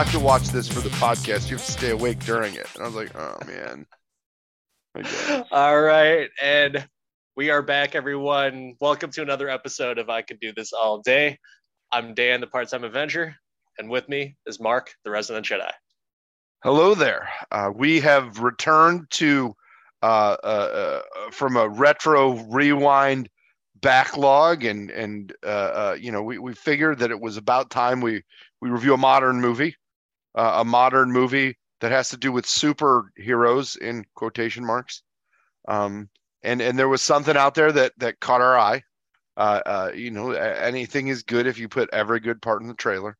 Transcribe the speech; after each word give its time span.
I 0.00 0.02
have 0.04 0.12
to 0.12 0.18
watch 0.18 0.48
this 0.48 0.66
for 0.66 0.80
the 0.80 0.88
podcast. 0.88 1.50
You 1.50 1.58
have 1.58 1.66
to 1.66 1.72
stay 1.72 1.90
awake 1.90 2.20
during 2.20 2.54
it. 2.54 2.66
And 2.74 2.82
I 2.82 2.86
was 2.86 2.94
like, 2.94 3.14
oh 3.14 3.36
man. 3.46 3.84
Okay. 4.96 5.42
All 5.50 5.78
right, 5.78 6.30
and 6.42 6.88
we 7.36 7.50
are 7.50 7.60
back, 7.60 7.94
everyone. 7.94 8.76
Welcome 8.80 9.10
to 9.10 9.20
another 9.20 9.50
episode 9.50 9.98
of 9.98 10.08
I 10.08 10.22
Could 10.22 10.40
Do 10.40 10.54
This 10.54 10.72
All 10.72 11.02
Day. 11.02 11.38
I'm 11.92 12.14
Dan, 12.14 12.40
the 12.40 12.46
part-time 12.46 12.82
Avenger, 12.82 13.36
and 13.78 13.90
with 13.90 14.08
me 14.08 14.36
is 14.46 14.58
Mark, 14.58 14.90
the 15.04 15.10
resident 15.10 15.44
Jedi. 15.44 15.70
Hello 16.64 16.94
there. 16.94 17.28
Uh, 17.52 17.70
we 17.74 18.00
have 18.00 18.38
returned 18.38 19.04
to 19.10 19.54
uh, 20.02 20.36
uh, 20.42 20.46
uh, 20.46 21.30
from 21.30 21.58
a 21.58 21.68
retro 21.68 22.42
rewind 22.48 23.28
backlog, 23.82 24.64
and 24.64 24.90
and 24.90 25.34
uh, 25.44 25.46
uh, 25.46 25.96
you 26.00 26.10
know 26.10 26.22
we 26.22 26.38
we 26.38 26.54
figured 26.54 27.00
that 27.00 27.10
it 27.10 27.20
was 27.20 27.36
about 27.36 27.68
time 27.68 28.00
we 28.00 28.22
we 28.62 28.70
review 28.70 28.94
a 28.94 28.98
modern 28.98 29.42
movie, 29.42 29.76
uh, 30.34 30.58
a 30.60 30.64
modern 30.64 31.12
movie 31.12 31.56
that 31.80 31.92
has 31.92 32.10
to 32.10 32.16
do 32.16 32.32
with 32.32 32.44
superheroes 32.46 33.76
in 33.78 34.04
quotation 34.14 34.64
marks. 34.64 35.02
Um, 35.68 36.08
and 36.42 36.60
and 36.62 36.78
there 36.78 36.88
was 36.88 37.02
something 37.02 37.36
out 37.36 37.54
there 37.54 37.72
that 37.72 37.92
that 37.98 38.20
caught 38.20 38.40
our 38.40 38.58
eye. 38.58 38.82
Uh, 39.36 39.60
uh, 39.64 39.90
you 39.94 40.10
know, 40.10 40.32
anything 40.32 41.08
is 41.08 41.22
good 41.22 41.46
if 41.46 41.58
you 41.58 41.68
put 41.68 41.88
every 41.92 42.20
good 42.20 42.42
part 42.42 42.60
in 42.62 42.68
the 42.68 42.74
trailer. 42.74 43.16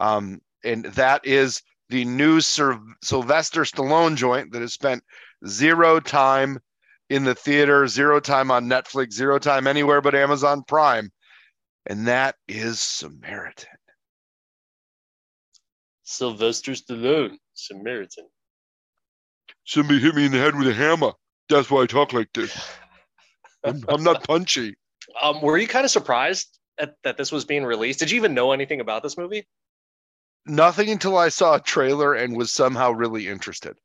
Um, 0.00 0.40
and 0.64 0.86
that 0.86 1.26
is 1.26 1.62
the 1.90 2.04
new 2.04 2.40
Syl- 2.40 2.80
Sylvester 3.02 3.62
Stallone 3.62 4.16
joint 4.16 4.52
that 4.52 4.62
has 4.62 4.72
spent 4.72 5.02
zero 5.46 6.00
time 6.00 6.58
in 7.10 7.24
the 7.24 7.34
theater, 7.34 7.86
zero 7.88 8.20
time 8.20 8.50
on 8.50 8.68
Netflix, 8.68 9.12
zero 9.12 9.38
time 9.38 9.66
anywhere 9.66 10.00
but 10.00 10.14
Amazon 10.14 10.62
Prime, 10.66 11.10
and 11.86 12.06
that 12.06 12.36
is 12.48 12.80
Samaritan. 12.80 13.79
Sylvester 16.10 16.72
Stallone, 16.72 17.38
Samaritan. 17.54 18.26
Somebody 19.64 20.00
hit 20.00 20.14
me 20.16 20.26
in 20.26 20.32
the 20.32 20.38
head 20.38 20.56
with 20.56 20.66
a 20.66 20.74
hammer. 20.74 21.12
That's 21.48 21.70
why 21.70 21.82
I 21.82 21.86
talk 21.86 22.12
like 22.12 22.28
this. 22.34 22.56
I'm, 23.64 23.84
I'm 23.88 24.02
not 24.02 24.24
punchy. 24.24 24.74
Um, 25.22 25.40
were 25.40 25.56
you 25.56 25.68
kind 25.68 25.84
of 25.84 25.90
surprised 25.90 26.58
at, 26.78 26.96
that 27.04 27.16
this 27.16 27.30
was 27.30 27.44
being 27.44 27.64
released? 27.64 28.00
Did 28.00 28.10
you 28.10 28.16
even 28.16 28.34
know 28.34 28.50
anything 28.50 28.80
about 28.80 29.04
this 29.04 29.16
movie? 29.16 29.46
Nothing 30.46 30.90
until 30.90 31.16
I 31.16 31.28
saw 31.28 31.54
a 31.54 31.60
trailer 31.60 32.14
and 32.14 32.36
was 32.36 32.50
somehow 32.50 32.90
really 32.90 33.28
interested. 33.28 33.76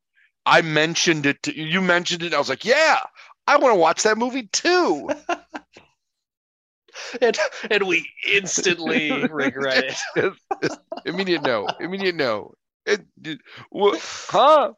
I 0.48 0.62
mentioned 0.62 1.28
it 1.28 1.44
to 1.44 1.56
you. 1.56 1.82
Mentioned 1.82 2.24
it. 2.24 2.34
I 2.34 2.40
was 2.40 2.50
like, 2.50 2.66
"Yeah, 2.66 3.00
I 3.46 3.58
want 3.58 3.74
to 3.74 3.80
watch 3.80 4.04
that 4.04 4.18
movie 4.18 4.48
too." 4.52 5.10
and 7.22 7.38
and 7.70 7.84
we 7.88 8.10
instantly 8.32 9.12
regret 9.28 9.86
it. 9.86 9.98
It's- 10.16 10.38
it's 10.62 10.78
immediate 11.06 11.44
no. 11.44 11.68
Immediate 11.80 12.16
no. 12.16 12.54
It, 12.86 13.02
it- 13.24 13.40
what? 13.70 14.00
Huh? 14.30 14.74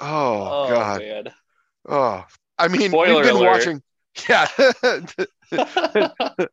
Oh, 0.00 0.68
God. 0.68 1.00
man. 1.00 1.24
Oh, 1.88 2.24
I 2.58 2.68
mean, 2.68 2.90
Spoiler 2.90 3.16
we've 3.16 3.24
been 3.24 3.36
alert. 3.36 3.50
watching. 3.50 3.82
Yeah, 4.28 4.46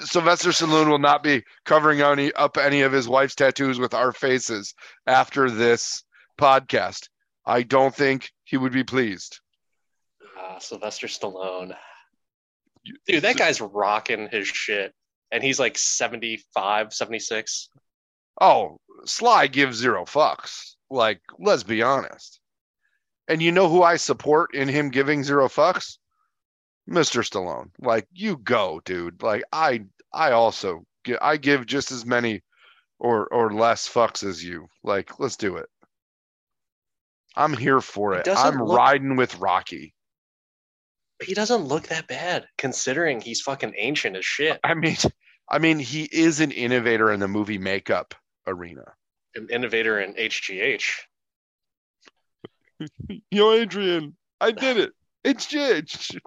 Sylvester 0.00 0.50
Stallone 0.50 0.88
will 0.88 0.98
not 0.98 1.22
be 1.22 1.44
covering 1.64 2.00
any 2.00 2.32
up 2.32 2.56
any 2.56 2.82
of 2.82 2.92
his 2.92 3.08
wife's 3.08 3.34
tattoos 3.34 3.78
with 3.78 3.94
our 3.94 4.12
faces 4.12 4.74
after 5.06 5.50
this 5.50 6.02
podcast. 6.38 7.08
I 7.46 7.62
don't 7.62 7.94
think 7.94 8.30
he 8.44 8.56
would 8.56 8.72
be 8.72 8.84
pleased. 8.84 9.40
Ah, 10.38 10.58
Sylvester 10.58 11.06
Stallone. 11.06 11.74
Dude, 13.06 13.22
that 13.22 13.36
guy's 13.36 13.60
rocking 13.60 14.28
his 14.30 14.46
shit. 14.48 14.94
And 15.30 15.42
he's 15.42 15.58
like 15.60 15.76
75, 15.76 16.92
76. 16.94 17.68
Oh, 18.40 18.78
Sly 19.04 19.46
gives 19.46 19.76
zero 19.76 20.04
fucks. 20.04 20.74
Like, 20.90 21.20
let's 21.38 21.62
be 21.64 21.82
honest. 21.82 22.40
And 23.28 23.42
you 23.42 23.52
know 23.52 23.68
who 23.68 23.82
I 23.82 23.96
support 23.96 24.54
in 24.54 24.68
him 24.68 24.88
giving 24.90 25.22
zero 25.22 25.48
fucks? 25.48 25.98
Mr. 26.88 27.22
Stallone. 27.22 27.70
Like, 27.78 28.06
you 28.12 28.38
go, 28.38 28.80
dude. 28.84 29.22
Like, 29.22 29.44
I 29.52 29.84
I 30.14 30.30
also 30.32 30.84
I 31.20 31.36
give 31.36 31.66
just 31.66 31.92
as 31.92 32.06
many 32.06 32.42
or 32.98 33.26
or 33.26 33.52
less 33.52 33.86
fucks 33.86 34.26
as 34.26 34.42
you. 34.42 34.66
Like, 34.82 35.20
let's 35.20 35.36
do 35.36 35.56
it. 35.56 35.66
I'm 37.36 37.54
here 37.54 37.82
for 37.82 38.14
It 38.14 38.26
it. 38.26 38.36
I'm 38.36 38.56
look- 38.62 38.76
riding 38.76 39.16
with 39.16 39.36
Rocky. 39.38 39.94
He 41.22 41.34
doesn't 41.34 41.64
look 41.64 41.88
that 41.88 42.06
bad 42.06 42.46
considering 42.58 43.20
he's 43.20 43.40
fucking 43.40 43.74
ancient 43.76 44.16
as 44.16 44.24
shit. 44.24 44.60
I 44.62 44.74
mean, 44.74 44.96
I 45.48 45.58
mean, 45.58 45.78
he 45.78 46.04
is 46.04 46.40
an 46.40 46.52
innovator 46.52 47.10
in 47.10 47.20
the 47.20 47.28
movie 47.28 47.58
makeup 47.58 48.14
arena. 48.46 48.84
An 49.34 49.48
innovator 49.50 50.00
in 50.00 50.14
HGH. 50.14 50.84
Yo, 53.30 53.52
Adrian, 53.52 54.16
I 54.40 54.52
did 54.52 54.76
it. 54.76 54.92
It's 55.24 55.46
Jitch. 55.52 56.18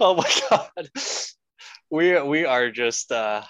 Oh 0.00 0.14
my 0.14 0.30
god. 0.50 0.90
We 1.90 2.20
we 2.22 2.44
are 2.44 2.70
just 2.70 3.12
uh 3.12 3.42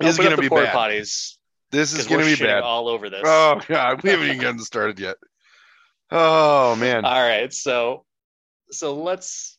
This 0.00 0.18
is 0.18 0.24
gonna 0.24 0.36
be 0.36 0.48
bad. 0.48 0.74
potties 0.74 1.36
This 1.70 1.92
is 1.92 2.06
gonna 2.06 2.24
be 2.24 2.36
bad. 2.36 2.62
all 2.62 2.88
over 2.88 3.08
this. 3.08 3.22
Oh 3.24 3.60
god, 3.68 4.02
we 4.02 4.10
haven't 4.10 4.26
even 4.26 4.40
gotten 4.40 4.58
started 4.58 4.98
yet. 4.98 5.16
Oh 6.10 6.74
man. 6.76 7.04
All 7.04 7.22
right, 7.22 7.52
so 7.52 8.04
so 8.70 8.94
let's 8.94 9.58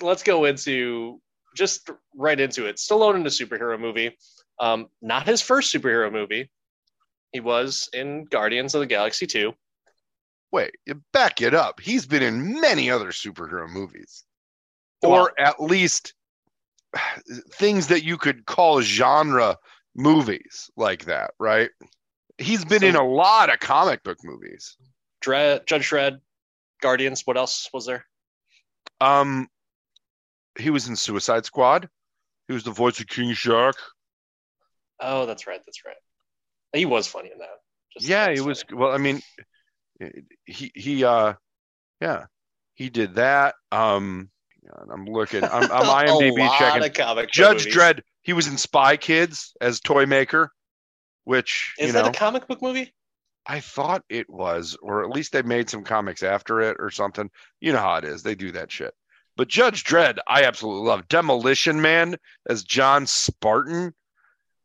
let's 0.00 0.22
go 0.22 0.44
into 0.44 1.20
just 1.56 1.90
right 2.16 2.38
into 2.38 2.66
it. 2.66 2.76
Stallone 2.76 3.16
in 3.16 3.26
a 3.26 3.30
superhero 3.30 3.78
movie. 3.78 4.16
Um, 4.60 4.88
not 5.02 5.26
his 5.26 5.40
first 5.40 5.72
superhero 5.74 6.10
movie. 6.10 6.50
He 7.32 7.40
was 7.40 7.88
in 7.92 8.24
Guardians 8.24 8.74
of 8.74 8.80
the 8.80 8.86
Galaxy 8.86 9.26
2. 9.26 9.52
Wait, 10.52 10.70
back 11.12 11.40
it 11.42 11.52
up. 11.52 11.80
He's 11.80 12.06
been 12.06 12.22
in 12.22 12.60
many 12.60 12.88
other 12.90 13.08
superhero 13.10 13.68
movies. 13.68 14.24
Well- 15.02 15.12
or 15.12 15.40
at 15.40 15.60
least 15.60 16.14
things 17.54 17.88
that 17.88 18.04
you 18.04 18.16
could 18.16 18.46
call 18.46 18.80
genre 18.80 19.58
movies 19.96 20.70
like 20.76 21.06
that, 21.06 21.32
right? 21.40 21.70
He's 22.38 22.64
been 22.64 22.80
So- 22.82 22.86
in 22.86 22.96
a 22.96 23.04
lot 23.06 23.52
of 23.52 23.58
comic 23.58 24.04
book 24.04 24.18
movies. 24.22 24.76
Judge 25.24 25.90
Dredd, 25.90 26.20
Guardians. 26.80 27.22
What 27.24 27.36
else 27.36 27.68
was 27.72 27.86
there? 27.86 28.04
Um 29.00 29.48
he 30.58 30.70
was 30.70 30.88
in 30.88 30.96
Suicide 30.96 31.44
Squad. 31.44 31.88
He 32.46 32.54
was 32.54 32.64
the 32.64 32.70
voice 32.70 33.00
of 33.00 33.06
King 33.06 33.32
Shark. 33.34 33.76
Oh, 35.00 35.26
that's 35.26 35.46
right. 35.46 35.60
That's 35.66 35.84
right. 35.84 35.96
He 36.72 36.86
was 36.86 37.06
funny 37.06 37.30
in 37.32 37.38
that. 37.38 37.48
Just 37.92 38.08
yeah, 38.08 38.30
he 38.30 38.36
it 38.36 38.44
was 38.44 38.62
funny. 38.62 38.80
well, 38.80 38.92
I 38.92 38.98
mean 38.98 39.20
he 40.44 40.70
he 40.74 41.04
uh 41.04 41.34
yeah, 42.00 42.26
he 42.74 42.90
did 42.90 43.16
that. 43.16 43.54
Um 43.72 44.30
I'm 44.90 45.06
looking. 45.06 45.44
I'm, 45.44 45.70
I'm 45.70 46.06
IMDb 46.06 46.58
checking. 46.58 47.28
Judge 47.30 47.66
movies. 47.66 47.76
Dredd. 47.76 48.00
He 48.22 48.32
was 48.32 48.46
in 48.46 48.56
Spy 48.56 48.96
Kids 48.96 49.52
as 49.60 49.80
toy 49.80 50.06
maker, 50.06 50.50
which 51.24 51.74
Is 51.78 51.88
you 51.88 51.92
that 51.92 52.04
know 52.04 52.10
a 52.10 52.12
comic 52.12 52.46
book 52.46 52.62
movie? 52.62 52.92
I 53.46 53.60
thought 53.60 54.04
it 54.08 54.28
was, 54.30 54.76
or 54.80 55.04
at 55.04 55.10
least 55.10 55.32
they 55.32 55.42
made 55.42 55.68
some 55.68 55.84
comics 55.84 56.22
after 56.22 56.60
it 56.60 56.76
or 56.78 56.90
something. 56.90 57.30
You 57.60 57.72
know 57.72 57.78
how 57.78 57.96
it 57.96 58.04
is; 58.04 58.22
they 58.22 58.34
do 58.34 58.52
that 58.52 58.72
shit. 58.72 58.94
But 59.36 59.48
Judge 59.48 59.84
Dredd, 59.84 60.18
I 60.26 60.44
absolutely 60.44 60.88
love. 60.88 61.08
Demolition 61.08 61.80
Man 61.82 62.16
as 62.48 62.64
John 62.64 63.06
Spartan. 63.06 63.94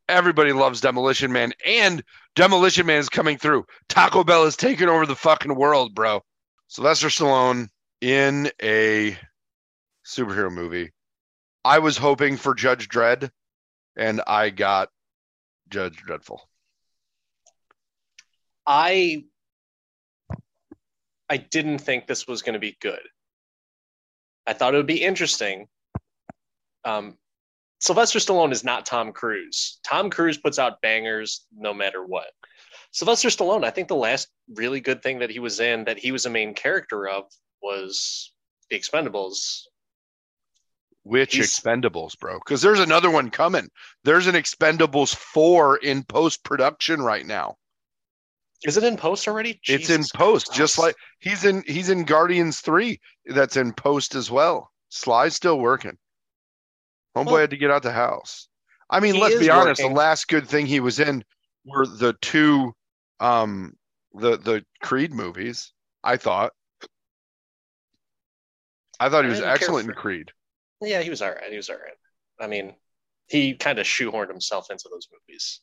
Everybody 0.07 0.53
loves 0.53 0.81
Demolition 0.81 1.31
Man, 1.31 1.53
and 1.65 2.03
Demolition 2.35 2.85
Man 2.85 2.99
is 2.99 3.09
coming 3.09 3.37
through. 3.37 3.65
Taco 3.89 4.23
Bell 4.23 4.45
is 4.45 4.55
taking 4.55 4.87
over 4.89 5.05
the 5.05 5.15
fucking 5.15 5.55
world, 5.55 5.93
bro. 5.93 6.23
Sylvester 6.67 7.07
Stallone 7.07 7.67
in 8.01 8.51
a 8.61 9.17
superhero 10.05 10.51
movie. 10.51 10.91
I 11.65 11.79
was 11.79 11.97
hoping 11.97 12.37
for 12.37 12.55
Judge 12.55 12.87
Dredd, 12.87 13.29
and 13.95 14.21
I 14.25 14.49
got 14.49 14.89
Judge 15.69 15.97
Dreadful. 15.97 16.48
I 18.69 19.23
I 21.27 21.37
didn't 21.37 21.79
think 21.79 22.05
this 22.05 22.27
was 22.27 22.43
going 22.43 22.53
to 22.53 22.59
be 22.59 22.77
good. 22.79 23.01
I 24.47 24.53
thought 24.53 24.73
it 24.73 24.77
would 24.77 24.85
be 24.85 25.03
interesting. 25.03 25.67
Um, 26.85 27.17
Sylvester 27.79 28.19
Stallone 28.19 28.51
is 28.51 28.63
not 28.63 28.85
Tom 28.85 29.11
Cruise. 29.11 29.79
Tom 29.83 30.09
Cruise 30.09 30.37
puts 30.37 30.59
out 30.59 30.81
bangers 30.81 31.45
no 31.55 31.73
matter 31.73 32.05
what. 32.05 32.27
Sylvester 32.91 33.29
Stallone, 33.29 33.63
I 33.63 33.69
think 33.71 33.87
the 33.87 33.95
last 33.95 34.27
really 34.55 34.81
good 34.81 35.01
thing 35.01 35.19
that 35.19 35.29
he 35.29 35.39
was 35.39 35.59
in 35.59 35.85
that 35.85 35.97
he 35.99 36.11
was 36.11 36.25
a 36.25 36.29
main 36.29 36.53
character 36.53 37.07
of 37.07 37.25
was 37.61 38.33
The 38.69 38.79
Expendables. 38.79 39.63
Which 41.03 41.35
He's- 41.35 41.59
Expendables, 41.59 42.17
bro? 42.19 42.37
Because 42.39 42.61
there's 42.61 42.79
another 42.79 43.09
one 43.09 43.29
coming. 43.31 43.69
There's 44.03 44.27
an 44.27 44.35
Expendables 44.35 45.15
4 45.15 45.77
in 45.77 46.03
post 46.03 46.43
production 46.43 47.01
right 47.01 47.25
now. 47.25 47.55
Is 48.65 48.77
it 48.77 48.83
in 48.83 48.97
post 48.97 49.27
already? 49.27 49.59
it's 49.63 49.89
in 49.89 50.03
post, 50.15 50.47
Christ. 50.47 50.53
just 50.57 50.77
like 50.79 50.95
he's 51.19 51.45
in 51.45 51.63
he's 51.65 51.89
in 51.89 52.03
Guardians 52.03 52.59
3 52.59 52.99
that's 53.27 53.55
in 53.57 53.73
post 53.73 54.15
as 54.15 54.29
well. 54.29 54.71
Sly's 54.89 55.35
still 55.35 55.59
working. 55.59 55.97
Homeboy 57.15 57.25
Well- 57.25 57.37
had 57.37 57.49
to 57.51 57.57
get 57.57 57.71
out 57.71 57.83
the 57.83 57.91
house. 57.91 58.47
I 58.89 58.99
mean, 58.99 59.19
let's 59.19 59.37
be 59.37 59.49
honest. 59.49 59.81
working. 59.81 59.93
The 59.93 59.99
last 59.99 60.27
good 60.27 60.47
thing 60.47 60.65
he 60.65 60.79
was 60.79 60.99
in 60.99 61.23
were 61.63 61.85
the 61.85 62.13
two, 62.21 62.73
um, 63.19 63.77
the 64.13 64.37
the 64.37 64.65
Creed 64.81 65.13
movies. 65.13 65.71
I 66.03 66.17
thought. 66.17 66.53
I 68.99 69.09
thought 69.09 69.23
he 69.23 69.29
was 69.29 69.41
excellent 69.41 69.87
in 69.87 69.95
Creed. 69.95 70.31
Yeah, 70.81 71.01
he 71.01 71.09
was 71.09 71.21
all 71.21 71.29
right. 71.31 71.49
He 71.49 71.55
was 71.57 71.69
all 71.69 71.77
right. 71.77 71.93
I 72.39 72.47
mean, 72.47 72.73
he 73.27 73.53
kind 73.53 73.79
of 73.79 73.85
shoehorned 73.85 74.29
himself 74.29 74.71
into 74.71 74.89
those 74.89 75.07
movies. 75.11 75.61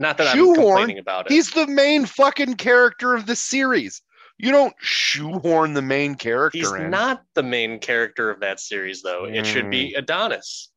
Not 0.00 0.16
that 0.18 0.28
I'm 0.28 0.36
Shoehorned? 0.36 0.54
complaining 0.56 0.98
about 0.98 1.26
it. 1.26 1.32
He's 1.32 1.50
the 1.50 1.66
main 1.66 2.06
fucking 2.06 2.54
character 2.54 3.14
of 3.14 3.26
the 3.26 3.36
series. 3.36 4.00
You 4.38 4.50
don't 4.50 4.74
shoehorn 4.80 5.74
the 5.74 5.82
main 5.82 6.14
character 6.14 6.56
He's 6.58 6.72
in. 6.72 6.88
not 6.88 7.22
the 7.34 7.42
main 7.42 7.78
character 7.78 8.30
of 8.30 8.40
that 8.40 8.58
series, 8.58 9.02
though. 9.02 9.26
It 9.26 9.44
should 9.44 9.66
Mm. 9.66 9.70
be 9.70 9.94
Adonis. 9.94 10.72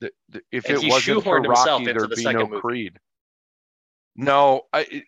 The- 0.00 0.10
the- 0.28 0.42
if 0.50 0.64
And 0.64 0.82
it 0.82 0.88
wasn't 0.90 1.22
for 1.22 1.40
Rocky, 1.40 1.70
into 1.84 1.92
there'd 1.94 2.10
the 2.10 2.16
be 2.16 2.22
second 2.22 2.40
no 2.40 2.46
movie. 2.48 2.60
Creed. 2.60 2.98
No, 4.16 4.62
I, 4.72 5.04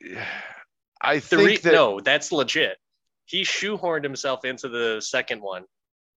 I 1.00 1.19
think 1.19 1.43
re- 1.43 1.56
that 1.58 1.72
no, 1.72 1.98
that's 2.00 2.31
legit. 2.31 2.78
He 3.25 3.43
shoehorned 3.43 4.04
himself 4.04 4.44
into 4.44 4.69
the 4.69 5.00
second 5.00 5.43
one, 5.43 5.64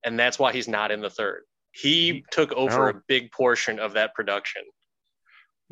and 0.05 0.19
that's 0.19 0.37
why 0.37 0.53
he's 0.53 0.67
not 0.67 0.91
in 0.91 1.01
the 1.01 1.09
third. 1.09 1.43
He 1.71 2.23
took 2.31 2.51
over 2.53 2.91
No. 2.93 2.99
a 2.99 3.01
big 3.07 3.31
portion 3.31 3.79
of 3.79 3.93
that 3.93 4.13
production. 4.13 4.61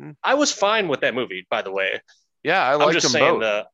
Hmm. 0.00 0.12
I 0.22 0.34
was 0.34 0.52
fine 0.52 0.88
with 0.88 1.00
that 1.00 1.14
movie, 1.14 1.46
by 1.50 1.62
the 1.62 1.72
way. 1.72 2.00
yeah, 2.42 2.62
I 2.62 2.76
I'm 2.82 2.92
just 2.92 3.04
them 3.04 3.12
saying 3.12 3.34
both. 3.34 3.40
the 3.40 3.66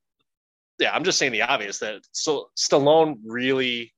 yeah, 0.78 0.94
I'm 0.94 1.04
just 1.04 1.18
saying 1.18 1.32
the 1.32 1.42
obvious 1.42 1.78
that 1.78 2.02
so 2.12 2.48
Stallone 2.58 3.16
really 3.24 3.92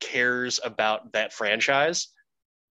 cares 0.00 0.58
about 0.64 1.12
that 1.12 1.32
franchise, 1.32 2.08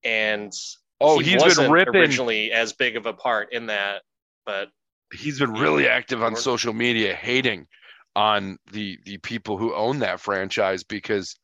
and 0.03 0.51
oh, 0.99 1.19
he 1.19 1.31
he's 1.31 1.41
wasn't 1.41 1.67
been 1.67 1.71
ripping. 1.71 1.95
originally 1.95 2.51
as 2.51 2.73
big 2.73 2.97
of 2.97 3.05
a 3.05 3.13
part 3.13 3.53
in 3.53 3.67
that, 3.67 4.01
but 4.45 4.69
He's 5.13 5.39
been 5.39 5.53
really 5.53 5.87
active 5.87 6.23
on 6.23 6.35
social 6.35 6.73
media, 6.73 7.15
hating 7.15 7.67
on 8.15 8.57
the 8.71 8.97
the 9.05 9.17
people 9.19 9.57
who 9.57 9.73
own 9.73 9.99
that 9.99 10.19
franchise 10.19 10.83
because 10.83 11.35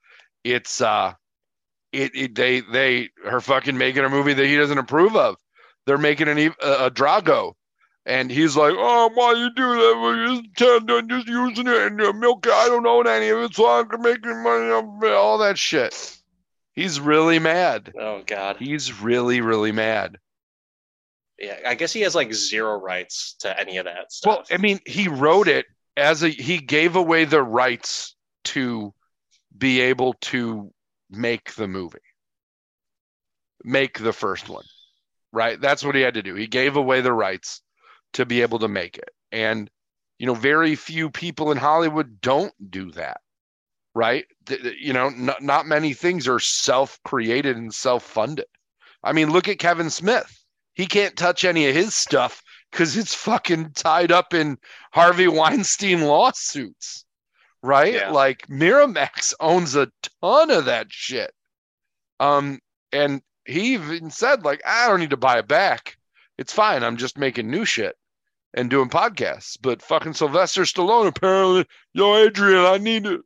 it's 0.43 0.81
uh, 0.81 1.13
it, 1.91 2.11
it 2.15 2.35
they 2.35 2.61
they 2.61 3.09
are 3.25 3.39
fucking 3.39 3.77
making 3.77 4.03
a 4.03 4.09
movie 4.09 4.33
that 4.33 4.45
he 4.45 4.57
doesn't 4.57 4.77
approve 4.77 5.15
of. 5.15 5.35
They're 5.85 5.97
making 5.97 6.27
an 6.27 6.37
a, 6.37 6.51
a 6.85 6.91
Drago. 6.91 7.53
And 8.05 8.31
he's 8.31 8.57
like, 8.57 8.73
oh, 8.75 9.11
why 9.13 9.33
you 9.33 9.51
do 9.53 9.75
that? 9.75 9.99
We're 10.01 10.41
just, 10.55 10.87
them, 10.87 11.07
just 11.07 11.27
using 11.27 11.67
it 11.67 11.81
and 11.91 12.01
uh, 12.01 12.13
milk. 12.13 12.47
I 12.47 12.67
don't 12.67 12.87
own 12.87 13.07
any 13.07 13.29
of 13.29 13.39
it, 13.39 13.53
so 13.53 13.67
I 13.67 13.83
can 13.83 14.01
make 14.01 14.25
money 14.25 14.71
off 14.71 14.85
of 14.85 15.03
it," 15.03 15.13
all 15.13 15.37
that 15.37 15.57
shit. 15.57 16.17
He's 16.73 16.99
really 16.99 17.37
mad. 17.37 17.93
oh 17.99 18.23
god, 18.25 18.57
He's 18.57 19.01
really, 19.01 19.41
really 19.41 19.71
mad. 19.71 20.17
yeah, 21.37 21.59
I 21.67 21.75
guess 21.75 21.93
he 21.93 22.01
has 22.01 22.15
like 22.15 22.33
zero 22.33 22.79
rights 22.79 23.35
to 23.41 23.59
any 23.59 23.77
of 23.77 23.85
that 23.85 24.11
stuff. 24.11 24.35
Well, 24.37 24.45
I 24.49 24.57
mean, 24.59 24.79
he 24.85 25.07
wrote 25.07 25.47
it 25.47 25.67
as 25.95 26.23
a 26.23 26.29
he 26.29 26.57
gave 26.57 26.95
away 26.95 27.25
the 27.25 27.43
rights 27.43 28.15
to 28.45 28.93
be 29.55 29.81
able 29.81 30.13
to 30.21 30.71
make 31.11 31.53
the 31.53 31.67
movie. 31.67 31.99
Make 33.63 33.99
the 33.99 34.13
first 34.13 34.49
one. 34.49 34.65
Right? 35.33 35.59
That's 35.59 35.83
what 35.83 35.95
he 35.95 36.01
had 36.01 36.15
to 36.15 36.23
do. 36.23 36.35
He 36.35 36.47
gave 36.47 36.75
away 36.75 37.01
the 37.01 37.13
rights 37.13 37.61
to 38.13 38.25
be 38.25 38.41
able 38.41 38.59
to 38.59 38.67
make 38.67 38.97
it. 38.97 39.09
And 39.31 39.69
you 40.19 40.27
know, 40.27 40.35
very 40.35 40.75
few 40.75 41.09
people 41.09 41.51
in 41.51 41.57
Hollywood 41.57 42.21
don't 42.21 42.53
do 42.69 42.91
that. 42.91 43.21
Right? 43.93 44.25
You 44.79 44.93
know, 44.93 45.09
not, 45.09 45.41
not 45.41 45.65
many 45.65 45.93
things 45.93 46.27
are 46.27 46.39
self-created 46.39 47.57
and 47.57 47.73
self-funded. 47.73 48.45
I 49.03 49.13
mean, 49.13 49.31
look 49.31 49.47
at 49.47 49.59
Kevin 49.59 49.89
Smith. 49.89 50.37
He 50.73 50.85
can't 50.85 51.17
touch 51.17 51.43
any 51.43 51.67
of 51.67 51.75
his 51.75 51.93
stuff 51.93 52.41
because 52.71 52.95
it's 52.95 53.13
fucking 53.13 53.71
tied 53.73 54.11
up 54.11 54.33
in 54.33 54.57
Harvey 54.93 55.27
Weinstein 55.27 56.03
lawsuits, 56.03 57.05
right? 57.61 57.95
Yeah. 57.95 58.11
Like 58.11 58.47
Miramax 58.47 59.33
owns 59.41 59.75
a 59.75 59.91
ton 60.21 60.51
of 60.51 60.65
that 60.65 60.87
shit. 60.89 61.33
Um, 62.21 62.59
and 62.93 63.21
he 63.51 63.73
even 63.73 64.09
said, 64.09 64.43
like, 64.43 64.61
I 64.65 64.87
don't 64.87 64.99
need 64.99 65.11
to 65.11 65.17
buy 65.17 65.39
it 65.39 65.47
back. 65.47 65.97
It's 66.37 66.53
fine. 66.53 66.83
I'm 66.83 66.97
just 66.97 67.17
making 67.17 67.49
new 67.49 67.65
shit 67.65 67.95
and 68.53 68.69
doing 68.69 68.89
podcasts. 68.89 69.57
But 69.61 69.81
fucking 69.81 70.13
Sylvester 70.13 70.63
Stallone 70.63 71.07
apparently, 71.07 71.65
yo, 71.93 72.15
Adrian, 72.15 72.65
I 72.65 72.77
need 72.77 73.05
it 73.05 73.21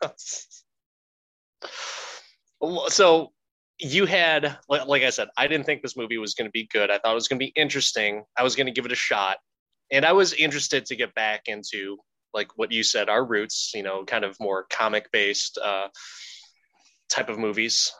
so 2.88 3.32
you 3.78 4.06
had 4.06 4.56
like, 4.68 5.02
i 5.02 5.10
said 5.10 5.28
i 5.36 5.46
didn't 5.46 5.66
think 5.66 5.82
this 5.82 5.96
movie 5.96 6.18
was 6.18 6.34
going 6.34 6.46
to 6.46 6.52
be 6.52 6.68
good 6.72 6.90
i 6.90 6.98
thought 6.98 7.12
it 7.12 7.14
was 7.14 7.28
going 7.28 7.38
to 7.38 7.44
be 7.44 7.52
interesting 7.56 8.24
i 8.38 8.42
was 8.42 8.56
going 8.56 8.66
to 8.66 8.72
give 8.72 8.86
it 8.86 8.92
a 8.92 8.96
shot 8.96 9.36
and 9.92 10.04
i 10.04 10.12
was 10.12 10.32
interested 10.32 10.86
to 10.86 10.96
get 10.96 11.14
back 11.14 11.42
into 11.46 11.96
like 12.34 12.48
what 12.56 12.72
you 12.72 12.82
said 12.82 13.08
our 13.08 13.24
roots 13.24 13.72
you 13.74 13.82
know 13.82 14.04
kind 14.04 14.24
of 14.24 14.36
more 14.40 14.66
comic 14.70 15.10
based 15.12 15.58
uh 15.58 15.88
type 17.08 17.28
of 17.28 17.38
movies 17.38 17.92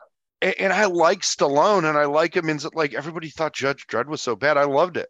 And, 0.42 0.54
and 0.58 0.72
I 0.72 0.86
like 0.86 1.20
Stallone, 1.20 1.88
and 1.88 1.98
I 1.98 2.04
like 2.04 2.36
him. 2.36 2.48
In 2.48 2.58
like 2.74 2.94
everybody 2.94 3.30
thought 3.30 3.54
Judge 3.54 3.86
Dredd 3.86 4.06
was 4.06 4.22
so 4.22 4.36
bad. 4.36 4.56
I 4.56 4.64
loved 4.64 4.96
it. 4.96 5.08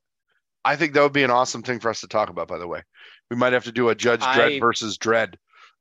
I 0.65 0.77
think 0.77 0.95
that 0.95 1.03
would 1.03 1.13
be 1.13 1.25
an 1.25 1.31
awesome 1.31 1.63
thing 1.63 1.81
for 1.81 1.91
us 1.91 2.01
to 2.01 2.09
talk 2.09 2.29
about. 2.29 2.49
By 2.49 2.59
the 2.59 2.69
way, 2.69 2.83
we 3.31 3.37
might 3.37 3.53
have 3.53 3.65
to 3.65 3.73
do 3.73 3.89
a 3.89 3.95
Judge 3.95 4.21
Dredd 4.21 4.61
versus 4.61 4.99
Dredd 4.99 5.35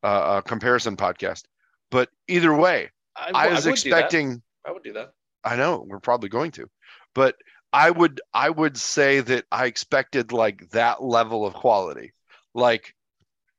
uh, 0.04 0.08
uh, 0.08 0.42
comparison 0.42 0.98
podcast. 0.98 1.44
But 1.92 2.10
either 2.28 2.54
way, 2.54 2.90
i, 3.16 3.32
I 3.34 3.54
was 3.54 3.64
that. 3.64 3.72
expecting. 3.72 4.42
i 4.66 4.72
would 4.72 4.84
do 4.84 4.94
that 4.94 5.14
I 5.46 5.56
know 5.56 5.86
we're 5.88 6.00
probably 6.00 6.30
going 6.30 6.52
to, 6.52 6.68
but 7.14 7.36
I 7.72 7.92
would 7.92 8.20
I 8.34 8.50
would 8.50 8.78
say 8.78 9.20
that 9.20 9.46
I 9.52 9.68
expected 9.68 10.32
like 10.32 10.70
that 10.72 11.04
level 11.04 11.46
of 11.46 11.54
quality, 11.54 12.14
like 12.54 12.96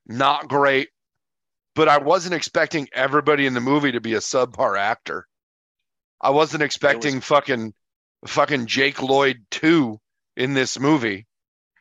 not 0.06 0.49
great, 0.49 0.89
but 1.75 1.89
I 1.89 1.99
wasn't 1.99 2.35
expecting 2.35 2.89
everybody 2.93 3.47
in 3.47 3.55
the 3.55 3.61
movie 3.61 3.93
to 3.93 4.00
be 4.00 4.15
a 4.15 4.19
subpar 4.19 4.79
actor. 4.79 5.27
I 6.21 6.31
wasn't 6.31 6.63
expecting 6.63 7.21
fucking 7.21 7.75
fucking 8.27 8.67
Jake 8.67 9.03
Lloyd 9.03 9.39
two 9.51 10.01
in 10.37 10.55
this 10.55 10.79
movie. 10.79 11.27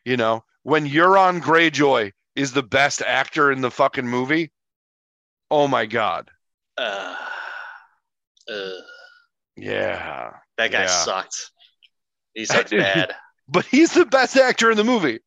You 0.04 0.18
know, 0.18 0.44
when 0.64 0.88
Euron 0.88 1.42
Greyjoy 1.42 2.12
is 2.36 2.54
the 2.54 2.64
best 2.64 3.02
actor 3.02 3.52
in 3.52 3.62
the 3.62 3.72
fucking 3.72 4.08
movie, 4.08 4.52
oh 5.50 5.68
my 5.68 5.86
god, 5.86 6.30
uh, 6.78 7.16
uh, 8.52 8.70
yeah. 9.56 10.32
that 10.58 10.72
guy 10.72 10.84
Yeah. 10.84 10.88
sucked 10.88 11.52
he 12.34 12.46
sucked 12.46 12.72
bad 12.72 13.16
but 13.48 13.66
he's 13.66 13.94
the 13.94 14.06
best 14.06 14.36
actor 14.38 14.70
in 14.70 14.78
the 14.78 14.84
movie. 14.84 15.20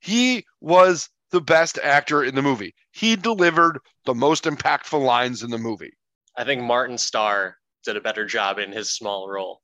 He 0.00 0.44
was 0.60 1.08
the 1.30 1.40
best 1.40 1.78
actor 1.82 2.22
in 2.24 2.34
the 2.34 2.42
movie. 2.42 2.74
He 2.92 3.16
delivered 3.16 3.78
the 4.04 4.14
most 4.14 4.44
impactful 4.44 5.02
lines 5.02 5.42
in 5.42 5.50
the 5.50 5.58
movie. 5.58 5.92
I 6.36 6.44
think 6.44 6.62
Martin 6.62 6.98
Starr 6.98 7.56
did 7.86 7.96
a 7.96 8.00
better 8.02 8.26
job 8.26 8.58
in 8.58 8.70
his 8.70 8.92
small 8.92 9.28
role. 9.28 9.62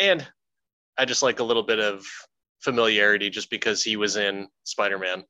And 0.00 0.26
I 0.96 1.04
just 1.04 1.22
like 1.22 1.40
a 1.40 1.44
little 1.44 1.62
bit 1.62 1.78
of 1.78 2.06
familiarity 2.60 3.28
just 3.28 3.50
because 3.50 3.82
he 3.82 3.96
was 3.96 4.16
in 4.16 4.48
Spider 4.64 4.98
Man. 4.98 5.24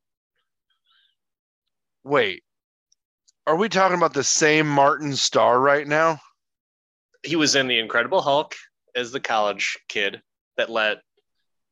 Wait, 2.05 2.43
are 3.45 3.57
we 3.57 3.67
talking 3.67 3.97
about 3.97 4.13
the 4.13 4.23
same 4.23 4.67
Martin 4.67 5.13
Starr 5.15 5.59
right 5.59 5.85
now? 5.85 6.19
He 7.23 7.35
was 7.35 7.55
in 7.55 7.67
The 7.67 7.79
Incredible 7.79 8.21
Hulk 8.21 8.55
as 8.95 9.11
the 9.11 9.19
college 9.19 9.77
kid 9.89 10.21
that 10.55 10.69
let 10.69 10.99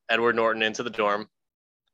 Edward 0.09 0.35
Norton 0.35 0.61
into 0.61 0.83
the 0.83 0.89
dorm. 0.89 1.29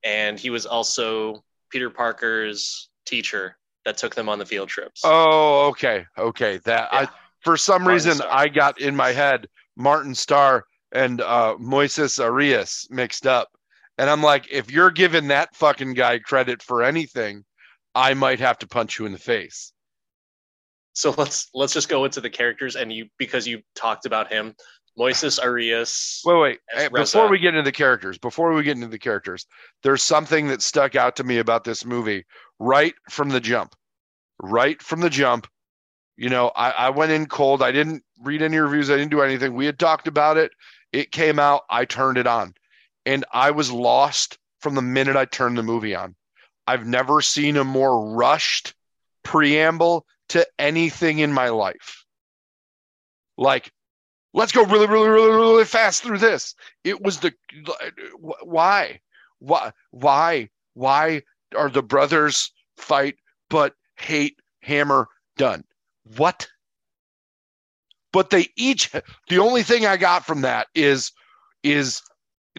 And 0.03 0.39
he 0.39 0.50
was 0.50 0.65
also 0.65 1.43
Peter 1.70 1.89
Parker's 1.89 2.89
teacher 3.05 3.58
that 3.86 3.98
took 3.98 4.15
them 4.15 4.29
on 4.29 4.39
the 4.39 4.46
field 4.46 4.70
trips. 4.70 5.01
Oh, 5.03 5.67
okay, 5.70 6.05
okay. 6.17 6.58
That 6.65 6.89
I 6.91 7.01
Yeah. 7.01 7.10
For 7.42 7.58
some 7.58 7.84
Martin 7.84 7.94
reason 7.94 8.14
Starr. 8.16 8.30
I 8.32 8.48
got 8.48 8.80
in 8.80 8.96
my 8.96 9.12
head 9.12 9.48
Martin 9.76 10.16
Starr 10.16 10.66
and 10.92 11.22
uh, 11.22 11.56
Moises 11.60 12.24
Arias 12.24 12.88
mixed 12.90 13.28
up, 13.28 13.50
and 13.98 14.10
I'm 14.10 14.22
like, 14.24 14.48
if 14.52 14.72
you're 14.72 14.92
giving 14.92 15.28
that 15.28 15.56
fucking 15.56 15.94
guy 15.94 16.20
credit 16.20 16.62
for 16.62 16.84
anything, 16.84 17.44
I 17.96 18.14
might 18.14 18.40
have 18.40 18.58
to 18.60 18.68
punch 18.68 19.00
you 19.00 19.06
in 19.06 19.12
the 19.12 19.20
face. 19.20 19.74
So 20.94 21.14
let's 21.18 21.50
let's 21.54 21.74
just 21.74 21.90
go 21.90 22.06
into 22.06 22.22
the 22.22 22.30
characters 22.30 22.76
and 22.76 22.92
you 22.92 23.08
because 23.18 23.48
you 23.48 23.62
talked 23.76 24.06
about 24.06 24.32
him, 24.32 24.56
Moises 25.00 25.42
Arias. 25.42 26.22
Wait, 26.26 26.60
wait. 26.76 26.92
Before 26.94 27.30
we 27.30 27.40
get 27.40 27.56
into 27.56 27.64
the 27.64 27.72
characters, 27.72 28.18
before 28.18 28.54
we 28.54 28.64
get 28.64 28.76
into 28.76 28.88
the 28.88 29.00
characters, 29.00 29.46
there's 29.84 30.04
something 30.04 30.48
that 30.48 30.62
stuck 30.62 30.96
out 30.96 31.16
to 31.16 31.24
me 31.24 31.38
about 31.38 31.64
this 31.64 31.86
movie 31.86 32.26
right 32.60 32.94
from 33.10 33.30
the 33.30 33.40
jump. 33.40 33.74
Right 34.42 34.82
from 34.82 35.00
the 35.00 35.10
jump. 35.10 35.48
You 36.18 36.30
know, 36.30 36.51
I, 36.56 36.72
I 36.72 36.89
went 36.89 37.12
in 37.12 37.25
cold. 37.25 37.63
I 37.63 37.72
didn't 37.72 38.03
read 38.22 38.41
any 38.41 38.58
reviews. 38.58 38.89
I 38.89 38.98
didn't 38.98 39.12
do 39.12 39.22
anything. 39.22 39.53
We 39.53 39.65
had 39.65 39.80
talked 39.80 40.08
about 40.08 40.38
it. 40.38 40.51
It 40.91 41.12
came 41.12 41.39
out. 41.39 41.63
I 41.70 41.86
turned 41.86 42.18
it 42.18 42.27
on. 42.27 42.53
And 43.06 43.25
I 43.32 43.51
was 43.51 43.72
lost 43.72 44.38
from 44.60 44.75
the 44.75 44.82
minute 44.82 45.15
I 45.15 45.25
turned 45.25 45.58
the 45.58 45.63
movie 45.63 45.96
on. 45.96 46.15
I've 46.68 46.86
never 46.86 47.22
seen 47.22 47.58
a 47.58 47.63
more 47.63 48.15
rushed 48.15 48.75
preamble 49.24 50.06
to 50.30 50.48
anything 50.60 51.20
in 51.20 51.34
my 51.34 51.50
life. 51.50 52.06
Like, 53.38 53.72
let's 54.34 54.51
go 54.51 54.63
really, 54.65 54.88
really, 54.88 55.10
really, 55.10 55.32
really 55.32 55.65
fast 55.65 56.03
through 56.03 56.20
this. 56.20 56.56
It 56.84 57.01
was 57.01 57.20
the 57.20 57.34
why, 58.44 59.00
why, 59.39 59.72
why, 59.89 60.50
why 60.74 61.24
are 61.56 61.70
the 61.70 61.84
brothers 61.84 62.51
fight 62.77 63.15
but 63.50 63.74
hate 63.96 64.38
Hammer 64.62 65.08
done? 65.38 65.63
What? 66.18 66.48
But 68.12 68.30
they 68.30 68.48
each 68.56 68.91
the 69.30 69.39
only 69.39 69.63
thing 69.63 69.86
I 69.86 69.98
got 69.98 70.25
from 70.25 70.41
that 70.41 70.68
is 70.75 71.12
is 71.63 72.01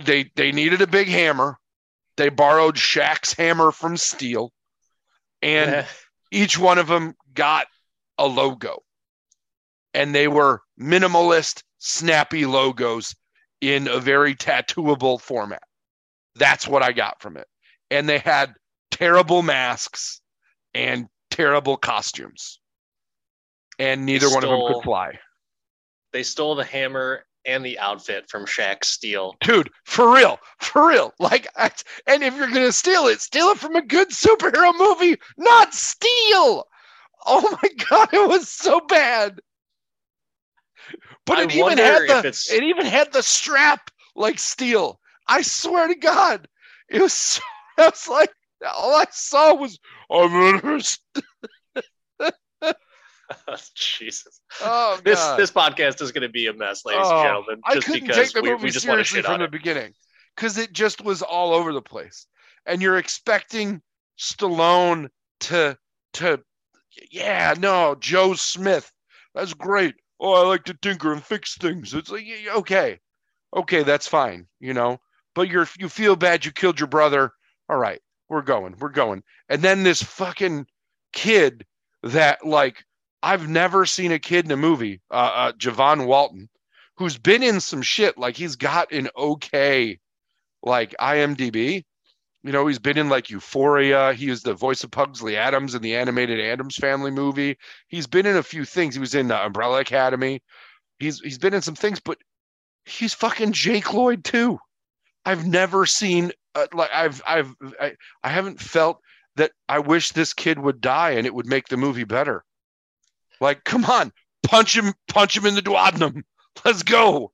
they 0.01 0.31
they 0.37 0.53
needed 0.53 0.81
a 0.81 0.87
big 0.87 1.09
hammer. 1.09 1.59
They 2.17 2.29
borrowed 2.29 2.77
Shaq's 2.77 3.33
hammer 3.33 3.71
from 3.73 3.97
Steel, 3.97 4.53
and 5.41 5.87
each 6.31 6.59
one 6.59 6.79
of 6.79 6.87
them 6.87 7.15
got 7.35 7.67
a 8.19 8.27
logo, 8.27 8.83
and 9.95 10.15
they 10.15 10.29
were 10.29 10.63
minimalist, 10.81 11.63
snappy 11.79 12.47
logos 12.47 13.15
in 13.61 13.89
a 13.89 13.99
very 13.99 14.35
tattooable 14.35 15.21
format. 15.21 15.63
That's 16.35 16.67
what 16.67 16.83
I 16.83 16.93
got 16.93 17.21
from 17.21 17.37
it. 17.37 17.47
And 17.91 18.09
they 18.09 18.19
had 18.19 18.55
terrible 18.91 19.43
masks 19.43 20.21
and 20.75 21.07
terrible 21.31 21.77
costumes, 21.77 22.61
and 23.79 24.07
neither 24.07 24.29
one 24.31 24.45
of 24.45 24.51
them 24.51 24.63
could 24.67 24.83
fly. 24.83 25.19
They 26.13 26.23
stole 26.23 26.55
the 26.55 26.65
hammer 26.65 27.25
and 27.45 27.65
the 27.65 27.79
outfit 27.79 28.29
from 28.29 28.47
Shaq 28.47 28.85
Steel. 28.85 29.35
Dude, 29.41 29.71
for 29.85 30.13
real, 30.13 30.39
for 30.61 30.89
real. 30.89 31.13
Like, 31.19 31.49
and 31.57 32.23
if 32.23 32.37
you're 32.37 32.49
gonna 32.49 32.73
steal 32.73 33.07
it, 33.07 33.21
steal 33.21 33.49
it 33.49 33.59
from 33.59 33.77
a 33.77 33.83
good 33.83 34.11
superhero 34.11 34.73
movie, 34.77 35.17
not 35.37 35.75
steal. 35.75 36.67
Oh 37.27 37.59
my 37.63 37.69
god, 37.91 38.09
it 38.13 38.29
was 38.29 38.49
so 38.49 38.81
bad. 38.81 39.41
But 41.25 41.39
I 41.39 41.43
it 41.45 41.53
even 41.53 41.79
had 41.79 42.09
the 42.09 42.49
it 42.53 42.63
even 42.63 42.87
had 42.87 43.13
the 43.13 43.23
strap 43.23 43.91
like 44.15 44.39
steel. 44.39 45.01
I 45.27 45.43
swear 45.43 45.89
to 45.89 45.95
God, 45.95 46.49
it 46.89 47.01
was. 47.01 47.13
So, 47.13 47.43
I 47.79 47.89
was 47.89 48.09
like, 48.09 48.31
all 48.67 48.95
I 48.95 49.07
saw 49.11 49.55
was 49.55 49.79
I'm 50.11 50.61
gonna. 50.63 50.81
Jesus. 53.75 54.41
Oh, 54.61 54.97
God. 54.97 55.05
This 55.05 55.21
this 55.37 55.51
podcast 55.51 56.03
is 56.03 56.13
going 56.13 56.23
to 56.23 56.29
be 56.29 56.47
a 56.47 56.53
mess, 56.53 56.85
ladies 56.85 57.03
oh, 57.05 57.19
and 57.19 57.27
gentlemen. 57.27 57.61
Just 57.73 57.89
I 57.89 57.93
couldn't 57.93 58.09
because 58.09 58.17
take 58.17 58.33
the 58.35 58.43
movie 58.43 58.55
we, 58.55 58.63
we 58.65 58.71
just 58.71 58.87
seriously 58.87 59.23
from 59.23 59.39
the 59.39 59.45
it. 59.45 59.51
beginning 59.51 59.95
because 60.37 60.59
it 60.59 60.73
just 60.73 61.05
was 61.05 61.23
all 61.23 61.53
over 61.53 61.73
the 61.73 61.83
place, 61.83 62.27
and 62.67 62.83
you're 62.83 62.99
expecting 62.99 63.83
Stallone 64.19 65.09
to 65.41 65.77
to 66.15 66.41
yeah 67.11 67.55
no 67.59 67.97
Joe 67.99 68.35
Smith 68.35 68.93
that's 69.35 69.55
great. 69.55 69.95
Oh, 70.21 70.35
I 70.35 70.47
like 70.47 70.65
to 70.65 70.75
tinker 70.75 71.13
and 71.13 71.23
fix 71.23 71.57
things. 71.57 71.95
It's 71.95 72.11
like 72.11 72.27
okay, 72.57 72.99
okay, 73.57 73.83
that's 73.83 74.07
fine, 74.07 74.47
you 74.61 74.75
know. 74.75 75.01
But 75.35 75.49
you're 75.49 75.69
you 75.79 75.89
feel 75.89 76.17
bad 76.17 76.45
you 76.45 76.53
killed 76.53 76.79
your 76.79 76.89
brother. 76.89 77.33
All 77.69 77.77
right, 77.79 78.01
we're 78.29 78.43
going, 78.43 78.77
we're 78.79 78.91
going. 78.91 79.23
And 79.49 79.63
then 79.63 79.83
this 79.83 80.03
fucking 80.03 80.67
kid 81.13 81.65
that 82.03 82.45
like 82.45 82.85
I've 83.23 83.49
never 83.49 83.87
seen 83.87 84.13
a 84.13 84.19
kid 84.19 84.47
in 84.47 84.51
a 84.51 84.57
movie, 84.57 85.01
uh, 85.11 85.33
uh, 85.35 85.53
Javon 85.53 86.07
Walton, 86.07 86.49
who's 86.97 87.19
been 87.19 87.43
in 87.43 87.61
some 87.61 87.83
shit. 87.83 88.19
Like 88.19 88.37
he's 88.37 88.57
got 88.57 88.93
an 88.93 89.09
okay, 89.17 89.99
like 90.63 90.95
IMDb. 91.01 91.85
You 92.43 92.51
know, 92.51 92.67
he's 92.67 92.81
been 92.81 92.99
in 92.99 93.09
like 93.09 93.31
Euphoria. 93.31 94.13
He 94.15 94.29
was 94.29 94.43
the 94.43 94.55
voice 94.55 94.83
of 94.83 94.91
Pugsley 94.91 95.37
Addams 95.37 95.77
in 95.77 95.83
the 95.83 95.95
animated 95.95 96.41
Addams 96.41 96.75
Family 96.75 97.13
movie. 97.13 97.57
He's 97.87 98.09
been 98.09 98.27
in 98.27 98.37
a 98.37 98.43
few 98.43 98.65
things. 98.65 98.95
He 98.95 99.01
was 99.01 99.15
in 99.15 99.29
the 99.29 99.45
Umbrella 99.45 99.81
Academy. 99.81 100.43
He's 100.99 101.21
he's 101.21 101.39
been 101.39 101.55
in 101.55 101.63
some 101.63 101.77
things, 101.77 102.01
but 102.01 102.19
he's 102.85 103.15
fucking 103.15 103.53
Jake 103.53 103.93
Lloyd 103.93 104.25
too. 104.25 104.59
I've 105.25 105.47
never 105.47 105.87
seen 105.87 106.33
uh, 106.57 106.67
like 106.73 106.91
I've 106.93 107.23
I've 107.27 107.55
I, 107.81 107.93
I 108.25 108.29
haven't 108.29 108.61
felt 108.61 109.01
that 109.37 109.53
I 109.69 109.79
wish 109.79 110.11
this 110.11 110.35
kid 110.35 110.59
would 110.59 110.81
die 110.81 111.11
and 111.13 111.27
it 111.27 111.35
would 111.35 111.47
make 111.47 111.69
the 111.69 111.77
movie 111.77 112.05
better. 112.05 112.45
Like, 113.43 113.65
come 113.65 113.85
on, 113.85 114.13
punch 114.45 114.77
him, 114.77 114.95
punch 115.09 115.37
him 115.37 115.47
in 115.47 115.57
the 115.57 115.63
duodenum. 115.63 116.23
Let's 116.65 116.85
go. 116.85 117.33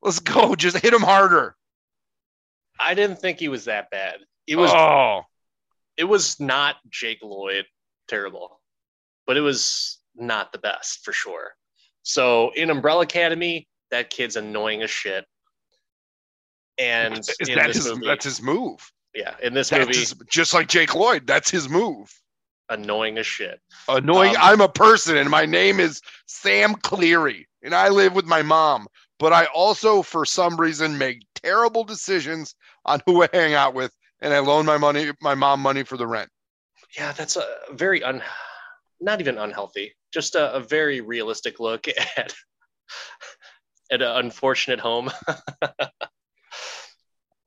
Let's 0.00 0.20
go. 0.20 0.54
Just 0.54 0.78
hit 0.78 0.94
him 0.94 1.02
harder. 1.02 1.56
I 2.78 2.94
didn't 2.94 3.18
think 3.18 3.40
he 3.40 3.48
was 3.48 3.64
that 3.64 3.90
bad. 3.90 4.18
It 4.46 4.54
was 4.54 4.70
oh. 4.72 5.22
it 5.96 6.04
was 6.04 6.38
not 6.38 6.76
Jake 6.88 7.18
Lloyd 7.22 7.64
terrible, 8.06 8.60
but 9.26 9.36
it 9.36 9.40
was 9.40 9.98
not 10.14 10.52
the 10.52 10.58
best 10.58 11.04
for 11.04 11.12
sure. 11.12 11.50
So 12.04 12.52
in 12.54 12.70
Umbrella 12.70 13.02
Academy, 13.02 13.66
that 13.90 14.10
kid's 14.10 14.36
annoying 14.36 14.82
as 14.82 14.90
shit. 14.90 15.24
And 16.78 17.18
is 17.18 17.48
that 17.48 17.66
his, 17.66 17.84
movie, 17.84 18.06
that's 18.06 18.24
his 18.24 18.40
move. 18.40 18.78
Yeah, 19.12 19.34
in 19.42 19.54
this 19.54 19.70
that's 19.70 19.88
movie, 19.88 19.98
his, 19.98 20.14
just 20.30 20.54
like 20.54 20.68
Jake 20.68 20.94
Lloyd, 20.94 21.26
that's 21.26 21.50
his 21.50 21.68
move 21.68 22.08
annoying 22.68 23.18
as 23.18 23.26
shit. 23.26 23.60
Annoying. 23.88 24.36
Um, 24.36 24.42
I'm 24.42 24.60
a 24.60 24.68
person, 24.68 25.16
and 25.16 25.30
my 25.30 25.46
name 25.46 25.80
is 25.80 26.00
Sam 26.26 26.74
Cleary, 26.74 27.48
and 27.62 27.74
I 27.74 27.88
live 27.88 28.14
with 28.14 28.26
my 28.26 28.42
mom. 28.42 28.86
But 29.18 29.32
I 29.32 29.46
also, 29.46 30.02
for 30.02 30.24
some 30.24 30.56
reason, 30.56 30.96
make 30.96 31.26
terrible 31.34 31.84
decisions 31.84 32.54
on 32.84 33.00
who 33.06 33.22
I 33.22 33.28
hang 33.32 33.54
out 33.54 33.74
with, 33.74 33.92
and 34.20 34.32
I 34.32 34.38
loan 34.38 34.64
my 34.64 34.78
money, 34.78 35.10
my 35.20 35.34
mom 35.34 35.60
money 35.60 35.82
for 35.82 35.96
the 35.96 36.06
rent. 36.06 36.30
Yeah, 36.96 37.12
that's 37.12 37.36
a 37.36 37.44
very 37.72 38.02
un, 38.02 38.22
not 39.00 39.20
even 39.20 39.38
unhealthy, 39.38 39.94
just 40.12 40.34
a, 40.34 40.54
a 40.54 40.60
very 40.60 41.00
realistic 41.00 41.60
look 41.60 41.86
at 42.16 42.34
at 43.90 44.02
an 44.02 44.24
unfortunate 44.24 44.80
home. 44.80 45.10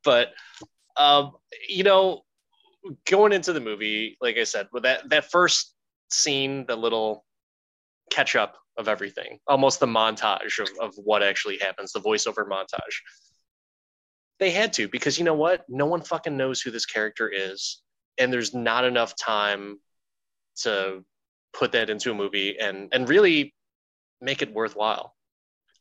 but 0.04 0.34
um, 0.98 1.34
you 1.68 1.84
know, 1.84 2.24
going 3.06 3.34
into 3.34 3.54
the 3.54 3.60
movie, 3.60 4.18
like 4.22 4.38
I 4.38 4.44
said, 4.44 4.68
with 4.72 4.84
that 4.84 5.10
that 5.10 5.32
first 5.32 5.74
scene, 6.10 6.66
the 6.68 6.76
little 6.76 7.26
catch 8.10 8.36
up 8.36 8.58
of 8.78 8.88
everything, 8.88 9.40
almost 9.48 9.80
the 9.80 9.86
montage 9.86 10.60
of, 10.60 10.70
of 10.80 10.94
what 10.96 11.24
actually 11.24 11.58
happens, 11.58 11.92
the 11.92 12.00
voiceover 12.00 12.48
montage. 12.48 13.02
They 14.40 14.52
had 14.52 14.74
to 14.74 14.88
because 14.88 15.18
you 15.18 15.26
know 15.26 15.34
what? 15.34 15.66
No 15.70 15.86
one 15.86 16.02
fucking 16.02 16.36
knows 16.36 16.62
who 16.62 16.72
this 16.72 16.86
character 16.86 17.30
is, 17.30 17.82
and 18.18 18.34
there's 18.34 18.54
not 18.54 18.86
enough 18.86 19.16
time 19.16 19.80
to 20.64 21.04
put 21.54 21.72
that 21.74 21.90
into 21.90 22.12
a 22.12 22.16
movie 22.16 22.58
and 22.60 22.90
and 22.92 23.08
really 23.08 23.54
make 24.20 24.42
it 24.42 24.54
worthwhile. 24.54 25.16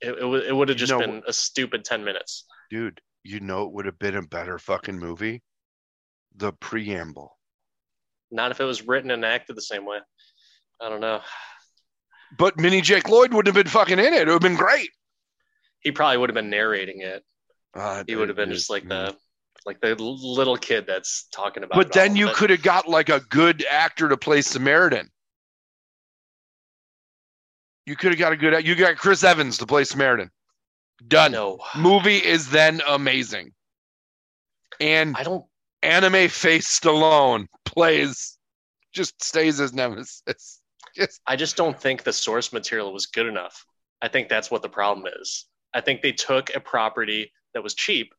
It, 0.01 0.11
it, 0.11 0.47
it 0.49 0.53
would 0.55 0.69
have 0.69 0.79
just 0.79 0.93
you 0.93 0.99
know, 0.99 1.07
been 1.07 1.23
a 1.27 1.33
stupid 1.33 1.85
10 1.85 2.03
minutes. 2.05 2.47
Dude, 2.71 3.01
you 3.23 3.41
know 3.41 3.65
it 3.65 3.73
would 3.73 3.85
have 3.85 3.99
been 3.99 4.17
a 4.17 4.23
better 4.23 4.59
fucking 4.59 4.99
movie 4.99 5.43
the 6.37 6.53
preamble. 6.53 7.37
Not 8.31 8.51
if 8.51 8.61
it 8.61 8.65
was 8.65 8.87
written 8.87 9.11
and 9.11 9.25
acted 9.25 9.57
the 9.57 9.63
same 9.63 9.85
way. 9.85 9.99
I 10.81 10.89
don't 10.89 11.01
know. 11.01 11.21
But 12.39 12.59
Mini 12.59 12.81
Jake 12.81 13.09
Lloyd 13.09 13.33
wouldn't 13.33 13.55
have 13.55 13.65
been 13.65 13.71
fucking 13.71 13.99
in 13.99 14.15
it. 14.15 14.23
It 14.23 14.27
would 14.27 14.35
have 14.35 14.41
been 14.41 14.55
great. 14.55 14.91
He 15.81 15.91
probably 15.91 16.17
would 16.19 16.31
have 16.31 16.35
been 16.35 16.51
narrating 16.51 17.01
it. 17.01 17.25
Uh, 17.75 18.05
he 18.07 18.17
would 18.17 18.29
have 18.29 18.37
been 18.37 18.51
just 18.51 18.71
like 18.71 18.89
the 18.89 19.17
like 19.67 19.81
the 19.81 19.95
little 19.97 20.57
kid 20.57 20.87
that's 20.87 21.29
talking 21.33 21.63
about. 21.63 21.77
But 21.77 21.93
then 21.93 22.17
you 22.17 22.29
could 22.29 22.51
have 22.51 22.63
got 22.63 22.89
like 22.89 23.09
a 23.09 23.21
good 23.21 23.65
actor 23.71 24.09
to 24.09 24.17
play 24.17 24.43
Samaritan. 24.43 25.11
You 27.87 27.97
could 27.97 28.13
have 28.13 28.19
got 28.19 28.33
a 28.33 28.37
good. 28.37 28.67
You 28.67 28.75
got 28.75 28.97
Chris 28.97 29.25
Evans 29.25 29.59
to 29.59 29.67
play 29.67 29.85
Samaritan. 29.85 30.31
Done. 31.07 31.33
No. 31.33 31.59
Movie 31.77 32.19
is 32.19 32.51
then 32.51 32.81
amazing. 32.87 33.53
And 34.81 35.17
I 35.17 35.23
don't 35.23 35.45
anime 35.83 36.29
face 36.29 36.79
Stallone 36.79 37.47
plays, 37.65 38.39
just 38.93 39.23
stays 39.23 39.61
as 39.61 39.73
Nemesis. 39.73 40.23
Just. 40.97 41.21
I 41.25 41.37
just 41.37 41.57
don't 41.57 41.81
think 41.81 42.03
the 42.03 42.13
source 42.13 42.53
material 42.53 42.93
was 42.93 43.07
good 43.07 43.27
enough. 43.27 43.65
I 44.03 44.09
think 44.09 44.29
that's 44.29 44.51
what 44.51 44.63
the 44.63 44.69
problem 44.69 45.07
is. 45.21 45.47
I 45.73 45.81
think 45.83 46.03
they 46.03 46.11
took 46.11 46.53
a 46.53 46.59
property 46.59 47.31
that 47.55 47.63
was 47.63 47.75
cheap 47.75 48.13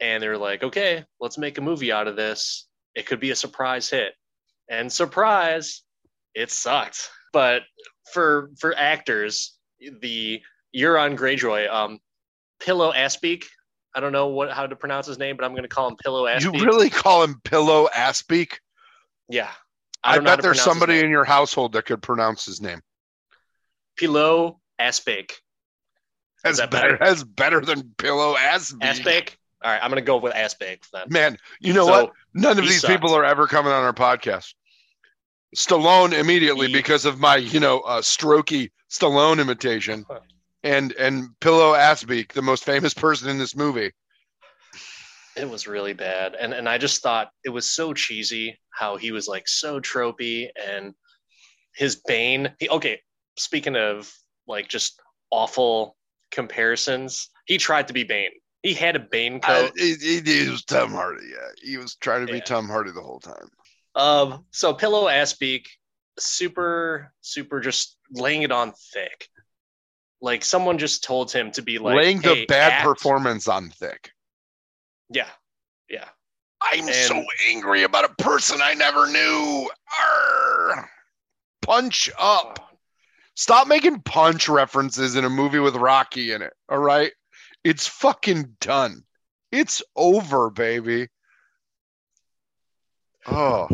and 0.00 0.22
they're 0.22 0.38
like, 0.38 0.62
okay, 0.62 1.04
let's 1.18 1.38
make 1.38 1.58
a 1.58 1.62
movie 1.62 1.90
out 1.90 2.06
of 2.06 2.14
this. 2.14 2.68
It 2.94 3.06
could 3.06 3.18
be 3.18 3.30
a 3.30 3.36
surprise 3.36 3.90
hit. 3.90 4.12
And 4.70 4.92
surprise, 4.92 5.82
it 6.34 6.50
sucked. 6.50 7.10
But 7.32 7.62
for 8.12 8.50
for 8.58 8.76
actors, 8.76 9.56
the 10.00 10.40
Euron 10.76 11.16
Greyjoy, 11.16 11.70
um, 11.70 11.98
Pillow 12.60 12.92
Aspeak, 12.92 13.44
I 13.94 14.00
don't 14.00 14.12
know 14.12 14.28
what 14.28 14.50
how 14.50 14.66
to 14.66 14.76
pronounce 14.76 15.06
his 15.06 15.18
name, 15.18 15.36
but 15.36 15.44
I'm 15.44 15.52
going 15.52 15.62
to 15.62 15.68
call 15.68 15.88
him 15.88 15.96
Pillow 15.96 16.26
Ass. 16.26 16.42
You 16.42 16.52
really 16.52 16.90
call 16.90 17.22
him 17.22 17.40
Pillow 17.44 17.88
Assbeak? 17.94 18.54
Yeah. 19.28 19.50
I, 20.02 20.16
I 20.16 20.18
bet 20.18 20.42
there's 20.42 20.60
somebody 20.60 21.00
in 21.00 21.10
your 21.10 21.24
household 21.24 21.72
that 21.72 21.86
could 21.86 22.02
pronounce 22.02 22.44
his 22.44 22.60
name. 22.60 22.80
Pillow 23.96 24.60
Assbeak. 24.80 25.32
That's 26.42 26.58
that 26.58 26.70
better. 26.70 26.98
That's 27.00 27.24
better 27.24 27.60
than 27.60 27.94
Pillow 27.96 28.34
Assbeak. 28.34 28.80
Assbeak. 28.80 29.36
All 29.62 29.70
right, 29.70 29.80
I'm 29.82 29.90
going 29.90 30.02
to 30.02 30.06
go 30.06 30.18
with 30.18 30.34
Assbeak 30.34 30.80
then. 30.92 31.06
Man, 31.08 31.38
you 31.58 31.72
know 31.72 31.86
so, 31.86 31.92
what? 31.92 32.12
None 32.34 32.58
of 32.58 32.64
these 32.64 32.82
sucked. 32.82 32.92
people 32.92 33.16
are 33.16 33.24
ever 33.24 33.46
coming 33.46 33.72
on 33.72 33.82
our 33.82 33.94
podcast. 33.94 34.52
Stallone 35.56 36.12
immediately 36.12 36.66
he, 36.66 36.72
because 36.72 37.06
of 37.06 37.18
my, 37.18 37.36
you 37.36 37.60
know, 37.60 37.80
uh, 37.80 38.02
strokey 38.02 38.72
Stallone 38.90 39.40
imitation. 39.40 40.04
and 40.64 40.92
and 40.92 41.38
Pillow 41.40 41.74
Assbeak, 41.74 42.32
the 42.32 42.42
most 42.42 42.64
famous 42.64 42.94
person 42.94 43.28
in 43.28 43.38
this 43.38 43.54
movie. 43.54 43.92
It 45.36 45.48
was 45.48 45.66
really 45.66 45.92
bad, 45.92 46.34
and 46.34 46.52
and 46.52 46.68
I 46.68 46.78
just 46.78 47.02
thought 47.02 47.30
it 47.44 47.50
was 47.50 47.70
so 47.70 47.92
cheesy 47.92 48.58
how 48.70 48.96
he 48.96 49.12
was 49.12 49.28
like 49.28 49.46
so 49.46 49.78
tropey 49.78 50.48
and 50.60 50.94
his 51.74 51.96
Bane. 52.06 52.52
He, 52.58 52.68
okay, 52.68 53.00
speaking 53.36 53.76
of 53.76 54.12
like 54.48 54.68
just 54.68 55.00
awful 55.30 55.96
comparisons, 56.30 57.28
he 57.46 57.58
tried 57.58 57.88
to 57.88 57.94
be 57.94 58.04
Bane. 58.04 58.30
He 58.62 58.72
had 58.72 58.96
a 58.96 59.00
Bane 59.00 59.40
coat. 59.40 59.72
I, 59.76 59.80
he, 60.00 60.20
he 60.24 60.48
was 60.48 60.64
Tom 60.64 60.92
Hardy. 60.92 61.26
Yeah, 61.30 61.48
he 61.62 61.76
was 61.76 61.96
trying 61.96 62.26
to 62.26 62.32
be 62.32 62.38
Yeah. 62.38 62.44
Tom 62.44 62.66
Hardy 62.66 62.92
the 62.92 63.02
whole 63.02 63.20
time. 63.20 63.48
Um, 63.94 64.46
so 64.50 64.72
Pillow 64.72 65.06
Assbeak, 65.06 65.66
super, 66.18 67.12
super, 67.20 67.60
just 67.60 67.96
laying 68.10 68.42
it 68.42 68.50
on 68.50 68.72
thick. 68.92 69.28
Like 70.24 70.42
someone 70.42 70.78
just 70.78 71.04
told 71.04 71.30
him 71.30 71.50
to 71.50 71.60
be 71.60 71.78
like 71.78 71.96
Laying 71.96 72.20
the 72.22 72.34
"Hey, 72.34 72.44
bad 72.46 72.72
act." 72.72 72.84
performance 72.84 73.46
on 73.46 73.68
thick. 73.68 74.10
Yeah, 75.10 75.28
yeah. 75.90 76.08
I'm 76.62 76.86
And- 76.88 76.94
so 76.94 77.22
angry 77.46 77.82
about 77.82 78.06
a 78.10 78.14
person 78.22 78.60
I 78.62 78.72
never 78.72 79.06
knew. 79.06 79.70
Arr. 80.00 80.90
Punch 81.60 82.08
up. 82.18 82.58
Oh. 82.62 82.76
Stop 83.36 83.68
making 83.68 84.00
punch 84.00 84.48
references 84.48 85.14
in 85.14 85.26
a 85.26 85.28
movie 85.30 85.58
with 85.58 85.76
Rocky 85.76 86.32
in 86.32 86.40
it. 86.40 86.54
All 86.70 86.78
right. 86.78 87.12
It's 87.62 87.86
fucking 87.86 88.56
done. 88.62 89.04
It's 89.52 89.82
over, 89.94 90.48
baby. 90.48 91.08
Oh. 93.26 93.68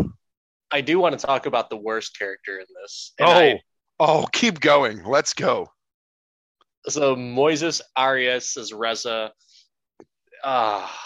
I 0.72 0.80
do 0.80 0.98
want 0.98 1.16
to 1.16 1.24
talk 1.24 1.46
about 1.46 1.70
the 1.70 1.76
worst 1.76 2.18
character 2.18 2.58
in 2.58 2.66
this. 2.82 3.12
Oh. 3.20 3.30
I- 3.30 3.62
Oh, 4.02 4.26
keep 4.32 4.58
going. 4.60 5.04
Let's 5.04 5.32
go. 5.34 5.70
So 6.88 7.16
Moises 7.16 7.80
Arias 7.96 8.56
as 8.56 8.72
Reza. 8.72 9.32
Ah, 10.42 10.98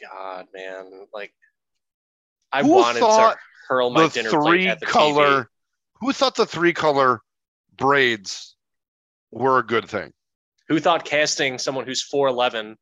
God, 0.00 0.46
man. 0.54 1.06
Like, 1.12 1.32
I 2.52 2.62
Who 2.62 2.68
wanted 2.68 3.00
to 3.00 3.36
hurl 3.68 3.90
my 3.90 4.08
dinner 4.08 4.30
plate 4.30 4.42
three 4.42 4.66
at 4.68 4.80
the 4.80 4.86
color. 4.86 5.42
TV. 5.42 5.46
Who 6.00 6.12
thought 6.12 6.34
the 6.34 6.46
three 6.46 6.72
color 6.72 7.20
braids 7.76 8.56
were 9.30 9.58
a 9.58 9.62
good 9.66 9.88
thing? 9.88 10.12
Who 10.68 10.80
thought 10.80 11.04
casting 11.04 11.58
someone 11.58 11.86
who's 11.86 12.06
4'11 12.08 12.76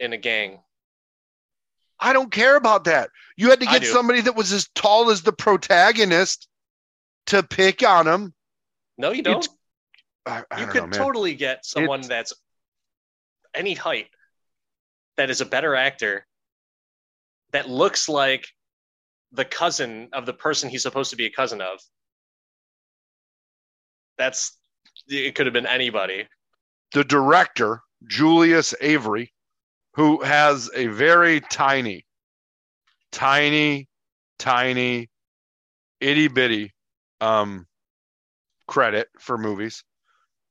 in 0.00 0.12
a 0.12 0.16
gang? 0.16 0.60
I 1.98 2.12
don't 2.12 2.30
care 2.30 2.56
about 2.56 2.84
that. 2.84 3.10
You 3.36 3.50
had 3.50 3.60
to 3.60 3.66
get 3.66 3.84
somebody 3.84 4.20
that 4.22 4.36
was 4.36 4.52
as 4.52 4.68
tall 4.74 5.10
as 5.10 5.22
the 5.22 5.32
protagonist 5.32 6.46
to 7.26 7.42
pick 7.42 7.82
on 7.82 8.06
him. 8.06 8.34
No, 8.98 9.12
you 9.12 9.22
don't. 9.22 9.38
It's- 9.44 9.55
I, 10.26 10.42
I 10.50 10.60
you 10.60 10.66
could 10.66 10.90
know, 10.90 10.96
totally 10.98 11.34
get 11.34 11.64
someone 11.64 12.00
It's- 12.00 12.08
that's 12.08 12.32
any 13.54 13.74
height 13.74 14.08
that 15.16 15.30
is 15.30 15.40
a 15.40 15.46
better 15.46 15.74
actor 15.74 16.26
that 17.52 17.68
looks 17.70 18.08
like 18.08 18.46
the 19.32 19.44
cousin 19.44 20.08
of 20.12 20.26
the 20.26 20.32
person 20.34 20.68
he's 20.68 20.82
supposed 20.82 21.10
to 21.10 21.16
be 21.16 21.26
a 21.26 21.30
cousin 21.30 21.60
of. 21.60 21.78
That's 24.18 24.58
it 25.08 25.34
could 25.34 25.46
have 25.46 25.52
been 25.52 25.66
anybody. 25.66 26.26
the 26.92 27.04
director, 27.04 27.82
Julius 28.06 28.74
Avery, 28.80 29.32
who 29.94 30.22
has 30.22 30.70
a 30.74 30.86
very 30.88 31.40
tiny, 31.40 32.06
tiny, 33.12 33.88
tiny, 34.38 35.10
itty 36.00 36.28
bitty 36.28 36.72
um, 37.20 37.66
credit 38.66 39.08
for 39.18 39.36
movies, 39.38 39.84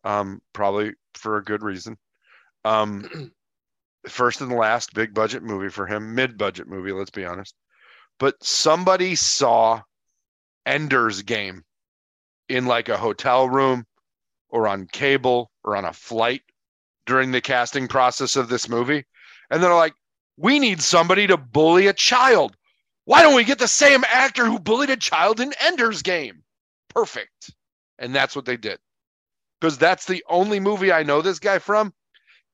um, 0.05 0.41
probably 0.53 0.93
for 1.15 1.37
a 1.37 1.43
good 1.43 1.63
reason. 1.63 1.97
Um, 2.63 3.31
first 4.07 4.39
and 4.39 4.51
last 4.51 4.93
big 4.93 5.13
budget 5.13 5.43
movie 5.43 5.69
for 5.69 5.87
him, 5.87 6.15
mid 6.15 6.37
budget 6.37 6.67
movie, 6.67 6.91
let's 6.91 7.09
be 7.09 7.25
honest. 7.25 7.55
But 8.19 8.41
somebody 8.41 9.15
saw 9.15 9.81
Ender's 10.65 11.23
Game 11.23 11.63
in 12.47 12.65
like 12.65 12.87
a 12.87 12.97
hotel 12.97 13.49
room 13.49 13.85
or 14.49 14.67
on 14.67 14.87
cable 14.87 15.51
or 15.63 15.75
on 15.75 15.83
a 15.83 15.91
flight 15.91 16.41
during 17.05 17.31
the 17.31 17.41
casting 17.41 17.87
process 17.87 18.35
of 18.35 18.47
this 18.47 18.69
movie. 18.69 19.03
And 19.49 19.61
they're 19.61 19.73
like, 19.73 19.93
we 20.37 20.59
need 20.59 20.81
somebody 20.81 21.27
to 21.27 21.37
bully 21.37 21.87
a 21.87 21.93
child. 21.93 22.55
Why 23.05 23.21
don't 23.21 23.35
we 23.35 23.43
get 23.43 23.59
the 23.59 23.67
same 23.67 24.03
actor 24.05 24.45
who 24.45 24.59
bullied 24.59 24.89
a 24.89 24.97
child 24.97 25.39
in 25.39 25.53
Ender's 25.59 26.01
Game? 26.01 26.43
Perfect. 26.89 27.51
And 27.99 28.13
that's 28.13 28.35
what 28.35 28.45
they 28.45 28.57
did. 28.57 28.79
Because 29.65 29.79
that's 29.79 30.05
the 30.05 30.23
only 30.29 30.59
movie 30.59 30.91
I 30.91 31.01
know 31.01 31.23
this 31.23 31.39
guy 31.39 31.57
from. 31.57 31.91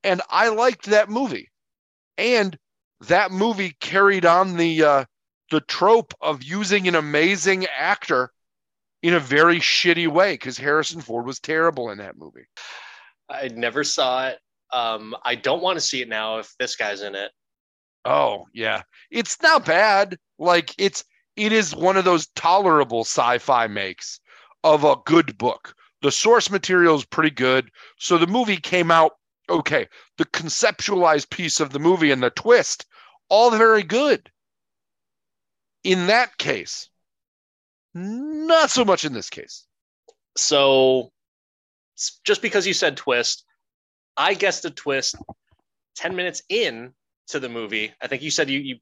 And 0.02 0.22
I 0.30 0.48
liked 0.48 0.86
that 0.86 1.10
movie. 1.10 1.50
And 2.16 2.56
that 3.06 3.30
movie 3.30 3.76
carried 3.80 4.24
on 4.24 4.56
the 4.56 4.82
uh, 4.82 5.04
the 5.50 5.60
trope 5.60 6.14
of 6.22 6.42
using 6.42 6.88
an 6.88 6.94
amazing 6.94 7.66
actor 7.66 8.32
in 9.02 9.12
a 9.12 9.20
very 9.20 9.58
shitty 9.58 10.08
way 10.08 10.32
because 10.32 10.56
Harrison 10.56 11.02
Ford 11.02 11.26
was 11.26 11.38
terrible 11.38 11.90
in 11.90 11.98
that 11.98 12.16
movie. 12.16 12.46
I 13.28 13.48
never 13.48 13.84
saw 13.84 14.28
it. 14.28 14.38
Um, 14.72 15.14
I 15.22 15.34
don't 15.34 15.62
want 15.62 15.76
to 15.76 15.84
see 15.84 16.00
it 16.00 16.08
now 16.08 16.38
if 16.38 16.54
this 16.58 16.76
guy's 16.76 17.02
in 17.02 17.14
it. 17.14 17.30
Oh, 18.06 18.46
yeah. 18.54 18.84
It's 19.10 19.36
not 19.42 19.66
bad. 19.66 20.16
Like 20.38 20.74
it's 20.78 21.04
it 21.36 21.52
is 21.52 21.76
one 21.76 21.98
of 21.98 22.06
those 22.06 22.28
tolerable 22.28 23.02
sci-fi 23.02 23.66
makes 23.66 24.18
of 24.64 24.84
a 24.84 24.96
good 25.04 25.36
book. 25.36 25.74
The 26.02 26.12
source 26.12 26.50
material 26.50 26.96
is 26.96 27.04
pretty 27.04 27.30
good. 27.30 27.70
So 27.98 28.18
the 28.18 28.26
movie 28.26 28.56
came 28.56 28.90
out 28.90 29.12
okay. 29.48 29.88
The 30.18 30.24
conceptualized 30.26 31.30
piece 31.30 31.60
of 31.60 31.70
the 31.70 31.78
movie 31.78 32.10
and 32.10 32.22
the 32.22 32.30
twist 32.30 32.86
all 33.28 33.50
very 33.50 33.82
good. 33.82 34.30
In 35.84 36.08
that 36.08 36.36
case, 36.38 36.88
not 37.94 38.70
so 38.70 38.84
much 38.84 39.04
in 39.04 39.12
this 39.12 39.30
case. 39.30 39.66
So 40.36 41.12
just 42.24 42.42
because 42.42 42.66
you 42.66 42.74
said 42.74 42.96
twist, 42.96 43.44
I 44.16 44.34
guessed 44.34 44.64
a 44.64 44.70
twist 44.70 45.16
10 45.96 46.16
minutes 46.16 46.42
in 46.48 46.92
to 47.28 47.40
the 47.40 47.48
movie. 47.48 47.92
I 48.00 48.06
think 48.06 48.22
you 48.22 48.30
said 48.30 48.50
you, 48.50 48.60
you 48.60 48.76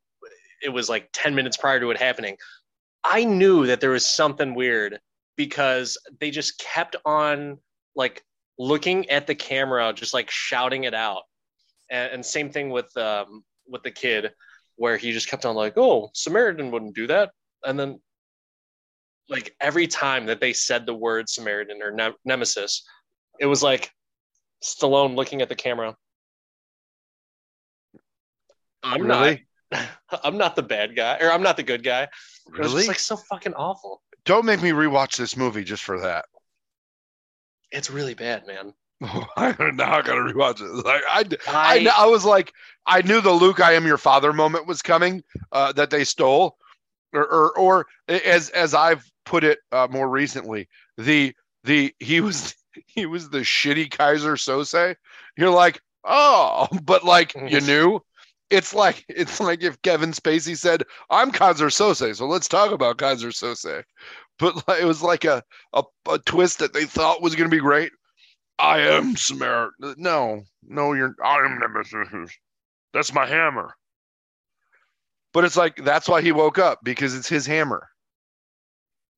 it 0.62 0.70
was 0.70 0.88
like 0.88 1.08
10 1.12 1.34
minutes 1.34 1.56
prior 1.56 1.80
to 1.80 1.90
it 1.90 1.96
happening. 1.96 2.36
I 3.02 3.24
knew 3.24 3.66
that 3.66 3.80
there 3.80 3.90
was 3.90 4.06
something 4.06 4.54
weird 4.54 5.00
because 5.40 5.96
they 6.20 6.30
just 6.30 6.58
kept 6.58 6.96
on 7.06 7.56
like 7.96 8.22
looking 8.58 9.08
at 9.08 9.26
the 9.26 9.34
camera, 9.34 9.90
just 9.94 10.12
like 10.12 10.30
shouting 10.30 10.84
it 10.84 10.92
out. 10.92 11.22
And, 11.90 12.12
and 12.12 12.26
same 12.26 12.50
thing 12.50 12.68
with 12.68 12.94
um 12.98 13.42
with 13.66 13.82
the 13.82 13.90
kid 13.90 14.32
where 14.76 14.98
he 14.98 15.12
just 15.12 15.28
kept 15.28 15.46
on 15.46 15.54
like, 15.56 15.78
"Oh, 15.78 16.10
Samaritan 16.12 16.70
wouldn't 16.70 16.94
do 16.94 17.06
that." 17.06 17.30
And 17.64 17.80
then 17.80 17.98
like 19.30 19.56
every 19.62 19.86
time 19.86 20.26
that 20.26 20.40
they 20.40 20.52
said 20.52 20.84
the 20.84 20.92
word 20.94 21.30
Samaritan 21.30 21.80
or 21.82 21.90
ne- 21.90 22.20
Nemesis, 22.26 22.84
it 23.38 23.46
was 23.46 23.62
like 23.62 23.90
Stallone 24.62 25.16
looking 25.16 25.40
at 25.40 25.48
the 25.48 25.54
camera. 25.54 25.96
I'm 28.82 29.06
Really? 29.06 29.46
not. 29.72 29.88
I'm 30.24 30.36
not 30.36 30.54
the 30.54 30.62
bad 30.62 30.94
guy, 30.96 31.16
or 31.18 31.30
I'm 31.32 31.42
not 31.42 31.56
the 31.56 31.62
good 31.62 31.82
guy. 31.82 32.02
It 32.02 32.10
was 32.58 32.72
Really? 32.72 32.74
just 32.80 32.88
like 32.88 32.98
so 32.98 33.16
fucking 33.16 33.54
awful. 33.54 34.02
Don't 34.24 34.44
make 34.44 34.62
me 34.62 34.70
rewatch 34.70 35.16
this 35.16 35.36
movie 35.36 35.64
just 35.64 35.82
for 35.82 36.00
that. 36.00 36.26
It's 37.70 37.90
really 37.90 38.14
bad, 38.14 38.46
man. 38.46 38.74
I'm 39.36 39.76
now 39.76 40.02
gonna 40.02 40.32
rewatch 40.32 40.60
it. 40.60 40.84
Like 40.84 41.02
I, 41.08 41.24
I, 41.48 41.88
I, 41.88 42.04
I 42.04 42.06
was 42.06 42.24
like, 42.24 42.52
I 42.86 43.02
knew 43.02 43.20
the 43.20 43.30
Luke, 43.30 43.60
I 43.60 43.72
am 43.72 43.86
your 43.86 43.96
father 43.96 44.32
moment 44.32 44.66
was 44.66 44.82
coming. 44.82 45.22
Uh, 45.52 45.72
that 45.72 45.90
they 45.90 46.04
stole, 46.04 46.56
or, 47.12 47.26
or, 47.26 47.58
or 47.58 47.86
as 48.08 48.50
as 48.50 48.74
I've 48.74 49.10
put 49.24 49.44
it 49.44 49.60
uh, 49.72 49.88
more 49.90 50.08
recently, 50.08 50.68
the 50.98 51.34
the 51.64 51.94
he 51.98 52.20
was 52.20 52.54
he 52.86 53.06
was 53.06 53.30
the 53.30 53.40
shitty 53.40 53.88
Keyser 53.88 54.36
Söze. 54.36 54.96
You're 55.36 55.50
like, 55.50 55.80
oh, 56.04 56.68
but 56.82 57.04
like 57.04 57.34
you 57.34 57.60
knew. 57.60 58.00
It's 58.50 58.74
like 58.74 59.04
it's 59.08 59.40
like 59.40 59.62
if 59.62 59.80
Kevin 59.82 60.12
Spacey 60.12 60.56
said, 60.56 60.82
"I'm 61.08 61.30
Keyser 61.30 61.68
Söze, 61.70 62.16
so 62.16 62.26
let's 62.26 62.48
talk 62.48 62.72
about 62.72 62.98
Keyser 62.98 63.30
Söze." 63.32 63.82
But 64.38 64.66
like, 64.68 64.80
it 64.82 64.86
was 64.86 65.02
like 65.02 65.24
a, 65.24 65.42
a 65.72 65.82
a 66.08 66.18
twist 66.18 66.58
that 66.58 66.72
they 66.72 66.84
thought 66.84 67.22
was 67.22 67.34
going 67.36 67.48
to 67.48 67.54
be 67.56 67.60
great. 67.60 67.92
I 68.58 68.80
am 68.80 69.16
Samaritan. 69.16 69.94
No, 69.98 70.42
no, 70.66 70.92
you're. 70.92 71.14
I 71.24 71.38
am 71.44 71.58
Nemesis. 71.60 72.30
That's 72.92 73.14
my 73.14 73.24
hammer. 73.26 73.74
But 75.32 75.44
it's 75.44 75.56
like 75.56 75.76
that's 75.84 76.08
why 76.08 76.20
he 76.22 76.32
woke 76.32 76.58
up 76.58 76.80
because 76.82 77.14
it's 77.14 77.28
his 77.28 77.46
hammer. 77.46 77.88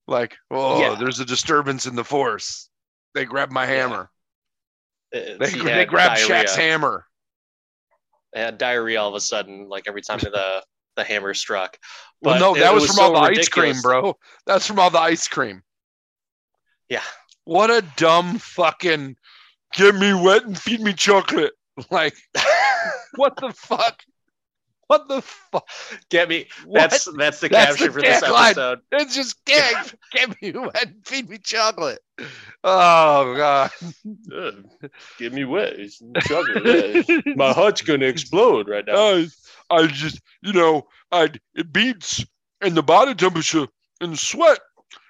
Like, 0.07 0.37
oh, 0.51 0.81
Yeah. 0.81 0.97
there's 0.99 1.21
a 1.21 1.25
disturbance 1.25 1.87
in 1.87 1.95
the 1.97 2.05
force. 2.05 2.68
They 3.14 3.25
grabbed 3.25 3.53
my 3.53 3.64
hammer. 3.66 4.11
it's- 5.12 5.38
They, 5.38 5.59
he 5.59 5.64
they 5.64 5.87
grabbed 5.87 6.16
diarrhea. 6.21 6.45
Shaq's 6.45 6.57
hammer. 6.57 7.07
I 8.35 8.40
had 8.40 8.59
diarrhea 8.59 9.01
all 9.01 9.09
of 9.09 9.14
a 9.14 9.21
sudden, 9.21 9.68
like 9.68 9.85
every 9.87 10.03
time 10.03 10.18
the 10.18 10.62
the 10.97 11.05
hammer 11.05 11.35
struck. 11.35 11.79
Well, 12.21 12.38
no, 12.38 12.55
that 12.55 12.71
it 12.71 12.75
was, 12.75 12.83
was 12.83 12.90
from 12.90 12.97
so 12.97 13.03
all 13.03 13.12
the 13.12 13.38
ice 13.38 13.49
cream, 13.49 13.81
bro. 13.81 14.16
That's 14.47 14.66
from 14.66 14.79
all 14.79 14.90
the 14.90 15.01
ice 15.01 15.27
cream. 15.27 15.62
Yeah. 16.88 17.03
What 17.45 17.71
a 17.71 17.83
dumb 17.97 18.38
fucking 18.38 19.16
get 19.75 19.95
me 19.95 20.14
wet 20.14 20.45
and 20.45 20.59
feed 20.59 20.81
me 20.81 20.92
chocolate. 20.92 21.53
Like, 21.90 22.14
what 23.14 23.35
the 23.37 23.51
fuck? 23.57 24.03
What 24.92 25.09
the 25.09 25.22
fuck? 25.22 25.66
Get 26.11 26.28
me. 26.28 26.48
What? 26.66 26.90
That's 26.90 27.09
that's 27.16 27.40
the 27.40 27.48
That's 27.48 27.76
caption 27.76 27.87
the 27.87 27.92
for 27.92 28.02
this 28.02 28.20
tagline. 28.20 28.44
episode. 28.50 28.81
It's 28.92 29.14
just 29.14 29.42
get, 29.46 29.94
get 30.12 30.42
me 30.42 30.52
wet 30.52 30.85
and 30.87 30.96
feed 31.07 31.31
me 31.31 31.38
chocolate. 31.38 32.00
Oh 32.62 33.35
god. 33.35 33.70
Uh, 34.31 34.50
Get 35.18 35.33
me 35.33 35.44
wet. 35.44 35.74
It's 35.78 36.02
chocolate. 36.26 37.07
yeah. 37.09 37.35
My 37.37 37.52
heart's 37.52 37.81
gonna 37.83 38.05
explode 38.07 38.68
right 38.68 38.85
now. 38.87 38.94
I, 38.96 39.26
I 39.70 39.87
just, 39.87 40.20
you 40.42 40.52
know, 40.52 40.87
I 41.11 41.31
it 41.55 41.72
beats 41.72 42.24
and 42.61 42.74
the 42.76 42.83
body 42.83 43.14
temperature 43.14 43.66
and 44.00 44.18
sweat. 44.18 44.59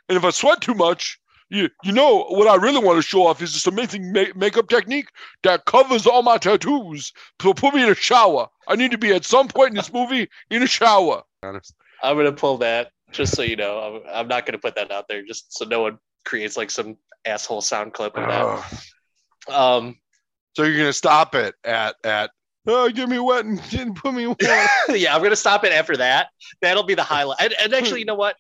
And 0.09 0.17
if 0.17 0.25
I 0.25 0.31
sweat 0.31 0.61
too 0.61 0.75
much, 0.75 1.19
you 1.53 1.69
you 1.85 1.93
know 1.93 2.25
what 2.25 2.49
I 2.49 2.57
really 2.57 2.83
want 2.83 2.97
to 2.97 3.03
show 3.03 3.27
off 3.27 3.43
is 3.43 3.53
this 3.53 3.67
amazing 3.67 4.11
ma- 4.13 4.33
makeup 4.35 4.69
technique 4.69 5.09
that 5.43 5.67
covers 5.67 6.07
all 6.07 6.23
my 6.23 6.39
tattoos. 6.39 7.13
So 7.41 7.53
put 7.53 7.75
me 7.75 7.83
in 7.83 7.91
a 7.91 7.95
shower. 7.95 8.49
I 8.69 8.77
need 8.77 8.91
to 8.93 8.99
be 8.99 9.13
at 9.13 9.25
some 9.25 9.49
point 9.49 9.71
in 9.71 9.75
this 9.77 9.93
movie 9.93 10.29
in 10.51 10.63
a 10.63 10.67
shower. 10.67 11.23
Honest. 11.43 11.75
I'm 12.03 12.17
gonna 12.17 12.33
pull 12.33 12.59
that 12.59 12.91
just 13.11 13.37
so 13.37 13.43
you 13.43 13.57
know. 13.57 13.79
I'm, 13.79 14.03
I'm 14.13 14.29
not 14.29 14.47
gonna 14.47 14.59
put 14.59 14.75
that 14.77 14.91
out 14.91 15.07
there 15.09 15.23
just 15.25 15.57
so 15.57 15.67
no 15.67 15.83
one 15.83 15.99
creates 16.25 16.57
like 16.57 16.71
some 16.71 16.97
asshole 17.27 17.61
sound 17.61 17.93
clip 17.93 18.17
of 18.17 18.29
that. 18.29 18.85
Um, 19.49 19.97
So 20.55 20.63
you're 20.63 20.79
gonna 20.79 20.93
stop 20.93 21.35
it 21.35 21.55
at 21.65 21.97
at 22.05 22.31
oh, 22.67 22.89
get 22.91 23.09
me 23.09 23.19
wet 23.19 23.45
and, 23.45 23.61
and 23.79 23.95
put 23.95 24.15
me 24.15 24.27
water. 24.29 24.67
yeah, 24.89 25.15
I'm 25.15 25.23
gonna 25.23 25.37
stop 25.37 25.65
it 25.65 25.73
after 25.73 25.97
that. 25.99 26.29
That'll 26.63 26.85
be 26.85 26.95
the 26.95 27.03
highlight. 27.03 27.39
And, 27.41 27.53
and 27.61 27.75
actually, 27.75 27.99
you 28.01 28.07
know 28.07 28.15
what? 28.15 28.37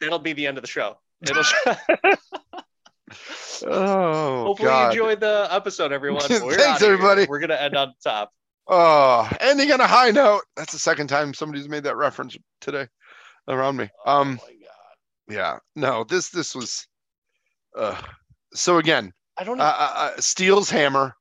That'll 0.00 0.18
be 0.18 0.32
the 0.32 0.46
end 0.46 0.58
of 0.58 0.62
the 0.62 0.68
show. 0.68 0.98
It'll 1.22 1.42
oh 3.66 4.44
hopefully 4.44 4.68
God. 4.68 4.94
you 4.94 5.02
enjoyed 5.02 5.20
the 5.20 5.48
episode, 5.50 5.92
everyone. 5.92 6.22
We're 6.30 6.38
Thanks, 6.38 6.60
outta 6.60 6.84
here. 6.84 6.94
everybody. 6.94 7.26
We're 7.26 7.40
gonna 7.40 7.54
end 7.54 7.76
on 7.76 7.94
top. 8.02 8.32
Oh, 8.68 9.28
ending 9.40 9.72
on 9.72 9.80
a 9.80 9.86
high 9.86 10.10
note. 10.10 10.42
That's 10.56 10.72
the 10.72 10.78
second 10.78 11.08
time 11.08 11.34
somebody's 11.34 11.68
made 11.68 11.84
that 11.84 11.96
reference 11.96 12.36
today 12.60 12.86
around 13.48 13.76
me. 13.76 13.88
Um, 14.06 14.38
oh 14.42 14.46
my 14.46 14.54
god. 14.54 15.34
yeah, 15.34 15.58
no, 15.74 16.04
this 16.04 16.28
this 16.28 16.54
was. 16.54 16.86
Uh, 17.76 18.00
so 18.54 18.78
again, 18.78 19.12
I 19.38 19.44
don't 19.44 19.60
uh, 19.60 19.64
know. 19.64 19.70
uh, 19.70 19.92
uh, 19.94 20.20
Steel's 20.20 20.70
hammer, 20.70 21.14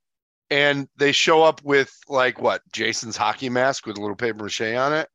and 0.50 0.88
they 0.98 1.12
show 1.12 1.42
up 1.42 1.62
with 1.64 1.92
like 2.08 2.40
what 2.42 2.62
Jason's 2.72 3.18
hockey 3.18 3.50
mask 3.50 3.86
with 3.86 3.98
a 3.98 4.02
little 4.02 4.16
paper 4.16 4.44
mache 4.44 4.62
on 4.62 4.94
it. 4.94 5.08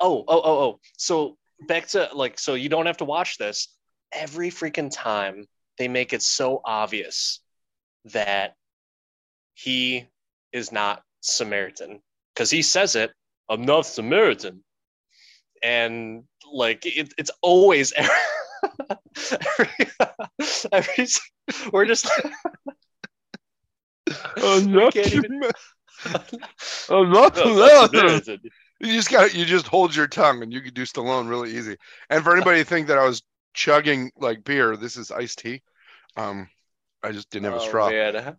oh, 0.00 0.24
oh, 0.28 0.42
oh, 0.44 0.58
oh. 0.60 0.80
So 0.96 1.36
back 1.66 1.88
to 1.88 2.10
like, 2.14 2.38
so 2.38 2.54
you 2.54 2.68
don't 2.68 2.86
have 2.86 2.98
to 2.98 3.04
watch 3.04 3.38
this. 3.38 3.68
Every 4.12 4.50
freaking 4.50 4.90
time 4.92 5.46
they 5.76 5.88
make 5.88 6.12
it 6.12 6.22
so 6.22 6.60
obvious 6.64 7.40
that 8.06 8.54
he 9.54 10.06
is 10.52 10.72
not 10.72 11.02
Samaritan 11.20 12.00
because 12.34 12.50
he 12.50 12.62
says 12.62 12.96
it, 12.96 13.12
I'm 13.48 13.62
not 13.62 13.86
Samaritan. 13.86 14.62
And 15.62 16.24
like, 16.52 16.86
it, 16.86 17.12
it's 17.18 17.30
always 17.42 17.92
every, 19.58 19.68
every, 20.72 21.06
we're 21.72 21.86
just, 21.86 22.08
I'm 24.36 24.72
not 24.72 24.94
I'm 26.88 27.10
not 27.10 27.38
"I'm 27.38 27.56
not 27.56 27.90
Samaritan." 27.90 28.40
You 28.80 28.92
just 28.92 29.10
got 29.10 29.34
you 29.34 29.44
just 29.44 29.66
hold 29.66 29.94
your 29.94 30.06
tongue 30.06 30.42
and 30.42 30.52
you 30.52 30.60
can 30.60 30.72
do 30.72 30.82
Stallone 30.82 31.28
really 31.28 31.56
easy. 31.56 31.76
And 32.10 32.22
for 32.22 32.34
anybody 32.34 32.60
to 32.60 32.64
think 32.64 32.86
that 32.88 32.98
I 32.98 33.04
was 33.04 33.22
chugging 33.54 34.10
like 34.16 34.44
beer, 34.44 34.76
this 34.76 34.96
is 34.96 35.10
iced 35.10 35.38
tea. 35.38 35.62
Um, 36.16 36.48
I 37.02 37.12
just 37.12 37.30
didn't 37.30 37.46
have 37.46 37.54
a 37.54 37.64
Oh, 37.64 37.68
straw. 37.68 37.90
man. 37.90 38.16
I'm 38.16 38.36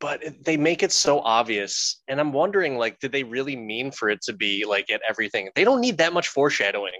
but 0.00 0.22
they 0.44 0.56
make 0.56 0.82
it 0.82 0.90
so 0.90 1.20
obvious 1.20 2.02
and 2.08 2.18
i'm 2.18 2.32
wondering 2.32 2.76
like 2.76 2.98
did 2.98 3.12
they 3.12 3.22
really 3.22 3.54
mean 3.54 3.90
for 3.92 4.08
it 4.08 4.20
to 4.22 4.32
be 4.32 4.64
like 4.66 4.90
at 4.90 5.02
everything 5.08 5.48
they 5.54 5.64
don't 5.64 5.80
need 5.80 5.98
that 5.98 6.12
much 6.12 6.28
foreshadowing 6.28 6.92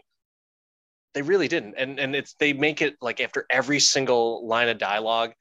they 1.15 1.23
really 1.23 1.49
didn't 1.49 1.75
and 1.77 1.99
and 1.99 2.15
it's 2.15 2.35
they 2.35 2.53
make 2.53 2.83
it 2.83 2.95
like 3.01 3.21
after 3.21 3.47
every 3.51 3.81
single 3.81 4.47
line 4.47 4.69
of 4.69 4.79
dialogue 4.79 5.33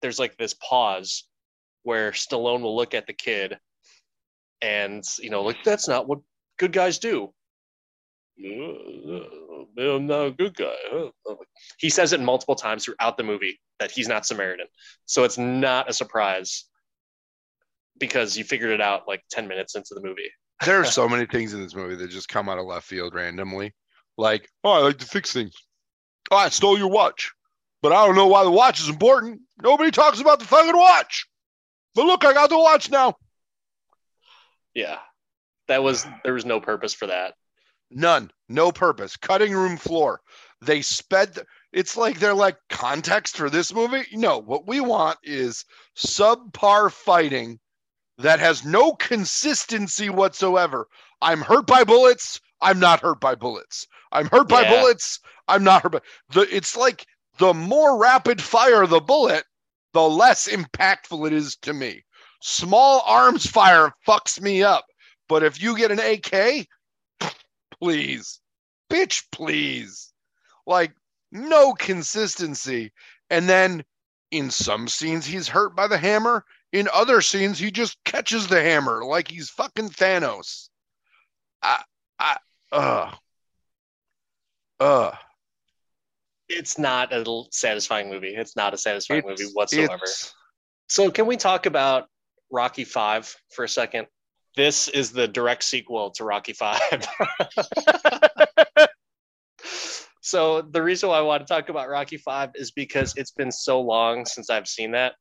there's 0.00 0.18
like 0.18 0.36
this 0.36 0.54
pause 0.54 1.24
where 1.82 2.12
stallone 2.12 2.62
will 2.62 2.76
look 2.76 2.94
at 2.94 3.06
the 3.06 3.12
kid 3.12 3.58
and 4.62 5.04
you 5.18 5.30
know 5.30 5.42
like 5.42 5.62
that's 5.64 5.88
not 5.88 6.08
what 6.08 6.18
good 6.58 6.72
guys 6.72 6.98
do 6.98 7.32
"Uh, 8.42 9.82
i'm 9.82 10.06
not 10.06 10.26
a 10.26 10.30
good 10.30 10.54
guy 10.54 10.74
huh?" 10.90 11.10
he 11.78 11.90
says 11.90 12.12
it 12.12 12.20
multiple 12.20 12.54
times 12.54 12.84
throughout 12.84 13.16
the 13.16 13.22
movie 13.22 13.60
that 13.78 13.90
he's 13.90 14.08
not 14.08 14.26
samaritan 14.26 14.66
so 15.06 15.24
it's 15.24 15.38
not 15.38 15.88
a 15.88 15.92
surprise 15.92 16.64
because 18.00 18.36
you 18.36 18.42
figured 18.42 18.72
it 18.72 18.80
out 18.80 19.06
like 19.06 19.22
10 19.30 19.46
minutes 19.46 19.76
into 19.76 19.94
the 19.94 20.00
movie. 20.00 20.22
There 20.66 20.78
are 20.78 20.84
so 20.84 21.08
many 21.08 21.24
things 21.24 21.54
in 21.54 21.62
this 21.62 21.74
movie 21.74 21.94
that 21.94 22.10
just 22.10 22.28
come 22.28 22.46
out 22.46 22.58
of 22.58 22.66
left 22.66 22.86
field 22.86 23.14
randomly. 23.14 23.72
Like, 24.18 24.46
oh, 24.62 24.72
I 24.72 24.78
like 24.80 24.98
to 24.98 25.06
fix 25.06 25.32
things. 25.32 25.54
Oh, 26.30 26.36
I 26.36 26.50
stole 26.50 26.76
your 26.76 26.90
watch. 26.90 27.32
But 27.80 27.92
I 27.92 28.04
don't 28.04 28.14
know 28.14 28.26
why 28.26 28.44
the 28.44 28.50
watch 28.50 28.78
is 28.78 28.90
important. 28.90 29.40
Nobody 29.62 29.90
talks 29.90 30.20
about 30.20 30.38
the 30.38 30.44
fucking 30.44 30.76
watch. 30.76 31.26
But 31.94 32.04
look, 32.04 32.26
I 32.26 32.34
got 32.34 32.50
the 32.50 32.58
watch 32.58 32.90
now. 32.90 33.14
Yeah. 34.74 34.98
That 35.68 35.82
was 35.82 36.06
there 36.24 36.34
was 36.34 36.44
no 36.44 36.60
purpose 36.60 36.94
for 36.94 37.06
that. 37.06 37.34
None. 37.90 38.30
No 38.48 38.72
purpose. 38.72 39.16
Cutting 39.16 39.52
room 39.52 39.76
floor. 39.76 40.20
They 40.60 40.82
sped. 40.82 41.34
The, 41.34 41.46
it's 41.72 41.96
like 41.96 42.18
they're 42.18 42.34
like 42.34 42.56
context 42.68 43.36
for 43.36 43.50
this 43.50 43.72
movie. 43.72 44.04
No, 44.12 44.38
what 44.38 44.66
we 44.66 44.80
want 44.80 45.18
is 45.22 45.64
subpar 45.96 46.90
fighting 46.90 47.58
that 48.18 48.40
has 48.40 48.64
no 48.64 48.92
consistency 48.92 50.10
whatsoever. 50.10 50.86
I'm 51.22 51.40
hurt 51.40 51.66
by 51.66 51.84
bullets. 51.84 52.40
I'm 52.60 52.78
not 52.78 53.00
hurt 53.00 53.20
by 53.20 53.34
bullets. 53.34 53.86
I'm 54.12 54.26
hurt 54.26 54.48
by 54.48 54.62
Yeah. 54.62 54.80
bullets. 54.80 55.20
I'm 55.48 55.64
not 55.64 55.82
hurt 55.82 55.92
by 55.92 56.00
the. 56.30 56.54
It's 56.54 56.76
like 56.76 57.06
the 57.38 57.54
more 57.54 57.98
rapid 57.98 58.42
fire 58.42 58.86
the 58.86 59.00
bullet, 59.00 59.44
the 59.92 60.02
less 60.02 60.48
impactful 60.48 61.26
it 61.26 61.32
is 61.32 61.56
to 61.62 61.72
me. 61.72 62.04
Small 62.40 63.02
arms 63.06 63.46
fire 63.46 63.92
fucks 64.06 64.40
me 64.40 64.62
up. 64.62 64.86
But 65.28 65.42
if 65.42 65.62
you 65.62 65.76
get 65.76 65.92
an 65.92 66.00
AK, 66.00 66.66
please, 67.78 68.40
bitch, 68.90 69.24
please. 69.30 70.12
Like, 70.66 70.92
no 71.30 71.72
consistency. 71.74 72.92
And 73.28 73.48
then 73.48 73.84
in 74.30 74.50
some 74.50 74.88
scenes, 74.88 75.26
he's 75.26 75.48
hurt 75.48 75.76
by 75.76 75.86
the 75.86 75.98
hammer. 75.98 76.44
In 76.72 76.88
other 76.92 77.20
scenes, 77.20 77.58
he 77.58 77.70
just 77.70 78.02
catches 78.04 78.46
the 78.46 78.60
hammer 78.60 79.04
like 79.04 79.28
he's 79.28 79.50
fucking 79.50 79.90
Thanos. 79.90 80.68
I, 81.62 81.82
I, 82.18 82.36
uh, 82.72 83.10
uh. 84.78 85.12
It's 86.48 86.78
not 86.78 87.12
a 87.12 87.44
satisfying 87.52 88.10
movie. 88.10 88.34
It's 88.34 88.56
not 88.56 88.74
a 88.74 88.78
satisfying 88.78 89.22
movie 89.24 89.44
whatsoever. 89.52 90.06
So 90.88 91.10
can 91.10 91.26
we 91.26 91.36
talk 91.36 91.66
about 91.66 92.09
Rocky 92.50 92.84
5 92.84 93.34
for 93.50 93.64
a 93.64 93.68
second? 93.68 94.06
This 94.56 94.88
is 94.88 95.12
the 95.12 95.28
direct 95.28 95.64
sequel 95.64 96.10
to 96.12 96.24
Rocky 96.24 96.52
5. 96.52 96.80
so 100.20 100.62
the 100.62 100.82
reason 100.82 101.08
why 101.08 101.18
I 101.18 101.22
want 101.22 101.46
to 101.46 101.52
talk 101.52 101.68
about 101.68 101.88
Rocky 101.88 102.16
5 102.16 102.50
is 102.56 102.72
because 102.72 103.14
it's 103.16 103.30
been 103.30 103.52
so 103.52 103.80
long 103.80 104.26
since 104.26 104.50
I've 104.50 104.66
seen 104.66 104.92
that. 104.92 105.14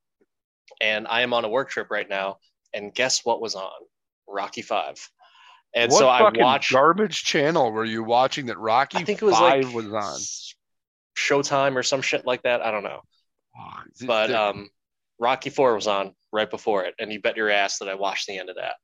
And 0.81 1.07
I 1.07 1.21
am 1.21 1.33
on 1.33 1.45
a 1.45 1.49
work 1.49 1.69
trip 1.69 1.91
right 1.91 2.09
now. 2.09 2.37
And 2.73 2.93
guess 2.93 3.23
what 3.23 3.41
was 3.41 3.55
on? 3.55 3.69
Rocky 4.27 4.61
5. 4.61 5.09
And 5.75 5.91
what 5.91 5.99
so 5.99 6.07
I 6.07 6.31
watched 6.35 6.71
garbage 6.71 7.23
channel 7.23 7.71
were 7.71 7.85
you 7.85 8.03
watching 8.03 8.47
that 8.47 8.57
Rocky 8.57 8.97
I 8.97 9.03
think 9.03 9.21
it 9.21 9.25
was 9.25 9.35
Five 9.35 9.65
like 9.65 9.75
was 9.75 9.93
on? 9.93 10.19
Showtime 11.15 11.75
or 11.75 11.83
some 11.83 12.01
shit 12.01 12.25
like 12.25 12.41
that. 12.43 12.61
I 12.61 12.71
don't 12.71 12.83
know. 12.83 13.01
Oh, 13.59 13.73
But 14.07 14.31
um, 14.31 14.69
Rocky 15.19 15.49
Four 15.49 15.75
was 15.75 15.87
on 15.87 16.13
right 16.31 16.49
before 16.49 16.83
it, 16.85 16.95
and 16.99 17.11
you 17.11 17.21
bet 17.21 17.37
your 17.37 17.49
ass 17.49 17.77
that 17.79 17.89
I 17.89 17.95
watched 17.95 18.27
the 18.27 18.37
end 18.37 18.49
of 18.49 18.55
that. 18.55 18.75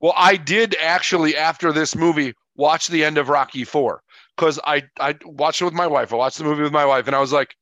Well, 0.00 0.14
I 0.16 0.36
did 0.36 0.76
actually 0.80 1.36
after 1.36 1.72
this 1.72 1.94
movie 1.94 2.34
watch 2.56 2.88
the 2.88 3.04
end 3.04 3.18
of 3.18 3.28
Rocky 3.28 3.64
Four 3.64 4.02
because 4.36 4.58
I 4.64 4.82
I 4.98 5.16
watched 5.24 5.60
it 5.60 5.66
with 5.66 5.74
my 5.74 5.86
wife. 5.86 6.12
I 6.12 6.16
watched 6.16 6.38
the 6.38 6.44
movie 6.44 6.62
with 6.62 6.72
my 6.72 6.86
wife, 6.86 7.06
and 7.06 7.16
I 7.16 7.20
was 7.20 7.32
like, 7.32 7.54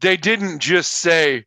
they 0.00 0.16
didn't 0.16 0.58
just 0.58 0.92
say 0.92 1.44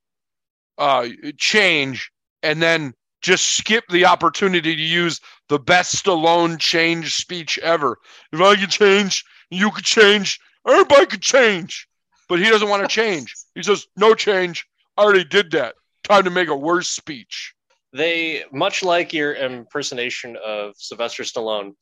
uh, 0.77 1.07
change 1.37 2.11
and 2.43 2.61
then 2.61 2.93
just 3.21 3.57
skip 3.57 3.83
the 3.89 4.05
opportunity 4.05 4.75
to 4.75 4.81
use 4.81 5.19
the 5.49 5.59
best 5.59 6.03
Stallone 6.03 6.59
change 6.59 7.15
speech 7.15 7.57
ever. 7.59 7.97
If 8.31 8.39
I 8.39 8.55
could 8.55 8.69
change, 8.69 9.25
you 9.49 9.71
could 9.71 9.85
change. 9.85 10.39
Everybody 10.67 11.07
could 11.07 11.21
change, 11.21 11.87
but 12.29 12.39
he 12.39 12.49
doesn't 12.49 12.69
want 12.69 12.83
to 12.83 12.87
change. 12.95 13.33
He 13.55 13.63
says, 13.63 13.87
"No 13.95 14.13
change. 14.13 14.65
I 14.97 15.03
already 15.03 15.23
did 15.23 15.51
that. 15.51 15.75
Time 16.07 16.23
to 16.23 16.29
make 16.29 16.47
a 16.49 16.55
worse 16.55 16.89
speech." 16.89 17.53
They, 17.93 18.43
much 18.51 18.83
like 18.83 19.13
your 19.13 19.33
impersonation 19.33 20.37
of 20.45 20.73
Sylvester 20.77 21.23
Stallone, 21.23 21.73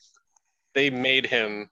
they 0.74 0.90
made 0.90 1.26
him 1.26 1.70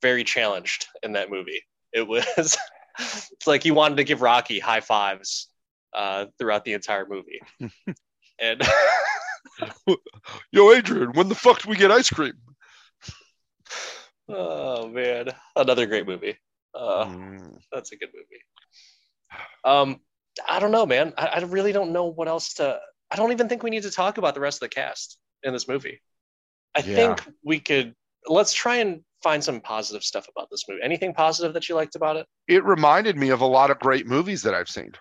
very 0.00 0.24
challenged 0.24 0.86
in 1.02 1.12
that 1.12 1.30
movie. 1.30 1.62
It 1.92 2.06
was 2.06 2.56
it's 2.98 3.46
like 3.46 3.62
he 3.62 3.70
wanted 3.70 3.96
to 3.96 4.04
give 4.04 4.22
Rocky 4.22 4.58
high 4.60 4.80
fives 4.80 5.48
uh, 5.92 6.26
throughout 6.38 6.64
the 6.64 6.72
entire 6.74 7.06
movie. 7.06 7.40
and 8.40 8.62
Yo, 10.52 10.72
Adrian, 10.72 11.12
when 11.12 11.28
the 11.28 11.34
fuck 11.34 11.62
do 11.62 11.68
we 11.70 11.76
get 11.76 11.90
ice 11.90 12.10
cream? 12.10 12.34
oh 14.28 14.88
man, 14.88 15.28
another 15.56 15.86
great 15.86 16.06
movie. 16.06 16.36
Uh, 16.74 17.04
Mm. 17.06 17.58
that's 17.72 17.92
a 17.92 17.96
good 17.96 18.10
movie. 18.14 18.42
Um, 19.64 20.00
I 20.48 20.58
don't 20.58 20.72
know, 20.72 20.86
man. 20.86 21.12
I, 21.16 21.26
I 21.26 21.40
really 21.40 21.72
don't 21.72 21.92
know 21.92 22.06
what 22.06 22.28
else 22.28 22.54
to. 22.54 22.80
I 23.10 23.16
don't 23.16 23.32
even 23.32 23.48
think 23.48 23.62
we 23.62 23.70
need 23.70 23.82
to 23.84 23.90
talk 23.90 24.18
about 24.18 24.34
the 24.34 24.40
rest 24.40 24.56
of 24.56 24.68
the 24.70 24.74
cast 24.74 25.18
in 25.42 25.52
this 25.52 25.68
movie. 25.68 26.00
I 26.74 26.82
Yeah. 26.82 27.14
think 27.16 27.22
we 27.44 27.60
could. 27.60 27.94
Let's 28.26 28.52
try 28.52 28.76
and 28.76 29.02
find 29.22 29.44
some 29.44 29.60
positive 29.60 30.02
stuff 30.02 30.26
about 30.34 30.48
this 30.50 30.64
movie. 30.68 30.80
Anything 30.82 31.14
positive 31.14 31.52
that 31.54 31.68
you 31.68 31.74
liked 31.74 31.94
about 31.94 32.16
it? 32.16 32.26
It 32.48 32.64
reminded 32.64 33.16
me 33.16 33.30
of 33.30 33.40
a 33.40 33.46
lot 33.46 33.70
of 33.70 33.78
great 33.78 34.06
movies 34.06 34.42
that 34.42 34.54
I've 34.54 34.68
seen. 34.68 34.92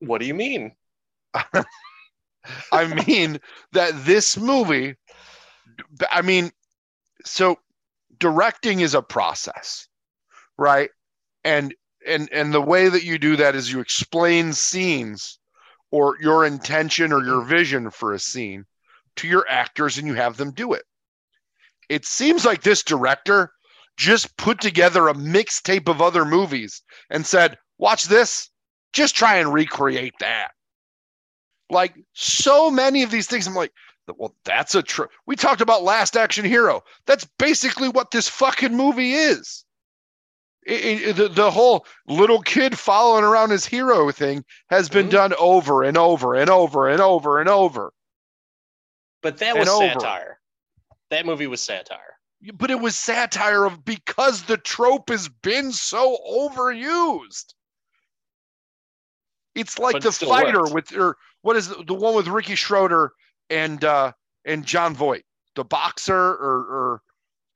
What 0.00 0.20
do 0.20 0.26
you 0.26 0.34
mean? 0.34 0.72
I 2.72 3.04
mean 3.06 3.38
that 3.72 3.92
this 4.04 4.36
movie, 4.36 4.94
I 6.10 6.22
mean, 6.22 6.50
so 7.24 7.56
directing 8.18 8.80
is 8.80 8.94
a 8.94 9.02
process, 9.02 9.88
right? 10.58 10.90
And 11.44 11.74
and 12.06 12.28
and 12.32 12.52
the 12.52 12.60
way 12.60 12.88
that 12.88 13.04
you 13.04 13.18
do 13.18 13.36
that 13.36 13.54
is 13.54 13.70
you 13.70 13.80
explain 13.80 14.52
scenes 14.52 15.38
or 15.90 16.16
your 16.20 16.44
intention 16.44 17.12
or 17.12 17.24
your 17.24 17.42
vision 17.42 17.90
for 17.90 18.12
a 18.12 18.18
scene 18.18 18.64
to 19.16 19.28
your 19.28 19.46
actors 19.48 19.98
and 19.98 20.06
you 20.06 20.14
have 20.14 20.36
them 20.36 20.52
do 20.52 20.72
it. 20.72 20.84
It 21.88 22.04
seems 22.04 22.44
like 22.44 22.62
this 22.62 22.82
director 22.82 23.52
just 23.96 24.36
put 24.36 24.60
together 24.60 25.08
a 25.08 25.14
mixtape 25.14 25.88
of 25.88 26.00
other 26.00 26.24
movies 26.24 26.82
and 27.10 27.26
said, 27.26 27.58
"Watch 27.78 28.04
this, 28.04 28.48
just 28.92 29.16
try 29.16 29.36
and 29.36 29.52
recreate 29.52 30.14
that." 30.20 30.52
Like 31.68 31.94
so 32.14 32.70
many 32.70 33.02
of 33.02 33.10
these 33.10 33.26
things, 33.26 33.46
I'm 33.46 33.54
like, 33.54 33.72
well, 34.16 34.34
that's 34.44 34.74
a 34.74 34.82
true. 34.82 35.08
We 35.26 35.36
talked 35.36 35.60
about 35.60 35.82
Last 35.82 36.16
Action 36.16 36.44
Hero. 36.44 36.82
That's 37.06 37.26
basically 37.38 37.88
what 37.88 38.10
this 38.10 38.28
fucking 38.28 38.76
movie 38.76 39.12
is. 39.12 39.64
It- 40.66 41.02
it- 41.02 41.16
the, 41.16 41.28
the 41.28 41.50
whole 41.50 41.86
little 42.06 42.42
kid 42.42 42.78
following 42.78 43.24
around 43.24 43.50
his 43.50 43.64
hero 43.64 44.10
thing 44.10 44.44
has 44.68 44.88
been 44.88 45.06
Mhm. 45.06 45.10
done 45.12 45.34
over 45.38 45.82
and 45.82 45.96
over 45.96 46.34
and 46.34 46.50
over 46.50 46.88
and 46.88 47.00
over 47.00 47.40
and 47.40 47.48
over. 47.48 47.92
But 49.22 49.38
that 49.38 49.50
And 49.56 49.60
was 49.60 49.68
over. 49.68 49.86
satire. 49.86 50.40
That 51.10 51.26
movie 51.26 51.46
was 51.46 51.60
satire. 51.62 52.18
But 52.54 52.70
it 52.70 52.80
was 52.80 52.96
satire 52.96 53.64
of 53.64 53.84
because 53.84 54.44
the 54.44 54.56
trope 54.56 55.08
has 55.10 55.28
been 55.28 55.72
so 55.72 56.16
overused. 56.28 57.54
It's 59.54 59.78
like 59.78 59.94
But 59.94 60.02
the 60.02 60.12
still 60.12 60.28
fighter 60.28 60.60
worked. 60.62 60.74
with 60.74 60.92
or 60.96 61.16
what 61.42 61.56
is 61.56 61.68
the, 61.68 61.82
the 61.84 61.94
one 61.94 62.14
with 62.14 62.28
Ricky 62.28 62.54
Schroder 62.54 63.12
and 63.50 63.82
uh 63.84 64.12
and 64.44 64.64
Jon 64.64 64.94
Voight, 64.94 65.24
the 65.54 65.64
boxer 65.64 66.14
or 66.16 66.58
or 66.60 67.02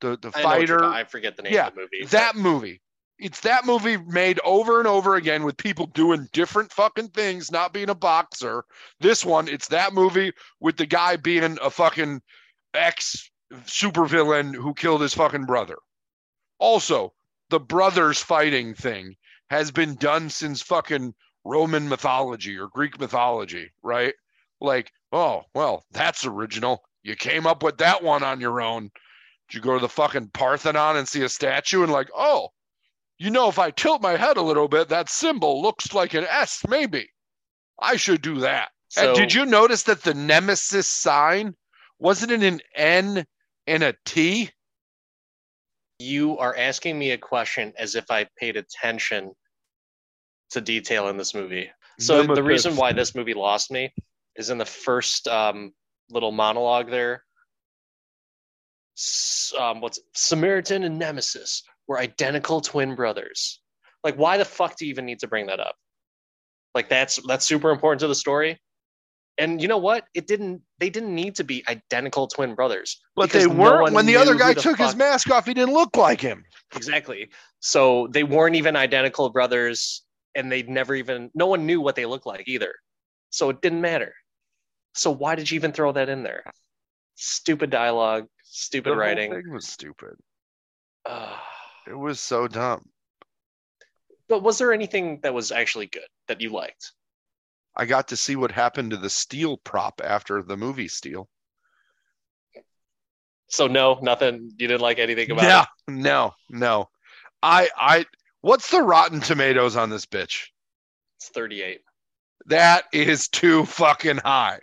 the 0.01 0.17
the 0.17 0.31
I 0.35 0.41
know 0.41 0.47
what 0.49 0.67
you're 0.67 0.79
fighter. 0.79 0.93
I 0.93 1.03
forget 1.05 1.35
the 1.37 1.43
name 1.43 1.53
Yeah, 1.53 1.67
of 1.67 1.75
the 1.75 1.81
movie. 1.81 2.05
that 2.07 2.35
movie. 2.35 2.81
It's 3.17 3.39
that 3.41 3.65
movie 3.65 3.97
made 3.97 4.39
over 4.43 4.79
and 4.79 4.87
over 4.87 5.15
again 5.15 5.43
with 5.43 5.55
people 5.57 5.87
doing 5.87 6.27
different 6.33 6.71
fucking 6.73 7.09
things, 7.09 7.51
not 7.51 7.71
being 7.71 7.89
a 7.89 7.95
boxer. 7.95 8.65
This 8.99 9.23
one, 9.23 9.47
it's 9.47 9.69
that 9.69 9.93
movie 9.93 10.33
with 10.59 10.75
the 10.75 10.85
guy 10.85 11.15
being 11.15 11.57
a 11.61 11.69
fucking 11.69 12.21
ex 12.73 13.31
supervillain 13.53 14.53
who 14.53 14.73
killed 14.73 15.01
his 15.01 15.13
fucking 15.13 15.45
brother. 15.45 15.77
Also, 16.59 17.13
the 17.49 17.59
brothers 17.59 18.21
fighting 18.21 18.73
thing 18.73 19.15
has 19.49 19.71
been 19.71 19.95
done 19.95 20.29
since 20.29 20.61
fucking 20.61 21.13
Roman 21.45 21.87
mythology 21.87 22.57
or 22.57 22.67
Greek 22.67 22.99
mythology, 22.99 23.71
right? 23.83 24.13
Like, 24.59 24.91
oh, 25.11 25.43
well, 25.53 25.85
that's 25.91 26.25
original. 26.25 26.83
You 27.03 27.15
came 27.15 27.45
up 27.45 27.63
with 27.63 27.77
that 27.77 28.03
one 28.03 28.23
on 28.23 28.41
your 28.41 28.61
own. 28.61 28.89
Did 29.47 29.55
you 29.55 29.61
go 29.61 29.75
to 29.75 29.79
the 29.79 29.87
fucking 29.87 30.31
Parthenon 30.33 30.97
and 30.97 31.07
see 31.07 31.21
a 31.21 31.29
statue 31.29 31.83
and 31.83 31.91
like, 31.91 32.09
oh, 32.15 32.49
you 33.17 33.29
know, 33.31 33.47
if 33.49 33.57
I 33.59 33.71
tilt 33.71 34.01
my 34.01 34.17
head 34.17 34.37
a 34.37 34.41
little 34.41 34.67
bit, 34.67 34.89
that 34.89 35.09
symbol 35.09 35.61
looks 35.61 35.93
like 35.93 36.13
an 36.13 36.25
S, 36.25 36.63
maybe. 36.67 37.09
I 37.79 37.95
should 37.95 38.21
do 38.21 38.39
that. 38.41 38.69
so, 38.89 39.07
and 39.07 39.15
did 39.15 39.33
you 39.33 39.45
notice 39.45 39.83
that 39.83 40.03
the 40.03 40.13
Nemesis 40.13 40.87
sign 40.87 41.55
wasn't 41.99 42.31
it 42.31 42.43
an 42.43 42.61
N 42.75 43.25
and 43.67 43.83
a 43.83 43.95
T? 44.05 44.51
you 45.99 46.37
are 46.39 46.53
asking 46.57 46.99
me 46.99 47.11
a 47.11 47.17
question 47.17 47.71
as 47.79 47.95
if 47.95 48.11
I 48.11 48.27
paid 48.37 48.57
attention 48.57 49.31
to 50.49 50.59
detail 50.59 51.07
in 51.07 51.15
this 51.15 51.33
movie. 51.33 51.69
So 52.01 52.21
the 52.23 52.43
reason 52.43 52.75
why 52.75 52.91
this 52.91 53.15
movie 53.15 53.33
lost 53.33 53.71
me 53.71 53.93
is 54.35 54.49
in 54.49 54.57
the 54.57 54.65
first 54.65 55.25
um, 55.29 55.73
little 56.09 56.33
monologue 56.33 56.89
there. 56.91 57.23
S- 58.97 59.53
Um, 59.57 59.79
what's 59.79 59.99
Samaritan 60.13 60.83
and 60.83 60.99
Nemesis 60.99 61.63
were 61.87 61.99
identical 61.99 62.61
twin 62.61 62.95
brothers. 62.95 63.61
Like, 64.03 64.15
why 64.15 64.37
the 64.37 64.45
fuck 64.45 64.77
do 64.77 64.85
you 64.85 64.89
even 64.91 65.05
need 65.05 65.19
to 65.19 65.27
bring 65.27 65.47
that 65.47 65.59
up? 65.59 65.75
Like, 66.73 66.89
that's 66.89 67.19
that's 67.27 67.45
super 67.45 67.71
important 67.71 67.99
to 68.01 68.07
the 68.07 68.15
story. 68.15 68.59
And 69.37 69.61
you 69.61 69.67
know 69.67 69.77
what? 69.77 70.05
It 70.13 70.27
didn't. 70.27 70.61
They 70.79 70.89
didn't 70.89 71.13
need 71.13 71.35
to 71.35 71.43
be 71.43 71.63
identical 71.67 72.27
twin 72.27 72.55
brothers. 72.55 73.01
But 73.15 73.31
they 73.31 73.47
weren't. 73.47 73.81
one 73.81 73.93
when 73.93 74.05
the 74.05 74.15
other 74.15 74.35
guy 74.35 74.53
the 74.53 74.61
took 74.61 74.77
his 74.77 74.95
mask 74.95 75.29
off, 75.29 75.45
he 75.45 75.53
didn't 75.53 75.73
look 75.73 75.97
like 75.97 76.21
him. 76.21 76.43
Exactly. 76.75 77.29
So 77.59 78.07
they 78.11 78.23
weren't 78.23 78.55
even 78.55 78.75
identical 78.75 79.29
brothers, 79.29 80.03
and 80.35 80.51
they'd 80.51 80.69
never 80.69 80.95
even, 80.95 81.31
no 81.33 81.47
one 81.47 81.65
knew 81.65 81.81
what 81.81 81.95
they 81.95 82.05
looked 82.05 82.25
like 82.25 82.47
either. 82.47 82.73
So 83.31 83.49
it 83.49 83.61
didn't 83.61 83.81
matter. 83.81 84.13
So 84.93 85.11
why 85.11 85.35
did 85.35 85.49
you 85.51 85.55
even 85.55 85.71
throw 85.73 85.91
that 85.91 86.07
in 86.07 86.23
there? 86.23 86.43
Stupid 87.15 87.69
dialogue, 87.69 88.27
stupid 88.43 88.91
The 88.91 88.93
whole 88.93 89.01
writing. 89.01 89.31
thing 89.31 89.51
was 89.51 89.67
stupid. 89.67 90.13
Ah. 91.07 91.43
It 91.87 91.97
was 91.97 92.19
so 92.19 92.47
dumb. 92.47 92.89
but 94.27 94.41
was 94.41 94.57
there 94.57 94.73
anything 94.73 95.19
that 95.21 95.33
was 95.33 95.51
actually 95.51 95.85
good 95.87 96.07
that 96.27 96.41
you 96.41 96.49
liked? 96.49 96.91
I 97.75 97.85
got 97.85 98.07
to 98.07 98.17
see 98.17 98.35
what 98.35 98.51
happened 98.51 98.91
to 98.91 98.97
the 98.97 99.09
steel 99.09 99.57
prop 99.57 100.01
after 100.03 100.41
the 100.41 100.57
movie 100.57 100.87
Steel. 100.87 101.29
So 103.47 103.67
no, 103.67 103.99
nothing. 104.01 104.51
You 104.57 104.67
didn't 104.67 104.81
like 104.81 104.97
anything 104.99 105.29
about 105.31 105.43
Yeah, 105.43 105.65
it. 105.87 105.91
no, 105.91 106.33
no. 106.49 106.89
I, 107.43 107.69
I. 107.77 108.05
What's 108.41 108.71
the 108.71 108.81
Rotten 108.81 109.19
Tomatoes 109.21 109.75
on 109.75 109.89
this 109.89 110.05
bitch? 110.05 110.47
It's 111.19 111.29
38. 111.29 111.81
That 112.47 112.85
is 112.93 113.27
too 113.27 113.65
fucking 113.65 114.17
high. 114.17 114.59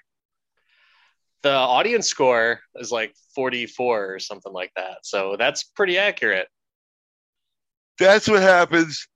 The 1.42 1.50
audience 1.52 2.08
score 2.08 2.60
is 2.76 2.90
like 2.92 3.14
44 3.34 4.14
or 4.14 4.18
something 4.20 4.52
like 4.52 4.72
that. 4.76 4.98
So 5.02 5.36
that's 5.38 5.64
pretty 5.64 5.98
accurate. 5.98 6.48
That's 7.98 8.28
what 8.28 8.42
happens. 8.42 9.06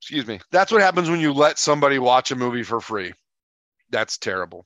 Excuse 0.00 0.26
me. 0.26 0.40
That's 0.50 0.72
what 0.72 0.80
happens 0.82 1.10
when 1.10 1.20
you 1.20 1.32
let 1.32 1.58
somebody 1.58 1.98
watch 1.98 2.30
a 2.30 2.36
movie 2.36 2.62
for 2.62 2.80
free. 2.80 3.12
That's 3.90 4.18
terrible. 4.18 4.64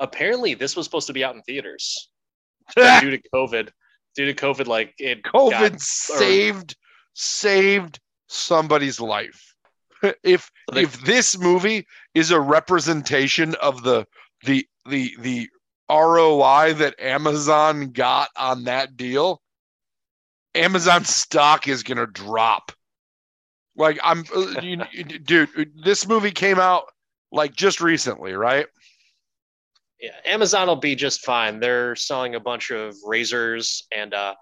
Apparently, 0.00 0.54
this 0.54 0.76
was 0.76 0.86
supposed 0.86 1.06
to 1.06 1.12
be 1.12 1.24
out 1.24 1.34
in 1.34 1.42
theaters. 1.42 2.10
Due 2.76 3.10
to 3.10 3.20
COVID, 3.34 3.68
due 4.16 4.32
to 4.32 4.34
COVID, 4.34 4.66
like 4.66 4.94
it 4.98 5.22
COVID 5.22 5.50
got- 5.50 5.80
saved 5.80 6.76
saved 7.12 8.00
somebody's 8.28 9.00
life. 9.00 9.54
If 10.22 10.50
So 10.70 10.74
they- 10.74 10.82
if 10.82 11.00
this 11.04 11.38
movie 11.38 11.86
is 12.14 12.30
a 12.30 12.40
representation 12.40 13.54
of 13.56 13.82
the 13.82 14.06
the 14.44 14.66
the 14.86 15.14
the 15.20 15.48
ROI 15.90 16.74
that 16.74 16.98
Amazon 16.98 17.90
got 17.92 18.28
on 18.36 18.64
that 18.64 18.96
deal, 18.96 19.40
Amazon 20.54 21.04
stock 21.04 21.68
is 21.68 21.82
going 21.82 21.98
to 21.98 22.06
drop. 22.06 22.72
Like 23.76 23.98
I'm 24.02 24.24
uh, 24.34 24.60
you, 24.62 24.76
dude, 25.04 25.48
this 25.84 26.06
movie 26.06 26.30
came 26.30 26.58
out 26.58 26.84
like 27.32 27.54
just 27.54 27.80
recently, 27.80 28.34
right? 28.34 28.66
yeah, 30.00 30.10
Amazon 30.26 30.68
will 30.68 30.76
be 30.76 30.94
just 30.94 31.24
fine. 31.24 31.60
They're 31.60 31.96
selling 31.96 32.34
a 32.34 32.40
bunch 32.40 32.70
of 32.70 32.94
razors 33.04 33.86
and 33.96 34.12
uh, 34.12 34.34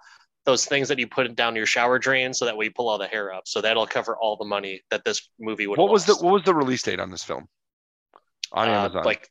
those 0.44 0.66
things 0.66 0.88
that 0.88 0.98
you 0.98 1.06
put 1.06 1.34
down 1.36 1.54
your 1.54 1.66
shower 1.66 1.98
drain, 1.98 2.34
so 2.34 2.44
that 2.46 2.56
way 2.56 2.64
you 2.66 2.72
pull 2.72 2.88
all 2.88 2.98
the 2.98 3.06
hair 3.06 3.32
up. 3.32 3.44
So 3.46 3.60
that'll 3.60 3.86
cover 3.86 4.16
all 4.16 4.36
the 4.36 4.44
money 4.44 4.82
that 4.90 5.04
this 5.04 5.30
movie 5.38 5.66
would. 5.66 5.78
What 5.78 5.90
was 5.90 6.04
the 6.04 6.16
what 6.16 6.32
was 6.32 6.42
the 6.42 6.54
release 6.54 6.82
date 6.82 7.00
on 7.00 7.10
this 7.10 7.22
film? 7.22 7.46
On 8.52 8.68
Uh, 8.68 8.72
Amazon. 8.72 9.04
Like 9.04 9.30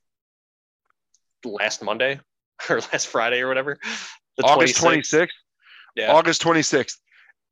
last 1.43 1.83
Monday 1.83 2.19
or 2.69 2.79
last 2.93 3.07
Friday 3.07 3.41
or 3.41 3.47
whatever. 3.47 3.77
The 4.37 4.43
August 4.43 4.77
26th. 4.77 5.01
26th. 5.01 5.27
Yeah. 5.95 6.11
August 6.13 6.41
26th. 6.41 6.97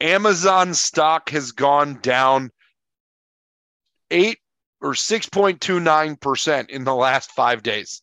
Amazon 0.01 0.73
stock 0.73 1.29
has 1.31 1.51
gone 1.51 1.99
down 2.01 2.51
8 4.11 4.37
or 4.81 4.93
6.29% 4.93 6.69
in 6.69 6.83
the 6.85 6.95
last 6.95 7.31
5 7.31 7.61
days. 7.63 8.01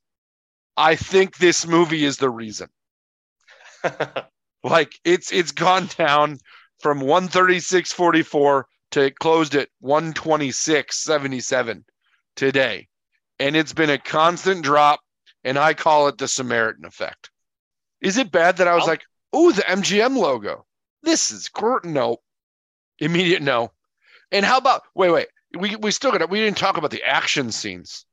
I 0.77 0.95
think 0.97 1.39
this 1.39 1.67
movie 1.67 2.05
is 2.05 2.19
the 2.19 2.29
reason. 2.31 2.69
Like 4.65 4.99
it's 5.05 5.31
it's 5.33 5.53
gone 5.53 5.87
down 5.97 6.39
from 6.81 7.01
136.44 7.01 8.65
to 8.91 9.01
it 9.01 9.17
closed 9.21 9.55
at 9.55 9.69
126.77 9.81 11.85
today. 12.35 12.89
And 13.39 13.55
it's 13.55 13.73
been 13.73 13.91
a 13.91 13.99
constant 13.99 14.65
drop, 14.65 14.99
and 15.45 15.57
I 15.57 15.73
call 15.75 16.09
it 16.09 16.19
the 16.19 16.27
Samaritan 16.27 16.85
effect. 16.85 17.31
Is 18.01 18.17
it 18.17 18.33
bad 18.33 18.57
that 18.57 18.67
I 18.67 18.75
was 18.75 18.83
I'll- 18.83 18.89
like, 18.89 19.05
oh, 19.37 19.53
the 19.53 19.63
MGM 19.63 20.17
logo? 20.17 20.65
This 21.03 21.31
is 21.31 21.49
great. 21.49 21.85
No. 21.85 22.19
Immediate 22.99 23.43
no. 23.43 23.71
And 24.33 24.45
how 24.45 24.57
about 24.59 24.83
wait, 24.95 25.11
wait. 25.11 25.29
We 25.57 25.77
we 25.77 25.91
still 25.91 26.11
got 26.11 26.23
it. 26.23 26.31
we 26.31 26.41
didn't 26.41 26.57
talk 26.57 26.77
about 26.77 26.91
the 26.91 27.05
action 27.05 27.53
scenes 27.53 28.07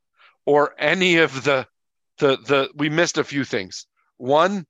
or 0.45 0.75
any 0.77 1.17
of 1.17 1.43
the 1.43 1.65
the 2.19 2.37
the 2.37 2.69
we 2.75 2.89
missed 2.89 3.17
a 3.17 3.23
few 3.23 3.45
things. 3.45 3.87
One, 4.17 4.65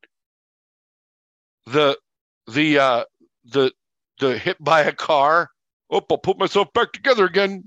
the 1.66 1.98
the 2.48 2.78
uh 2.78 3.04
the 3.46 3.72
the 4.20 4.38
hit 4.38 4.64
by 4.64 4.82
a 4.82 4.94
car. 4.94 5.50
Oh, 5.90 6.02
I'll 6.10 6.18
put 6.18 6.38
myself 6.38 6.72
back 6.74 6.92
together 6.92 7.26
again. 7.26 7.64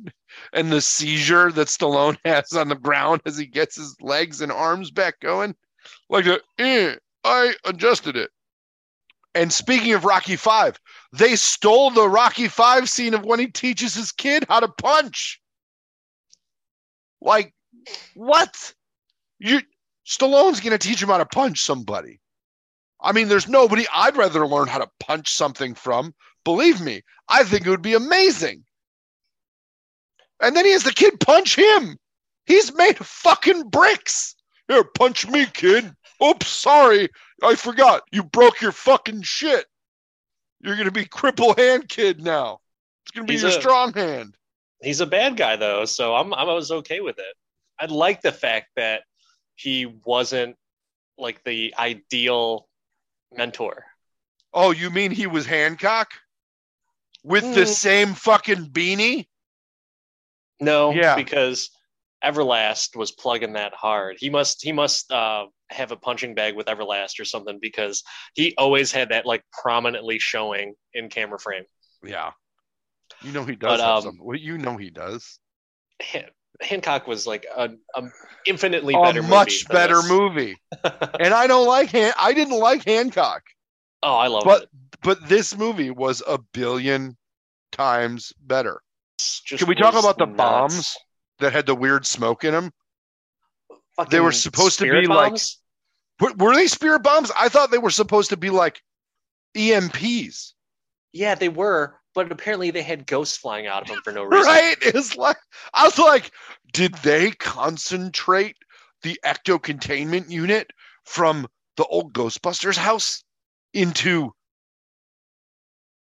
And 0.53 0.71
the 0.71 0.81
seizure 0.81 1.51
that 1.53 1.69
Stallone 1.69 2.19
has 2.25 2.53
on 2.53 2.69
the 2.69 2.75
ground 2.75 3.23
as 3.27 3.37
he 3.37 3.47
gets 3.47 3.77
his 3.77 3.97
legs 4.01 4.41
and 4.41 4.53
arms 4.53 4.91
back 4.91 5.21
going. 5.21 5.55
Like 6.09 6.27
a 6.27 6.41
eh, 6.59 6.95
I 7.25 7.55
adjusted 7.65 8.17
it. 8.17 8.31
And 9.37 9.53
speaking 9.53 9.93
of 9.93 10.07
Rocky 10.07 10.35
Five, 10.35 10.81
they 11.13 11.37
stole 11.37 11.91
the 11.91 12.09
Rocky 12.09 12.49
Five 12.49 12.89
scene 12.89 13.13
of 13.13 13.23
when 13.23 13.39
he 13.39 13.49
teaches 13.49 13.95
his 13.95 14.11
kid 14.11 14.47
how 14.49 14.61
to 14.61 14.69
punch. 14.69 15.43
Like, 17.21 17.53
what? 18.15 18.73
You 19.39 19.61
Stallone's 20.07 20.61
gonna 20.61 20.79
teach 20.79 21.03
him 21.03 21.11
how 21.11 21.19
to 21.19 21.27
punch 21.27 21.61
somebody. 21.61 22.19
I 22.99 23.13
mean, 23.13 23.29
there's 23.29 23.47
nobody 23.47 23.85
I'd 23.93 24.17
rather 24.17 24.47
learn 24.47 24.69
how 24.69 24.79
to 24.79 24.89
punch 25.01 25.31
something 25.31 25.75
from. 25.75 26.15
Believe 26.45 26.81
me, 26.81 27.03
I 27.29 27.45
think 27.45 27.67
it 27.67 27.71
would 27.71 27.83
be 27.83 27.93
amazing. 27.93 28.65
And 30.41 30.57
then 30.57 30.65
he 30.65 30.73
has 30.73 30.85
the 30.85 30.93
kid 30.93 31.21
punch 31.21 31.57
him. 31.57 31.99
He's 32.47 32.73
made 32.75 32.99
of 33.01 33.07
fucking 33.07 33.69
bricks. 33.69 34.35
Here, 34.67 34.83
punch 34.83 35.29
me, 35.29 35.45
kid. 35.45 35.95
Oops, 36.23 36.47
sorry. 36.49 37.09
I 37.43 37.55
forgot. 37.55 38.03
You 38.13 38.23
broke 38.25 38.61
your 38.61 38.73
fucking 38.73 39.23
shit. 39.23 39.67
You're 40.61 40.77
gonna 40.77 40.91
be 40.91 41.05
cripple 41.05 41.57
hand 41.59 41.89
kid 41.89 42.23
now. 42.23 42.61
It's 43.05 43.13
gonna 43.13 43.27
be 43.27 43.35
He's 43.35 43.43
your 43.43 43.51
a- 43.51 43.61
strong 43.61 43.93
hand. 43.93 44.37
He's 44.83 45.01
a 45.01 45.07
bad 45.07 45.37
guy 45.37 45.57
though, 45.57 45.85
so 45.85 46.15
I'm 46.15 46.33
I 46.35 46.45
was 46.45 46.71
okay 46.71 47.01
with 47.01 47.19
it. 47.19 47.37
I 47.79 47.87
like 47.87 48.23
the 48.23 48.33
fact 48.33 48.69
that 48.77 49.03
he 49.55 49.87
wasn't 50.05 50.57
like 51.19 51.43
the 51.45 51.75
ideal 51.79 52.69
mentor. 53.35 53.85
Oh, 54.55 54.71
you 54.71 54.91
mean 54.91 55.11
he 55.11 55.27
was 55.27 55.45
Hancock? 55.47 56.13
With 57.23 57.43
the 57.55 57.63
Mm. 57.63 57.67
same 57.75 58.15
fucking 58.15 58.71
beanie? 58.71 59.27
No, 60.61 60.93
Yeah. 60.93 61.17
because 61.17 61.71
Everlast 62.27 62.97
was 62.97 63.13
plugging 63.13 63.53
that 63.55 63.73
hard. 63.75 64.17
He 64.19 64.31
must 64.31 64.63
he 64.65 64.73
must 64.73 65.13
uh, 65.13 65.47
have 65.71 65.93
a 65.93 65.97
punching 65.97 66.35
bag 66.35 66.57
with 66.57 66.67
Everlast 66.67 67.21
or 67.21 67.25
something 67.25 67.59
because 67.63 68.03
he 68.35 68.55
always 68.59 68.91
had 68.93 69.11
that 69.11 69.27
like 69.27 69.43
prominently 69.63 70.19
showing 70.19 70.75
in 70.93 71.09
camera 71.09 71.39
frame. 71.39 71.65
Yeah. 72.05 72.31
You 73.23 73.33
know 73.33 73.45
he 73.45 73.55
does 73.57 73.79
But, 73.79 73.81
have 73.81 73.97
um, 73.99 74.03
some. 74.03 74.19
Well, 74.21 74.37
you 74.39 74.59
know 74.59 74.77
he 74.77 74.91
does. 74.91 75.39
Han- 76.03 76.31
Hancock 76.61 77.07
was 77.07 77.27
like 77.27 77.47
a, 77.55 77.71
a 77.95 78.03
infinitely 78.47 78.95
A 78.95 79.03
better, 79.03 79.23
much 79.23 79.65
movie 79.69 79.79
better 79.79 80.03
movie. 80.09 80.57
And 81.21 81.33
I 81.33 81.47
don't 81.47 81.67
like 81.67 81.91
Han- 81.93 82.15
I 82.19 82.33
didn't 82.33 82.59
like 82.59 82.85
Hancock. 82.85 83.43
oh, 84.03 84.15
I 84.17 84.27
love 84.27 84.43
But 84.45 84.63
it. 84.65 84.69
but 85.03 85.29
this 85.29 85.57
movie 85.57 85.91
was 85.91 86.23
a 86.27 86.39
billion 86.53 87.17
times 87.73 88.33
better. 88.41 88.81
Just 89.19 89.61
Can 89.61 89.69
we 89.69 89.75
talk 89.75 89.95
about 89.95 90.19
the 90.19 90.27
nuts. 90.27 90.37
bombs 90.37 90.97
that 91.39 91.53
had 91.53 91.67
the 91.67 91.75
weird 91.75 92.07
smoke 92.07 92.45
in 92.45 92.53
them? 92.53 92.73
Fucking 93.97 94.11
They 94.11 94.21
were 94.21 94.33
supposed 94.33 94.79
to 94.81 94.85
be 94.85 95.07
like- 95.07 95.31
bombs? 95.31 95.59
Were, 96.21 96.33
were 96.39 96.55
they 96.55 96.67
spirit 96.67 97.03
bombs? 97.03 97.31
I 97.39 97.49
thought 97.51 97.71
they 97.71 97.79
were 97.79 97.91
supposed 97.91 98.31
to 98.31 98.37
be 98.39 98.49
like 98.51 98.81
EMPs. 99.57 100.53
Yeah, 101.13 101.35
they 101.35 101.49
were, 101.51 101.99
but 102.15 102.33
apparently 102.33 102.71
they 102.71 102.83
had 102.83 103.07
ghosts 103.07 103.37
flying 103.37 103.67
out 103.67 103.83
of 103.83 103.89
them 103.89 104.01
for 104.03 104.13
no 104.13 104.23
reason. 104.25 104.47
Right? 104.47 104.77
It's 104.81 105.17
like 105.17 105.37
I 105.75 105.85
was 105.85 105.99
like, 105.99 106.31
did 106.73 106.95
they 106.97 107.31
concentrate 107.33 108.57
the 109.03 109.19
ecto 109.25 109.63
containment 109.63 110.31
unit 110.31 110.71
from 111.05 111.47
the 111.77 111.85
old 111.85 112.15
Ghostbusters 112.15 112.77
house 112.79 113.23
into 113.75 114.33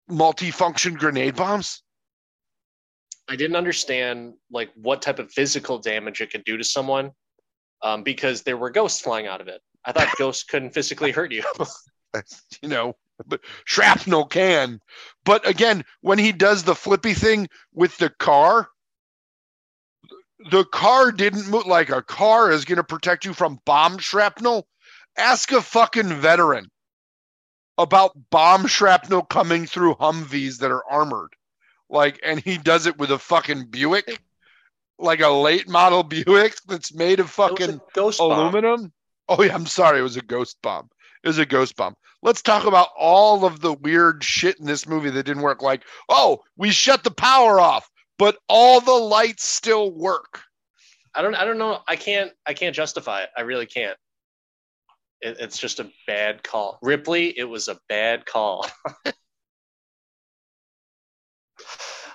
multifunction 0.09 0.97
grenade 0.97 1.35
bombs? 1.35 1.81
I 3.29 3.35
didn't 3.35 3.55
understand 3.55 4.33
like 4.51 4.71
what 4.75 5.01
type 5.01 5.19
of 5.19 5.31
physical 5.31 5.79
damage 5.79 6.21
it 6.21 6.31
could 6.31 6.43
do 6.43 6.57
to 6.57 6.63
someone, 6.63 7.11
um, 7.81 8.03
because 8.03 8.41
there 8.43 8.57
were 8.57 8.69
ghosts 8.69 9.01
flying 9.01 9.27
out 9.27 9.41
of 9.41 9.47
it. 9.47 9.61
I 9.85 9.91
thought 9.91 10.09
ghosts 10.17 10.43
couldn't 10.43 10.73
physically 10.73 11.11
hurt 11.11 11.31
you. 11.31 11.43
you 12.61 12.69
know, 12.69 12.95
but 13.25 13.41
shrapnel 13.65 14.25
can. 14.25 14.79
But 15.23 15.47
again, 15.47 15.83
when 16.01 16.19
he 16.19 16.31
does 16.31 16.63
the 16.63 16.75
flippy 16.75 17.13
thing 17.13 17.47
with 17.73 17.97
the 17.97 18.09
car, 18.09 18.69
the 20.51 20.65
car 20.65 21.11
didn't 21.11 21.49
move 21.49 21.65
like 21.65 21.89
a 21.89 22.01
car 22.01 22.51
is 22.51 22.65
going 22.65 22.77
to 22.77 22.83
protect 22.83 23.25
you 23.25 23.33
from 23.33 23.59
bomb 23.65 23.97
shrapnel. 23.97 24.67
Ask 25.17 25.51
a 25.51 25.61
fucking 25.61 26.13
veteran 26.15 26.69
about 27.77 28.11
bomb 28.29 28.67
shrapnel 28.67 29.23
coming 29.23 29.65
through 29.65 29.95
Humvees 29.95 30.59
that 30.59 30.71
are 30.71 30.83
armored. 30.89 31.33
Like, 31.93 32.19
and 32.23 32.39
he 32.39 32.57
does 32.57 32.87
it 32.87 32.97
with 32.97 33.11
a 33.11 33.19
fucking 33.19 33.65
Buick, 33.65 34.19
like 34.97 35.21
a 35.21 35.29
late 35.29 35.69
model 35.69 36.01
Buick 36.03 36.55
that's 36.67 36.93
made 36.93 37.19
of 37.19 37.29
fucking 37.29 37.79
ghost 37.93 38.17
bomb. 38.17 38.31
aluminum. 38.31 38.91
Oh 39.29 39.41
yeah, 39.43 39.53
I'm 39.53 39.67
sorry, 39.67 39.99
it 39.99 40.03
was 40.03 40.17
a 40.17 40.21
ghost 40.21 40.57
bomb. 40.63 40.89
It 41.23 41.27
was 41.27 41.37
a 41.37 41.45
ghost 41.45 41.75
bomb. 41.75 41.93
Let's 42.23 42.41
talk 42.41 42.65
about 42.65 42.89
all 42.97 43.45
of 43.45 43.61
the 43.61 43.73
weird 43.73 44.23
shit 44.23 44.59
in 44.59 44.65
this 44.65 44.87
movie 44.87 45.11
that 45.11 45.23
didn't 45.23 45.43
work. 45.43 45.61
Like, 45.61 45.83
oh, 46.09 46.39
we 46.57 46.71
shut 46.71 47.03
the 47.03 47.11
power 47.11 47.59
off, 47.59 47.87
but 48.17 48.37
all 48.49 48.81
the 48.81 48.91
lights 48.91 49.45
still 49.45 49.91
work. 49.91 50.41
I 51.13 51.21
don't. 51.21 51.35
I 51.35 51.45
don't 51.45 51.59
know. 51.59 51.81
I 51.87 51.95
can't. 51.95 52.31
I 52.47 52.55
can't 52.55 52.75
justify 52.75 53.21
it. 53.21 53.29
I 53.37 53.41
really 53.41 53.67
can't. 53.67 53.97
It, 55.21 55.37
it's 55.39 55.59
just 55.59 55.79
a 55.79 55.91
bad 56.07 56.41
call. 56.41 56.79
Ripley. 56.81 57.37
It 57.37 57.43
was 57.43 57.67
a 57.67 57.79
bad 57.87 58.25
call. 58.25 58.65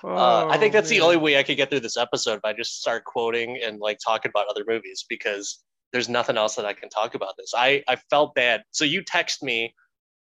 Uh, 0.03 0.47
I 0.47 0.57
think 0.57 0.73
that's 0.73 0.89
the 0.89 1.01
only 1.01 1.17
way 1.17 1.37
I 1.37 1.43
could 1.43 1.57
get 1.57 1.69
through 1.69 1.81
this 1.81 1.97
episode 1.97 2.37
if 2.37 2.45
I 2.45 2.53
just 2.53 2.81
start 2.81 3.03
quoting 3.05 3.59
and 3.63 3.79
like 3.79 3.99
talking 4.05 4.29
about 4.29 4.47
other 4.47 4.63
movies 4.67 5.05
because 5.09 5.63
there's 5.91 6.09
nothing 6.09 6.37
else 6.37 6.55
that 6.55 6.65
I 6.65 6.73
can 6.73 6.89
talk 6.89 7.15
about 7.15 7.33
this. 7.37 7.53
I, 7.55 7.83
I 7.87 7.97
felt 8.09 8.35
bad. 8.35 8.63
So 8.71 8.85
you 8.85 9.03
text 9.03 9.43
me, 9.43 9.73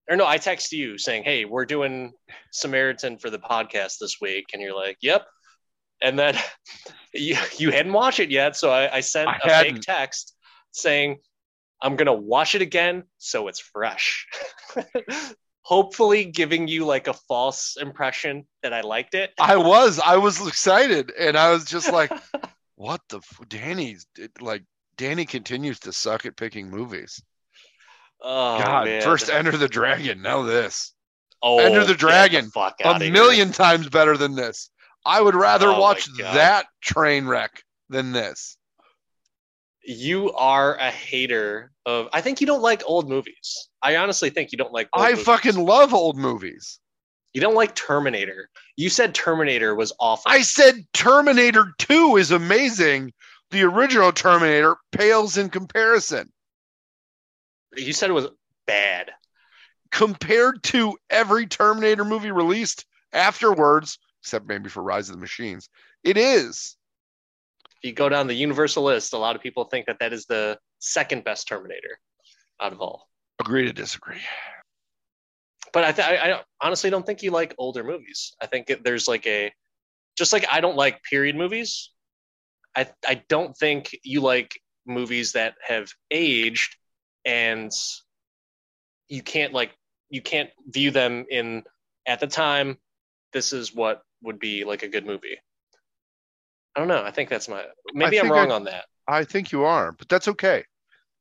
or 0.09 0.15
no, 0.15 0.25
I 0.25 0.37
text 0.37 0.71
you 0.71 0.97
saying, 0.97 1.23
Hey, 1.23 1.45
we're 1.45 1.65
doing 1.65 2.13
Samaritan 2.51 3.17
for 3.17 3.29
the 3.29 3.39
podcast 3.39 3.95
this 3.99 4.17
week. 4.21 4.45
And 4.53 4.61
you're 4.61 4.75
like, 4.75 4.97
Yep. 5.01 5.25
And 6.01 6.17
then 6.17 6.35
you, 7.13 7.37
you 7.57 7.71
hadn't 7.71 7.93
watched 7.93 8.19
it 8.19 8.31
yet. 8.31 8.55
So 8.55 8.71
I, 8.71 8.97
I 8.97 8.99
sent 9.01 9.29
I 9.29 9.39
a 9.43 9.49
hadn't. 9.49 9.73
fake 9.75 9.81
text 9.81 10.35
saying, 10.71 11.17
I'm 11.81 11.95
going 11.95 12.05
to 12.07 12.13
watch 12.13 12.55
it 12.55 12.61
again 12.61 13.03
so 13.17 13.47
it's 13.47 13.59
fresh. 13.59 14.27
Hopefully, 15.63 16.25
giving 16.25 16.67
you 16.67 16.85
like 16.85 17.07
a 17.07 17.13
false 17.13 17.77
impression 17.79 18.45
that 18.63 18.73
I 18.73 18.81
liked 18.81 19.13
it. 19.13 19.31
I 19.39 19.57
was, 19.57 19.99
I 19.99 20.17
was 20.17 20.45
excited, 20.45 21.11
and 21.19 21.37
I 21.37 21.51
was 21.51 21.65
just 21.65 21.91
like, 21.91 22.11
"What 22.75 23.01
the? 23.09 23.17
F-? 23.17 23.41
Danny's 23.47 24.05
like, 24.39 24.63
Danny 24.97 25.25
continues 25.25 25.79
to 25.81 25.93
suck 25.93 26.25
at 26.25 26.35
picking 26.35 26.69
movies. 26.69 27.21
Oh, 28.21 28.59
God, 28.59 28.85
man. 28.85 29.01
first 29.01 29.29
Enter 29.29 29.57
the 29.57 29.67
Dragon, 29.67 30.21
now 30.21 30.43
this, 30.43 30.93
oh, 31.41 31.59
Enter 31.59 31.83
the 31.85 31.95
Dragon. 31.95 32.49
fuck 32.51 32.75
a 32.81 32.87
outta 32.87 33.05
here. 33.05 33.13
million 33.13 33.51
times 33.51 33.89
better 33.89 34.15
than 34.15 34.35
this. 34.35 34.69
I 35.05 35.21
would 35.21 35.33
rather 35.35 35.69
Oh 35.69 35.79
watch 35.79 36.07
that 36.19 36.67
train 36.81 37.25
wreck 37.25 37.63
than 37.89 38.11
this. 38.11 38.57
You 39.83 40.31
are 40.33 40.75
a 40.75 40.91
hater 40.91 41.71
of. 41.85 42.07
I 42.13 42.21
think 42.21 42.41
you 42.41 42.47
don't 42.47 42.61
like 42.61 42.83
old 42.85 43.09
movies. 43.09 43.69
I 43.81 43.95
honestly 43.97 44.29
think 44.29 44.51
you 44.51 44.57
don't 44.57 44.73
like. 44.73 44.89
Old 44.93 45.05
I 45.05 45.11
movies. 45.11 45.25
fucking 45.25 45.55
love 45.55 45.93
old 45.93 46.17
movies. 46.17 46.79
You 47.33 47.41
don't 47.41 47.55
like 47.55 47.75
Terminator. 47.75 48.49
You 48.75 48.89
said 48.89 49.15
Terminator 49.15 49.73
was 49.73 49.93
awful. 49.99 50.29
I 50.31 50.41
said 50.41 50.85
Terminator 50.93 51.71
2 51.77 52.17
is 52.17 52.31
amazing. 52.31 53.13
The 53.51 53.63
original 53.63 54.11
Terminator 54.11 54.75
pales 54.91 55.37
in 55.37 55.49
comparison. 55.49 56.31
you 57.75 57.93
said 57.93 58.09
it 58.09 58.13
was 58.13 58.27
bad. 58.67 59.11
Compared 59.91 60.61
to 60.63 60.97
every 61.09 61.47
Terminator 61.47 62.05
movie 62.05 62.31
released 62.31 62.85
afterwards, 63.13 63.97
except 64.21 64.47
maybe 64.47 64.69
for 64.69 64.83
Rise 64.83 65.09
of 65.09 65.15
the 65.15 65.21
Machines, 65.21 65.69
it 66.03 66.17
is. 66.17 66.77
If 67.81 67.87
you 67.87 67.93
go 67.93 68.09
down 68.09 68.27
the 68.27 68.33
Universal 68.33 68.83
list, 68.83 69.13
a 69.13 69.17
lot 69.17 69.35
of 69.35 69.41
people 69.41 69.63
think 69.65 69.87
that 69.87 69.99
that 69.99 70.13
is 70.13 70.25
the 70.25 70.59
second 70.79 71.23
best 71.23 71.47
Terminator 71.47 71.99
out 72.61 72.73
of 72.73 72.81
all. 72.81 73.07
Agree 73.39 73.65
to 73.65 73.73
disagree. 73.73 74.21
But 75.73 75.85
I, 75.85 75.91
th- 75.91 76.07
I, 76.07 76.31
I 76.31 76.41
honestly 76.61 76.89
don't 76.89 77.05
think 77.05 77.23
you 77.23 77.31
like 77.31 77.55
older 77.57 77.83
movies. 77.83 78.35
I 78.41 78.45
think 78.45 78.69
it, 78.69 78.83
there's 78.83 79.07
like 79.07 79.25
a 79.25 79.51
just 80.17 80.33
like 80.33 80.45
I 80.51 80.61
don't 80.61 80.75
like 80.75 81.01
period 81.03 81.35
movies, 81.35 81.91
I 82.75 82.87
I 83.07 83.23
don't 83.27 83.55
think 83.55 83.95
you 84.03 84.21
like 84.21 84.59
movies 84.85 85.33
that 85.33 85.55
have 85.65 85.91
aged 86.09 86.75
and 87.25 87.71
you 89.09 89.21
can't 89.21 89.53
like 89.53 89.71
you 90.09 90.21
can't 90.21 90.49
view 90.67 90.91
them 90.91 91.25
in 91.29 91.63
at 92.05 92.19
the 92.19 92.27
time 92.27 92.77
this 93.33 93.53
is 93.53 93.73
what 93.73 94.01
would 94.23 94.39
be 94.39 94.63
like 94.63 94.83
a 94.83 94.87
good 94.87 95.05
movie. 95.05 95.37
I 96.75 96.79
don't 96.79 96.87
know. 96.87 97.03
I 97.03 97.11
think 97.11 97.29
that's 97.29 97.49
my 97.49 97.63
maybe 97.93 98.19
I'm 98.19 98.31
wrong 98.31 98.51
I, 98.51 98.55
on 98.55 98.63
that. 98.65 98.85
I 99.07 99.23
think 99.23 99.51
you 99.51 99.63
are, 99.65 99.91
but 99.91 100.07
that's 100.07 100.27
okay. 100.27 100.63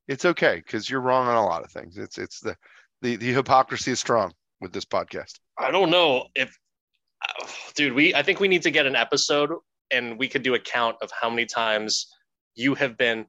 It's 0.06 0.24
okay 0.24 0.56
because 0.56 0.88
you're 0.88 1.00
wrong 1.00 1.26
on 1.26 1.36
a 1.36 1.44
lot 1.44 1.64
of 1.64 1.70
things. 1.70 1.98
It's 1.98 2.18
it's 2.18 2.40
the 2.40 2.56
the 3.02 3.16
the 3.16 3.32
hypocrisy 3.32 3.92
is 3.92 4.00
strong 4.00 4.32
with 4.60 4.72
this 4.72 4.84
podcast. 4.84 5.38
I 5.58 5.70
don't 5.70 5.90
know 5.90 6.26
if 6.34 6.56
dude, 7.74 7.94
we 7.94 8.14
I 8.14 8.22
think 8.22 8.40
we 8.40 8.48
need 8.48 8.62
to 8.62 8.70
get 8.70 8.86
an 8.86 8.96
episode 8.96 9.50
and 9.90 10.18
we 10.18 10.28
could 10.28 10.42
do 10.42 10.54
a 10.54 10.58
count 10.58 10.96
of 11.02 11.10
how 11.10 11.30
many 11.30 11.46
times 11.46 12.06
you 12.54 12.74
have 12.74 12.96
been 12.96 13.26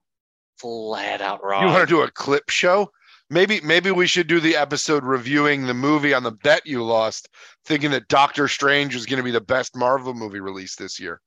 flat 0.60 1.22
out 1.22 1.44
wrong. 1.44 1.64
You 1.64 1.70
want 1.70 1.88
to 1.88 1.96
do 1.96 2.02
a 2.02 2.12
clip 2.12 2.50
show? 2.50 2.92
Maybe 3.30 3.62
maybe 3.62 3.92
we 3.92 4.08
should 4.08 4.28
do 4.28 4.40
the 4.40 4.58
episode 4.58 5.04
reviewing 5.04 5.66
the 5.66 5.74
movie 5.74 6.14
on 6.14 6.24
the 6.24 6.32
bet 6.32 6.66
you 6.66 6.84
lost, 6.84 7.30
thinking 7.66 7.92
that 7.92 8.10
Doctor 8.10 8.48
Strange 8.48 8.96
is 8.96 9.06
going 9.06 9.18
to 9.18 9.24
be 9.24 9.32
the 9.32 9.42
best 9.42 9.76
Marvel 9.76 10.14
movie 10.14 10.42
released 10.42 10.78
this 10.78 11.00
year. 11.00 11.22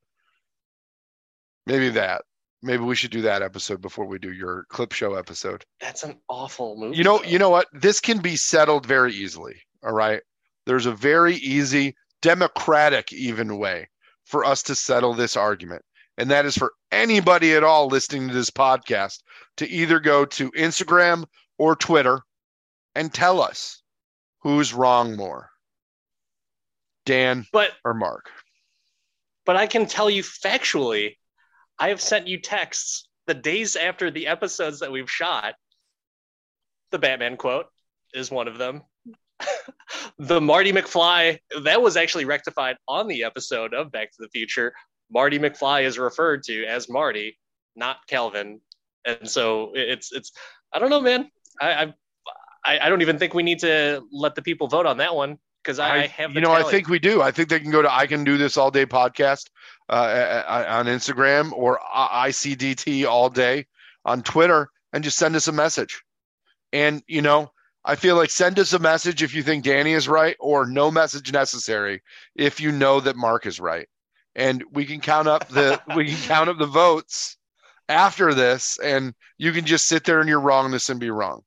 Maybe 1.66 1.88
that. 1.90 2.22
Maybe 2.62 2.82
we 2.82 2.96
should 2.96 3.10
do 3.10 3.22
that 3.22 3.42
episode 3.42 3.82
before 3.82 4.06
we 4.06 4.18
do 4.18 4.32
your 4.32 4.64
clip 4.70 4.92
show 4.92 5.14
episode. 5.14 5.64
That's 5.80 6.02
an 6.02 6.16
awful 6.28 6.76
movie. 6.78 6.96
You 6.96 7.04
know, 7.04 7.22
you 7.22 7.38
know 7.38 7.50
what? 7.50 7.68
This 7.72 8.00
can 8.00 8.18
be 8.18 8.36
settled 8.36 8.86
very 8.86 9.12
easily. 9.12 9.56
All 9.84 9.92
right. 9.92 10.22
There's 10.66 10.86
a 10.86 10.92
very 10.92 11.34
easy, 11.36 11.94
democratic, 12.22 13.12
even 13.12 13.58
way 13.58 13.88
for 14.24 14.46
us 14.46 14.62
to 14.64 14.74
settle 14.74 15.12
this 15.12 15.36
argument. 15.36 15.82
And 16.16 16.30
that 16.30 16.46
is 16.46 16.56
for 16.56 16.72
anybody 16.90 17.52
at 17.54 17.64
all 17.64 17.88
listening 17.88 18.28
to 18.28 18.34
this 18.34 18.50
podcast 18.50 19.18
to 19.58 19.68
either 19.68 20.00
go 20.00 20.24
to 20.24 20.50
Instagram 20.52 21.26
or 21.58 21.76
Twitter 21.76 22.22
and 22.94 23.12
tell 23.12 23.42
us 23.42 23.82
who's 24.40 24.72
wrong 24.72 25.16
more, 25.16 25.50
Dan 27.04 27.46
but 27.52 27.72
or 27.84 27.92
Mark. 27.94 28.30
but 29.44 29.56
I 29.56 29.66
can 29.66 29.86
tell 29.86 30.08
you 30.08 30.22
factually, 30.22 31.16
I 31.78 31.88
have 31.88 32.00
sent 32.00 32.26
you 32.26 32.40
texts 32.40 33.08
the 33.26 33.34
days 33.34 33.76
after 33.76 34.10
the 34.10 34.26
episodes 34.26 34.80
that 34.80 34.92
we've 34.92 35.10
shot. 35.10 35.54
The 36.90 36.98
Batman 36.98 37.36
quote 37.36 37.66
is 38.12 38.30
one 38.30 38.48
of 38.48 38.58
them. 38.58 38.82
the 40.18 40.40
Marty 40.40 40.72
McFly 40.72 41.38
that 41.62 41.82
was 41.82 41.96
actually 41.96 42.24
rectified 42.24 42.76
on 42.86 43.08
the 43.08 43.24
episode 43.24 43.74
of 43.74 43.90
Back 43.90 44.10
to 44.12 44.18
the 44.20 44.28
Future. 44.28 44.72
Marty 45.10 45.38
McFly 45.38 45.84
is 45.84 45.98
referred 45.98 46.42
to 46.44 46.64
as 46.64 46.88
Marty, 46.88 47.38
not 47.76 47.98
Calvin, 48.08 48.60
and 49.04 49.28
so 49.28 49.72
it's 49.74 50.12
it's. 50.12 50.32
I 50.72 50.78
don't 50.78 50.90
know, 50.90 51.00
man. 51.00 51.30
I 51.60 51.92
I, 52.64 52.78
I 52.80 52.88
don't 52.88 53.02
even 53.02 53.18
think 53.18 53.34
we 53.34 53.42
need 53.42 53.58
to 53.60 54.02
let 54.12 54.34
the 54.34 54.42
people 54.42 54.68
vote 54.68 54.86
on 54.86 54.98
that 54.98 55.14
one 55.14 55.38
because 55.64 55.78
I, 55.78 56.02
I, 56.02 56.06
have. 56.08 56.34
you 56.34 56.40
know, 56.40 56.54
tally. 56.54 56.64
I 56.64 56.70
think 56.70 56.88
we 56.88 56.98
do. 56.98 57.22
I 57.22 57.30
think 57.30 57.48
they 57.48 57.60
can 57.60 57.70
go 57.70 57.82
to 57.82 57.92
I 57.92 58.06
can 58.06 58.22
do 58.22 58.36
this 58.36 58.56
all 58.56 58.70
day 58.70 58.84
podcast 58.86 59.48
uh, 59.88 60.42
on 60.68 60.86
Instagram 60.86 61.52
or 61.52 61.80
ICDT 61.96 63.06
all 63.06 63.30
day 63.30 63.66
on 64.04 64.22
Twitter 64.22 64.70
and 64.92 65.02
just 65.02 65.18
send 65.18 65.34
us 65.36 65.48
a 65.48 65.52
message. 65.52 66.02
And 66.72 67.02
you 67.06 67.22
know, 67.22 67.50
I 67.84 67.96
feel 67.96 68.16
like 68.16 68.30
send 68.30 68.58
us 68.58 68.72
a 68.72 68.78
message 68.78 69.22
if 69.22 69.34
you 69.34 69.42
think 69.42 69.64
Danny 69.64 69.92
is 69.92 70.08
right, 70.08 70.36
or 70.38 70.66
no 70.66 70.90
message 70.90 71.32
necessary 71.32 72.02
if 72.34 72.60
you 72.60 72.72
know 72.72 73.00
that 73.00 73.16
Mark 73.16 73.46
is 73.46 73.60
right. 73.60 73.88
And 74.36 74.64
we 74.72 74.84
can 74.84 75.00
count 75.00 75.28
up 75.28 75.48
the 75.48 75.80
we 75.96 76.06
can 76.06 76.20
count 76.28 76.50
up 76.50 76.58
the 76.58 76.66
votes 76.66 77.36
after 77.88 78.34
this, 78.34 78.78
and 78.82 79.14
you 79.38 79.52
can 79.52 79.64
just 79.64 79.86
sit 79.86 80.04
there 80.04 80.20
in 80.20 80.28
your 80.28 80.40
wrongness 80.40 80.88
and 80.90 81.00
be 81.00 81.10
wrong. 81.10 81.42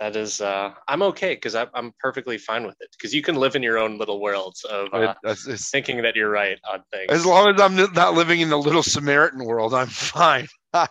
That 0.00 0.16
is, 0.16 0.40
uh, 0.40 0.72
I'm 0.88 1.02
okay 1.02 1.34
because 1.34 1.54
I'm 1.54 1.92
perfectly 2.00 2.36
fine 2.36 2.66
with 2.66 2.76
it 2.80 2.88
because 2.92 3.14
you 3.14 3.22
can 3.22 3.36
live 3.36 3.54
in 3.54 3.62
your 3.62 3.78
own 3.78 3.96
little 3.96 4.20
worlds 4.20 4.64
of 4.64 4.88
uh, 4.92 5.14
it's, 5.22 5.46
it's, 5.46 5.70
thinking 5.70 6.02
that 6.02 6.16
you're 6.16 6.30
right 6.30 6.58
on 6.70 6.82
things. 6.92 7.10
As 7.10 7.24
long 7.24 7.54
as 7.54 7.60
I'm 7.60 7.76
not 7.92 8.14
living 8.14 8.40
in 8.40 8.48
the 8.48 8.58
little 8.58 8.82
Samaritan 8.82 9.44
world, 9.44 9.72
I'm 9.72 9.86
fine. 9.88 10.48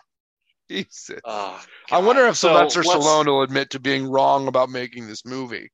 Jesus. 0.70 1.20
Oh, 1.24 1.62
I 1.90 1.98
wonder 1.98 2.26
if 2.26 2.36
so 2.36 2.48
Sylvester 2.48 2.82
Stallone 2.82 3.26
will 3.26 3.42
admit 3.42 3.70
to 3.70 3.80
being 3.80 4.08
wrong 4.08 4.48
about 4.48 4.70
making 4.70 5.06
this 5.06 5.26
movie. 5.26 5.70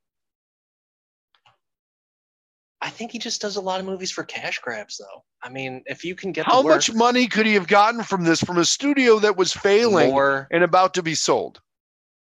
I 2.82 2.90
think 2.90 3.12
he 3.12 3.18
just 3.18 3.40
does 3.40 3.56
a 3.56 3.60
lot 3.60 3.78
of 3.78 3.86
movies 3.86 4.10
for 4.10 4.24
cash 4.24 4.58
grabs, 4.58 4.96
though. 4.96 5.22
I 5.42 5.50
mean, 5.50 5.82
if 5.86 6.04
you 6.04 6.14
can 6.14 6.32
get 6.32 6.46
how 6.46 6.62
work, 6.62 6.76
much 6.76 6.92
money 6.92 7.26
could 7.26 7.46
he 7.46 7.54
have 7.54 7.66
gotten 7.68 8.02
from 8.02 8.24
this 8.24 8.42
from 8.42 8.58
a 8.58 8.64
studio 8.64 9.18
that 9.18 9.36
was 9.36 9.52
failing 9.52 10.10
more, 10.10 10.48
and 10.50 10.64
about 10.64 10.94
to 10.94 11.02
be 11.02 11.14
sold? 11.14 11.60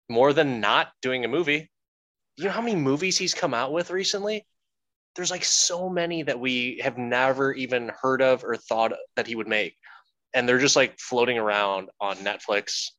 More 0.08 0.32
than 0.32 0.60
not 0.60 0.88
doing 1.02 1.24
a 1.24 1.28
movie. 1.28 1.70
You 2.36 2.44
know 2.44 2.50
how 2.50 2.62
many 2.62 2.76
movies 2.76 3.18
he's 3.18 3.34
come 3.34 3.54
out 3.54 3.72
with 3.72 3.90
recently? 3.90 4.46
There's 5.16 5.30
like 5.30 5.44
so 5.44 5.88
many 5.88 6.22
that 6.22 6.38
we 6.38 6.80
have 6.82 6.96
never 6.96 7.52
even 7.52 7.90
heard 8.00 8.22
of 8.22 8.44
or 8.44 8.56
thought 8.56 8.92
that 9.16 9.26
he 9.26 9.34
would 9.34 9.48
make 9.48 9.74
and 10.34 10.48
they're 10.48 10.58
just 10.58 10.76
like 10.76 10.98
floating 10.98 11.38
around 11.38 11.88
on 12.00 12.16
Netflix 12.18 12.90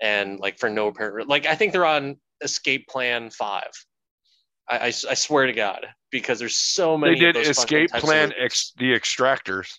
and 0.00 0.38
like 0.40 0.58
for 0.58 0.70
no 0.70 0.88
apparent 0.88 1.28
like 1.28 1.46
I 1.46 1.54
think 1.54 1.72
they're 1.72 1.86
on 1.86 2.16
Escape 2.42 2.88
Plan 2.88 3.30
Five. 3.30 3.70
I, 4.68 4.78
I, 4.78 4.86
I 4.86 5.14
swear 5.14 5.46
to 5.46 5.52
God 5.52 5.86
because 6.10 6.38
there's 6.38 6.56
so 6.56 6.96
many. 6.96 7.14
They 7.14 7.32
did 7.32 7.36
Escape 7.36 7.90
Plan 7.90 8.32
ex, 8.38 8.72
the 8.78 8.92
Extractors. 8.92 9.78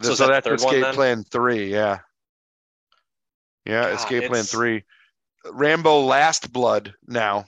So, 0.00 0.14
so 0.14 0.28
that 0.28 0.44
that's 0.44 0.62
Escape 0.62 0.82
one, 0.82 0.94
Plan 0.94 1.24
Three, 1.24 1.70
yeah, 1.72 1.98
yeah, 3.68 3.82
God, 3.82 3.94
Escape 3.94 4.28
Plan 4.28 4.44
Three, 4.44 4.84
Rambo 5.50 6.00
Last 6.00 6.52
Blood. 6.52 6.94
Now, 7.06 7.44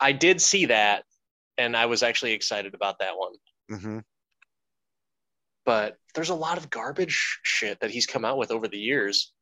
I 0.00 0.12
did 0.12 0.40
see 0.40 0.66
that, 0.66 1.04
and 1.58 1.76
I 1.76 1.86
was 1.86 2.02
actually 2.02 2.32
excited 2.32 2.74
about 2.74 3.00
that 3.00 3.16
one. 3.16 3.32
Mm-hmm 3.70 3.98
but 5.68 5.98
there's 6.14 6.30
a 6.30 6.34
lot 6.34 6.56
of 6.56 6.70
garbage 6.70 7.40
shit 7.42 7.78
that 7.80 7.90
he's 7.90 8.06
come 8.06 8.24
out 8.24 8.38
with 8.38 8.50
over 8.50 8.66
the 8.68 8.78
years. 8.78 9.34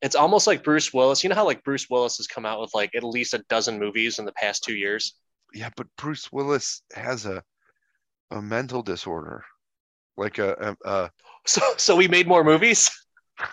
It's 0.00 0.14
almost 0.14 0.46
like 0.46 0.62
Bruce 0.62 0.94
Willis. 0.94 1.24
You 1.24 1.30
know 1.30 1.34
how 1.34 1.44
like 1.44 1.64
Bruce 1.64 1.90
Willis 1.90 2.18
has 2.18 2.28
come 2.28 2.46
out 2.46 2.60
with 2.60 2.70
like 2.74 2.94
at 2.94 3.02
least 3.02 3.34
a 3.34 3.44
dozen 3.48 3.76
movies 3.76 4.20
in 4.20 4.24
the 4.24 4.30
past 4.34 4.62
two 4.62 4.76
years. 4.76 5.16
Yeah, 5.52 5.70
but 5.76 5.88
Bruce 5.96 6.30
Willis 6.30 6.82
has 6.94 7.26
a 7.26 7.42
a 8.30 8.40
mental 8.40 8.82
disorder, 8.82 9.44
like 10.16 10.38
a, 10.38 10.76
a, 10.84 10.88
a... 10.88 11.10
so 11.44 11.60
so 11.76 11.96
we 11.96 12.06
made 12.06 12.28
more 12.28 12.44
movies. 12.44 12.88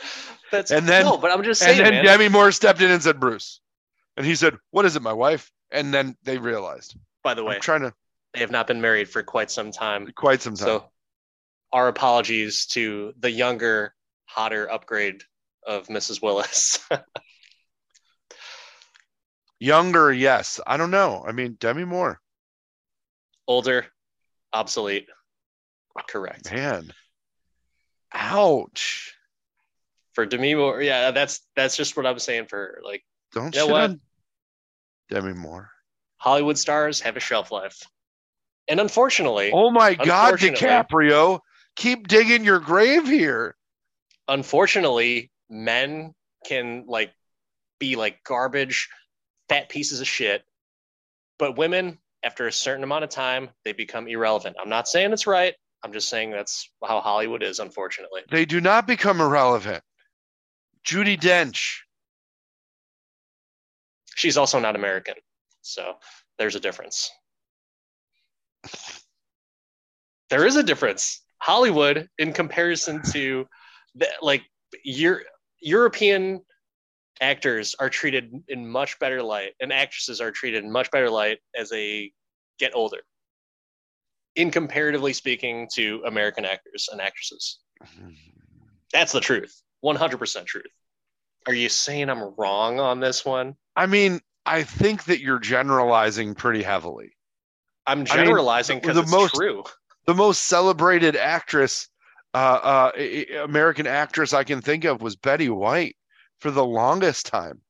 That's 0.50 0.70
and 0.70 0.88
then 0.88 1.04
no, 1.04 1.18
but 1.18 1.30
I'm 1.30 1.42
just 1.42 1.60
saying. 1.60 1.78
And 1.78 1.86
then 1.86 1.94
man. 1.96 2.04
Demi 2.04 2.28
Moore 2.28 2.52
stepped 2.52 2.80
in 2.80 2.90
and 2.90 3.02
said, 3.02 3.20
"Bruce," 3.20 3.60
and 4.16 4.24
he 4.24 4.34
said, 4.34 4.56
"What 4.70 4.86
is 4.86 4.96
it, 4.96 5.02
my 5.02 5.12
wife?" 5.12 5.50
And 5.70 5.92
then 5.92 6.16
they 6.22 6.38
realized. 6.38 6.96
By 7.22 7.34
the 7.34 7.44
way, 7.44 7.56
I'm 7.56 7.60
trying 7.60 7.82
to 7.82 7.92
they 8.34 8.40
have 8.40 8.50
not 8.50 8.66
been 8.66 8.80
married 8.80 9.08
for 9.08 9.22
quite 9.22 9.50
some 9.50 9.70
time. 9.70 10.10
Quite 10.14 10.42
some 10.42 10.54
time. 10.54 10.66
So, 10.66 10.84
our 11.72 11.88
apologies 11.88 12.66
to 12.66 13.12
the 13.18 13.30
younger, 13.30 13.94
hotter 14.26 14.70
upgrade 14.70 15.22
of 15.66 15.88
Mrs. 15.88 16.22
Willis. 16.22 16.78
younger, 19.60 20.12
yes. 20.12 20.60
I 20.66 20.76
don't 20.76 20.90
know. 20.90 21.24
I 21.26 21.32
mean, 21.32 21.56
Demi 21.58 21.84
Moore. 21.84 22.20
Older, 23.46 23.86
obsolete. 24.52 25.08
Correct. 26.08 26.52
Man. 26.52 26.92
Ouch. 28.12 29.14
For 30.18 30.26
Demi 30.26 30.56
Moore, 30.56 30.82
yeah, 30.82 31.12
that's 31.12 31.42
that's 31.54 31.76
just 31.76 31.96
what 31.96 32.04
I'm 32.04 32.18
saying 32.18 32.46
for 32.46 32.80
like. 32.84 33.04
Don't 33.32 33.54
you 33.54 33.60
know 33.60 33.72
what? 33.72 33.92
Demi 35.08 35.32
Moore. 35.32 35.70
Hollywood 36.16 36.58
stars 36.58 37.00
have 37.02 37.16
a 37.16 37.20
shelf 37.20 37.52
life. 37.52 37.84
And 38.66 38.80
unfortunately, 38.80 39.52
oh 39.54 39.70
my 39.70 39.94
God, 39.94 40.34
DiCaprio, 40.34 41.38
keep 41.76 42.08
digging 42.08 42.42
your 42.42 42.58
grave 42.58 43.06
here. 43.06 43.54
Unfortunately, 44.26 45.30
men 45.48 46.14
can 46.44 46.86
like 46.88 47.12
be 47.78 47.94
like 47.94 48.24
garbage, 48.24 48.88
fat 49.48 49.68
pieces 49.68 50.00
of 50.00 50.08
shit, 50.08 50.42
but 51.38 51.56
women, 51.56 51.96
after 52.24 52.48
a 52.48 52.52
certain 52.52 52.82
amount 52.82 53.04
of 53.04 53.10
time, 53.10 53.50
they 53.64 53.72
become 53.72 54.08
irrelevant. 54.08 54.56
I'm 54.60 54.68
not 54.68 54.88
saying 54.88 55.12
it's 55.12 55.28
right. 55.28 55.54
I'm 55.84 55.92
just 55.92 56.08
saying 56.08 56.32
that's 56.32 56.68
how 56.84 57.00
Hollywood 57.00 57.44
is, 57.44 57.60
unfortunately. 57.60 58.22
They 58.32 58.46
do 58.46 58.60
not 58.60 58.84
become 58.84 59.20
irrelevant. 59.20 59.84
Judi 60.88 61.18
Dench. 61.18 61.78
She's 64.16 64.36
also 64.36 64.58
not 64.58 64.74
American. 64.74 65.14
So 65.62 65.94
there's 66.38 66.56
a 66.56 66.60
difference 66.60 67.10
there 70.30 70.46
is 70.46 70.56
a 70.56 70.62
difference. 70.62 71.22
Hollywood, 71.40 72.08
in 72.18 72.32
comparison 72.32 73.00
to 73.12 73.46
the, 73.94 74.08
like 74.20 74.42
your 74.84 75.22
European 75.60 76.40
actors, 77.20 77.74
are 77.78 77.90
treated 77.90 78.32
in 78.48 78.68
much 78.68 78.98
better 78.98 79.22
light, 79.22 79.52
and 79.60 79.72
actresses 79.72 80.20
are 80.20 80.30
treated 80.30 80.64
in 80.64 80.70
much 80.70 80.90
better 80.90 81.10
light 81.10 81.38
as 81.56 81.70
they 81.70 82.12
get 82.58 82.72
older. 82.74 82.98
in 84.36 84.50
comparatively 84.50 85.12
speaking 85.12 85.68
to 85.74 86.02
American 86.06 86.44
actors 86.44 86.88
and 86.92 87.00
actresses. 87.00 87.58
Mm-hmm. 87.82 88.10
That's 88.92 89.12
the 89.12 89.20
truth. 89.20 89.62
100% 89.84 90.46
truth. 90.46 90.66
Are 91.48 91.54
you 91.54 91.70
saying 91.70 92.10
I'm 92.10 92.34
wrong 92.36 92.78
on 92.78 93.00
this 93.00 93.24
one? 93.24 93.56
I 93.74 93.86
mean, 93.86 94.20
I 94.44 94.62
think 94.62 95.04
that 95.04 95.20
you're 95.20 95.38
generalizing 95.38 96.34
pretty 96.34 96.62
heavily. 96.62 97.16
I'm 97.86 98.00
I 98.00 98.02
mean, 98.02 98.06
generalizing 98.06 98.76
the- 98.76 98.80
because 98.82 98.96
the 98.96 99.02
it's 99.02 99.10
most- 99.10 99.34
true. 99.34 99.64
The 100.06 100.14
most 100.14 100.42
celebrated 100.44 101.16
actress, 101.16 101.88
uh, 102.34 102.36
uh, 102.62 102.92
i- 102.96 103.26
i- 103.30 103.34
American 103.36 103.86
actress 103.86 104.32
I 104.34 104.44
can 104.44 104.60
think 104.60 104.84
of 104.84 105.00
was 105.02 105.16
Betty 105.16 105.48
White 105.48 105.96
for 106.38 106.50
the 106.50 106.64
longest 106.64 107.26
time. 107.26 107.62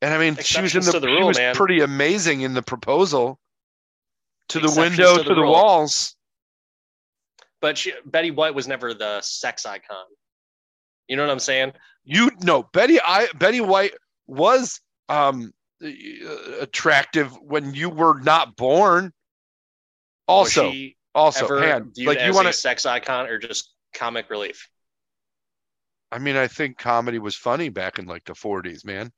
And 0.00 0.14
I 0.14 0.18
mean, 0.18 0.36
she 0.36 0.60
was 0.62 0.74
in 0.76 0.84
the, 0.84 0.92
to 0.92 1.00
the 1.00 1.08
she 1.08 1.22
was 1.24 1.38
man. 1.38 1.54
pretty 1.56 1.80
amazing 1.80 2.42
in 2.42 2.54
the 2.54 2.62
proposal. 2.62 3.40
To 4.50 4.60
the 4.60 4.72
window, 4.80 5.16
to 5.18 5.22
to 5.24 5.28
the 5.28 5.34
the 5.34 5.42
walls. 5.42 6.14
But 7.60 7.76
she, 7.78 7.92
Betty 8.04 8.30
White 8.30 8.54
was 8.54 8.68
never 8.68 8.94
the 8.94 9.20
sex 9.22 9.66
icon. 9.66 10.04
You 11.08 11.16
know 11.16 11.24
what 11.24 11.32
I'm 11.32 11.38
saying? 11.38 11.72
You 12.04 12.30
know, 12.42 12.68
Betty. 12.72 13.00
I 13.00 13.28
Betty 13.38 13.60
White 13.60 13.94
was 14.26 14.80
um 15.08 15.52
attractive 16.60 17.32
when 17.40 17.74
you 17.74 17.88
were 17.88 18.20
not 18.20 18.56
born. 18.56 19.12
Also, 20.26 20.72
also, 21.14 21.48
man, 21.58 21.92
like 22.04 22.20
you 22.20 22.34
want 22.34 22.48
a 22.48 22.52
sex 22.52 22.84
icon 22.84 23.26
or 23.26 23.38
just 23.38 23.72
comic 23.94 24.28
relief? 24.30 24.68
I 26.12 26.18
mean, 26.18 26.36
I 26.36 26.46
think 26.46 26.78
comedy 26.78 27.18
was 27.18 27.34
funny 27.34 27.68
back 27.68 27.98
in 27.98 28.06
like 28.06 28.24
the 28.24 28.34
'40s, 28.34 28.84
man. 28.84 29.10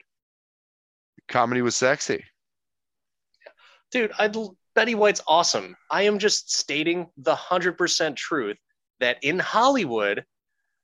Comedy 1.28 1.62
was 1.62 1.76
sexy. 1.76 2.24
Dude, 3.90 4.12
I 4.18 4.32
Betty 4.74 4.94
White's 4.94 5.20
awesome. 5.26 5.76
I 5.90 6.02
am 6.02 6.18
just 6.18 6.52
stating 6.52 7.08
the 7.16 7.34
hundred 7.34 7.76
percent 7.76 8.16
truth 8.16 8.56
that 9.00 9.18
in 9.22 9.38
Hollywood, 9.38 10.24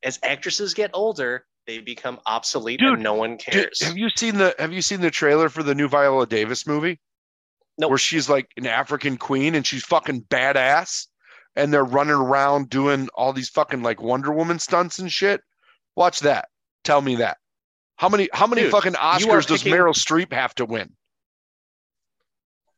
as 0.03 0.19
actresses 0.23 0.75
get 0.75 0.91
older, 0.95 1.45
they 1.67 1.79
become 1.79 2.21
obsolete 2.27 2.81
Dude, 2.81 2.95
and 2.95 3.03
no 3.03 3.15
one 3.15 3.37
Did- 3.37 3.41
cares. 3.41 3.83
have 3.83 3.97
you 3.97 4.09
seen 4.11 4.37
the 4.37 4.55
Have 4.59 4.73
you 4.73 4.83
seen 4.83 5.01
the 5.01 5.11
trailer 5.11 5.49
for 5.49 5.63
the 5.63 5.75
new 5.75 5.89
Viola 5.89 6.27
Davis 6.27 6.67
movie? 6.67 7.01
Nope. 7.79 7.91
Where 7.91 7.99
she's 7.99 8.29
like 8.31 8.51
an 8.57 8.67
African 8.67 9.17
queen 9.19 9.55
and 9.55 9.67
she's 9.67 9.85
fucking 9.85 10.23
badass, 10.23 11.07
and 11.57 11.73
they're 11.75 11.85
running 11.85 12.15
around 12.15 12.71
doing 12.71 13.09
all 13.15 13.33
these 13.33 13.49
fucking 13.51 13.83
like 13.83 14.01
Wonder 14.01 14.33
Woman 14.33 14.59
stunts 14.59 14.99
and 14.99 15.13
shit. 15.13 15.41
Watch 15.97 16.21
that. 16.21 16.49
Tell 16.85 17.01
me 17.03 17.17
that. 17.17 17.39
How 17.97 18.09
many 18.09 18.29
How 18.33 18.47
many 18.47 18.63
Dude, 18.63 18.71
fucking 18.71 18.93
Oscars 18.95 19.47
does 19.47 19.63
picking- 19.63 19.73
Meryl 19.79 19.95
Streep 19.95 20.33
have 20.33 20.55
to 20.57 20.65
win? 20.67 20.95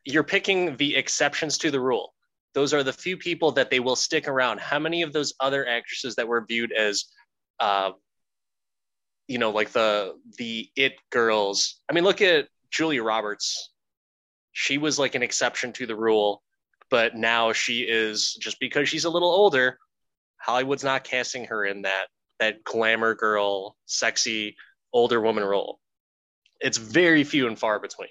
You're 0.05 0.25
picking 0.25 0.77
the 0.77 0.97
exceptions 0.97 1.59
to 1.59 1.71
the 1.71 1.81
rule. 1.81 2.15
Those 2.59 2.75
are 2.75 2.83
the 2.83 2.93
few 2.93 3.17
people 3.17 3.53
that 3.53 3.71
they 3.71 3.79
will 3.79 3.95
stick 3.95 4.27
around. 4.27 4.59
How 4.59 4.81
many 4.81 5.03
of 5.03 5.13
those 5.13 5.33
other 5.39 5.65
actresses 5.65 6.17
that 6.17 6.27
were 6.27 6.45
viewed 6.45 6.73
as, 6.73 7.05
uh, 7.61 7.93
you 9.29 9.39
know, 9.39 9.51
like 9.51 9.71
the 9.71 10.17
the 10.39 10.69
it 10.75 10.95
girls? 11.11 11.81
I 11.89 11.93
mean, 11.95 12.03
look 12.03 12.21
at 12.21 12.49
Julia 12.73 13.05
Roberts. 13.05 13.71
She 14.51 14.77
was 14.77 14.99
like 14.99 15.15
an 15.15 15.23
exception 15.23 15.73
to 15.75 15.87
the 15.87 15.95
rule, 15.95 16.43
but 16.91 17.15
now 17.15 17.53
she 17.53 17.83
is 17.83 18.37
just 18.41 18.59
because 18.59 18.89
she's 18.89 19.05
a 19.05 19.11
little 19.11 19.31
older. 19.31 19.79
Hollywood's 20.39 20.83
not 20.83 21.05
casting 21.05 21.45
her 21.45 21.65
in 21.65 21.83
that 21.83 22.07
that 22.41 22.65
glamour 22.65 23.15
girl, 23.15 23.77
sexy 23.87 24.57
older 24.93 25.21
woman 25.21 25.45
role. 25.45 25.79
It's 26.59 26.77
very 26.77 27.23
few 27.23 27.47
and 27.47 27.57
far 27.57 27.79
between. 27.79 28.09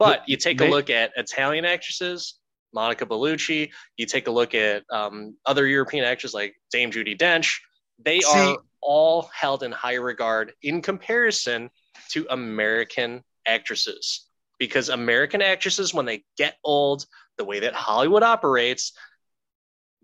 But 0.00 0.28
you 0.28 0.36
take 0.36 0.60
a 0.60 0.64
look 0.66 0.90
at 0.90 1.12
Italian 1.14 1.64
actresses, 1.64 2.40
Monica 2.76 3.06
Bellucci. 3.06 3.70
You 3.96 4.06
take 4.06 4.28
a 4.28 4.30
look 4.30 4.54
at 4.54 4.84
um, 4.90 5.34
other 5.46 5.66
European 5.66 6.04
actresses 6.04 6.34
like 6.34 6.54
Dame 6.70 6.90
Judi 6.92 7.16
Dench. 7.18 7.56
They 7.98 8.20
See- 8.20 8.28
are 8.30 8.58
all 8.82 9.30
held 9.34 9.62
in 9.62 9.72
high 9.72 9.94
regard 9.94 10.52
in 10.62 10.82
comparison 10.82 11.70
to 12.10 12.26
American 12.30 13.24
actresses. 13.46 14.28
Because 14.58 14.88
American 14.90 15.42
actresses, 15.42 15.92
when 15.92 16.06
they 16.06 16.24
get 16.36 16.56
old, 16.62 17.06
the 17.38 17.44
way 17.44 17.60
that 17.60 17.74
Hollywood 17.74 18.22
operates, 18.22 18.92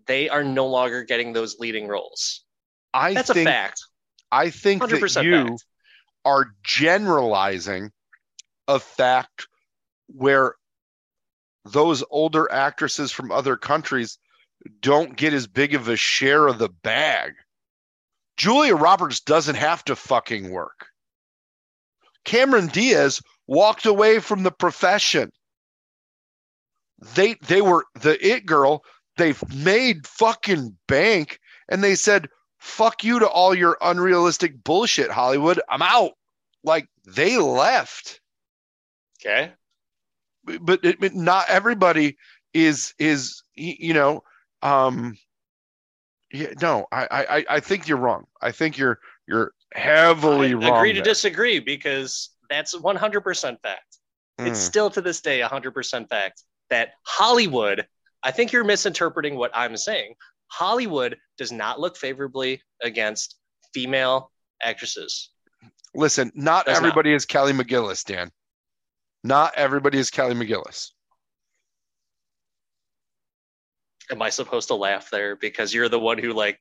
they 0.05 0.29
are 0.29 0.43
no 0.43 0.67
longer 0.67 1.03
getting 1.03 1.33
those 1.33 1.59
leading 1.59 1.87
roles. 1.87 2.43
I 2.93 3.13
That's 3.13 3.31
think 3.31 3.47
a 3.47 3.51
fact. 3.51 3.81
I 4.31 4.49
think 4.49 4.81
that 4.81 5.23
you 5.23 5.47
fact. 5.47 5.65
are 6.25 6.53
generalizing 6.63 7.91
a 8.67 8.79
fact 8.79 9.47
where 10.07 10.55
those 11.65 12.03
older 12.09 12.51
actresses 12.51 13.11
from 13.11 13.31
other 13.31 13.55
countries 13.55 14.17
don't 14.81 15.15
get 15.15 15.33
as 15.33 15.47
big 15.47 15.73
of 15.73 15.87
a 15.87 15.95
share 15.95 16.47
of 16.47 16.57
the 16.57 16.69
bag. 16.69 17.33
Julia 18.37 18.75
Roberts 18.75 19.19
doesn't 19.19 19.55
have 19.55 19.83
to 19.85 19.95
fucking 19.95 20.51
work. 20.51 20.87
Cameron 22.25 22.67
Diaz 22.67 23.21
walked 23.47 23.85
away 23.85 24.19
from 24.19 24.43
the 24.43 24.51
profession. 24.51 25.31
They 27.15 27.35
they 27.35 27.61
were 27.61 27.85
the 27.99 28.25
it 28.25 28.45
girl. 28.45 28.83
They've 29.17 29.43
made 29.53 30.07
fucking 30.07 30.77
bank 30.87 31.39
and 31.69 31.83
they 31.83 31.95
said, 31.95 32.29
fuck 32.63 33.03
you 33.03 33.19
to 33.19 33.27
all 33.27 33.53
your 33.53 33.77
unrealistic 33.81 34.63
bullshit, 34.63 35.11
Hollywood. 35.11 35.59
I'm 35.69 35.81
out. 35.81 36.13
Like 36.63 36.87
they 37.05 37.37
left. 37.37 38.21
Okay. 39.19 39.51
But 40.45 40.83
it, 40.83 40.99
but 40.99 41.13
not 41.15 41.49
everybody 41.49 42.17
is 42.53 42.93
is 42.99 43.43
you 43.55 43.93
know 43.93 44.23
um 44.61 45.17
yeah 46.31 46.49
no 46.61 46.85
I 46.91 47.07
I 47.11 47.45
I 47.55 47.59
think 47.59 47.87
you're 47.87 47.97
wrong. 47.97 48.25
I 48.41 48.51
think 48.51 48.77
you're 48.77 48.99
you're 49.27 49.53
heavily 49.73 50.53
I 50.53 50.57
wrong. 50.57 50.77
agree 50.77 50.93
to 50.93 51.01
disagree 51.01 51.59
because 51.59 52.29
that's 52.49 52.75
100% 52.75 53.57
fact. 53.61 53.97
It's 54.39 54.59
Mm. 54.59 54.67
still 54.67 54.89
to 54.91 55.01
this 55.01 55.21
day 55.21 55.39
100% 55.41 56.09
fact 56.09 56.43
that 56.69 56.93
Hollywood, 57.03 57.87
I 58.23 58.31
think 58.31 58.51
you're 58.51 58.63
misinterpreting 58.63 59.35
what 59.35 59.51
I'm 59.53 59.77
saying. 59.77 60.15
Hollywood 60.47 61.17
does 61.37 61.51
not 61.51 61.79
look 61.79 61.97
favorably 61.97 62.61
against 62.83 63.37
female 63.73 64.31
actresses. 64.61 65.29
Listen, 65.95 66.31
not 66.35 66.65
Does 66.65 66.73
not. 66.73 66.77
everybody 66.77 67.13
is 67.13 67.25
Kelly 67.25 67.53
McGillis, 67.53 68.03
Dan. 68.03 68.31
Not 69.23 69.53
everybody 69.55 69.97
is 69.99 70.09
Kelly 70.09 70.35
McGillis. 70.35 70.89
Am 74.11 74.21
I 74.21 74.29
supposed 74.29 74.67
to 74.67 74.75
laugh 74.75 75.09
there 75.09 75.35
because 75.35 75.73
you're 75.73 75.89
the 75.89 75.99
one 75.99 76.17
who 76.17 76.33
like 76.33 76.59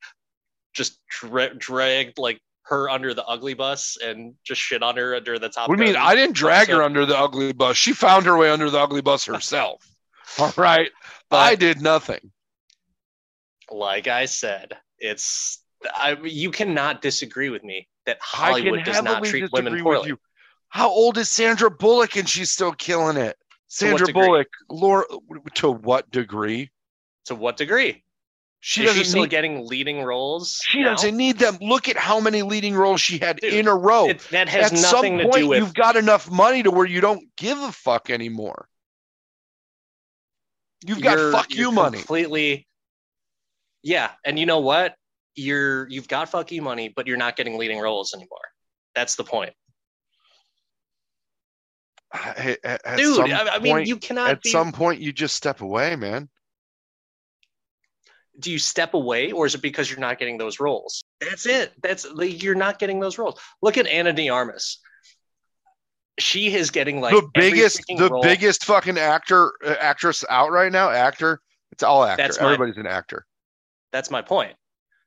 just 0.72 0.98
dra- 1.20 1.54
dragged 1.54 2.18
like 2.18 2.40
her 2.66 2.88
under 2.88 3.12
the 3.14 3.24
ugly 3.26 3.54
bus 3.54 3.98
and 4.02 4.34
just 4.44 4.60
shit 4.60 4.82
on 4.82 4.96
her 4.96 5.16
under 5.16 5.38
the 5.38 5.48
top? 5.48 5.68
What 5.68 5.76
do 5.76 5.84
you 5.84 5.92
mean? 5.92 6.00
I 6.00 6.14
didn't 6.14 6.36
drag 6.36 6.68
her 6.68 6.82
under 6.82 7.04
the 7.04 7.18
ugly 7.18 7.52
bus. 7.52 7.76
She 7.76 7.92
found 7.92 8.26
her 8.26 8.36
way 8.38 8.50
under 8.50 8.70
the 8.70 8.78
ugly 8.78 9.02
bus 9.02 9.24
herself. 9.24 9.84
All 10.38 10.52
right. 10.56 10.90
I 11.30 11.56
did 11.56 11.80
nothing. 11.80 12.30
like 13.70 14.06
I 14.06 14.26
said, 14.26 14.76
it's 14.98 15.62
I, 15.94 16.16
you 16.22 16.52
cannot 16.52 17.02
disagree 17.02 17.48
with 17.48 17.64
me 17.64 17.88
that 18.06 18.18
Hollywood 18.20 18.84
does 18.84 19.02
not 19.02 19.24
treat 19.24 19.50
women 19.52 19.82
poorly. 19.82 20.14
How 20.72 20.88
old 20.88 21.18
is 21.18 21.30
Sandra 21.30 21.70
Bullock 21.70 22.16
and 22.16 22.26
she's 22.26 22.50
still 22.50 22.72
killing 22.72 23.18
it? 23.18 23.36
Sandra? 23.68 24.10
Bullock, 24.10 24.48
Laura, 24.70 25.04
to 25.56 25.70
what 25.70 26.10
degree? 26.10 26.70
To 27.26 27.34
what 27.34 27.58
degree? 27.58 28.02
She 28.60 28.84
Is 28.84 28.96
she 28.96 29.04
still 29.04 29.22
need. 29.22 29.30
getting 29.30 29.66
leading 29.66 30.02
roles? 30.02 30.60
she 30.64 30.80
now? 30.82 30.92
doesn't 30.92 31.14
need 31.14 31.36
them. 31.38 31.58
Look 31.60 31.90
at 31.90 31.98
how 31.98 32.20
many 32.20 32.40
leading 32.40 32.74
roles 32.74 33.02
she 33.02 33.18
had 33.18 33.36
Dude, 33.40 33.52
in 33.52 33.68
a 33.68 33.74
row. 33.74 34.08
It- 34.08 34.20
that 34.30 34.48
has 34.48 34.72
At 34.72 34.78
some 34.78 34.92
nothing 34.96 35.18
to 35.18 35.24
point, 35.24 35.34
do 35.34 35.48
with. 35.48 35.58
you've 35.58 35.74
got 35.74 35.96
enough 35.96 36.30
money 36.30 36.62
to 36.62 36.70
where 36.70 36.86
you 36.86 37.02
don't 37.02 37.24
give 37.36 37.58
a 37.58 37.70
fuck 37.70 38.08
anymore. 38.08 38.66
You've 40.86 41.02
got 41.02 41.18
you're- 41.18 41.32
fuck 41.32 41.52
you 41.54 41.70
money. 41.70 41.98
Completely. 41.98 42.66
Yeah, 43.82 44.12
and 44.24 44.38
you 44.38 44.46
know 44.46 44.60
what? 44.60 44.94
You're 45.34 45.86
you've 45.90 46.08
got 46.08 46.30
fuck 46.30 46.50
you 46.50 46.62
money, 46.62 46.88
but 46.88 47.06
you're 47.06 47.16
not 47.18 47.36
getting 47.36 47.58
leading 47.58 47.78
roles 47.78 48.14
anymore. 48.14 48.38
That's 48.94 49.16
the 49.16 49.24
point, 49.24 49.52
At, 52.12 52.58
at- 52.64 52.96
dude. 52.98 53.30
I, 53.30 53.56
I 53.56 53.58
mean, 53.58 53.72
point- 53.72 53.88
you 53.88 53.96
cannot. 53.96 54.30
at 54.30 54.42
be, 54.42 54.50
some 54.50 54.72
point, 54.72 55.00
you 55.00 55.12
just 55.12 55.34
step 55.34 55.60
away, 55.60 55.96
man. 55.96 56.28
do 58.38 58.50
you 58.50 58.58
step 58.58 58.94
away, 58.94 59.32
or 59.32 59.46
is 59.46 59.54
it 59.54 59.62
because 59.62 59.90
you're 59.90 60.00
not 60.00 60.18
getting 60.18 60.38
those 60.38 60.60
roles? 60.60 61.04
That's 61.20 61.46
it. 61.46 61.72
That's 61.82 62.10
like, 62.12 62.42
you're 62.42 62.54
not 62.54 62.78
getting 62.78 63.00
those 63.00 63.18
roles. 63.18 63.38
Look 63.60 63.76
at 63.76 63.86
Ana 63.86 64.12
de 64.12 64.28
Armas. 64.28 64.78
She 66.18 66.54
is 66.54 66.70
getting 66.70 67.00
like 67.00 67.14
the 67.14 67.28
biggest, 67.34 67.82
the 67.88 68.08
role. 68.10 68.22
biggest 68.22 68.64
fucking 68.64 68.98
actor, 68.98 69.52
uh, 69.64 69.76
actress 69.80 70.24
out 70.28 70.50
right 70.50 70.70
now. 70.70 70.90
Actor, 70.90 71.40
it's 71.70 71.82
all 71.82 72.04
actor. 72.04 72.22
That's 72.22 72.40
my- 72.40 72.46
Everybody's 72.52 72.76
an 72.76 72.86
actor. 72.86 73.26
That's 73.92 74.10
my 74.10 74.22
point. 74.22 74.54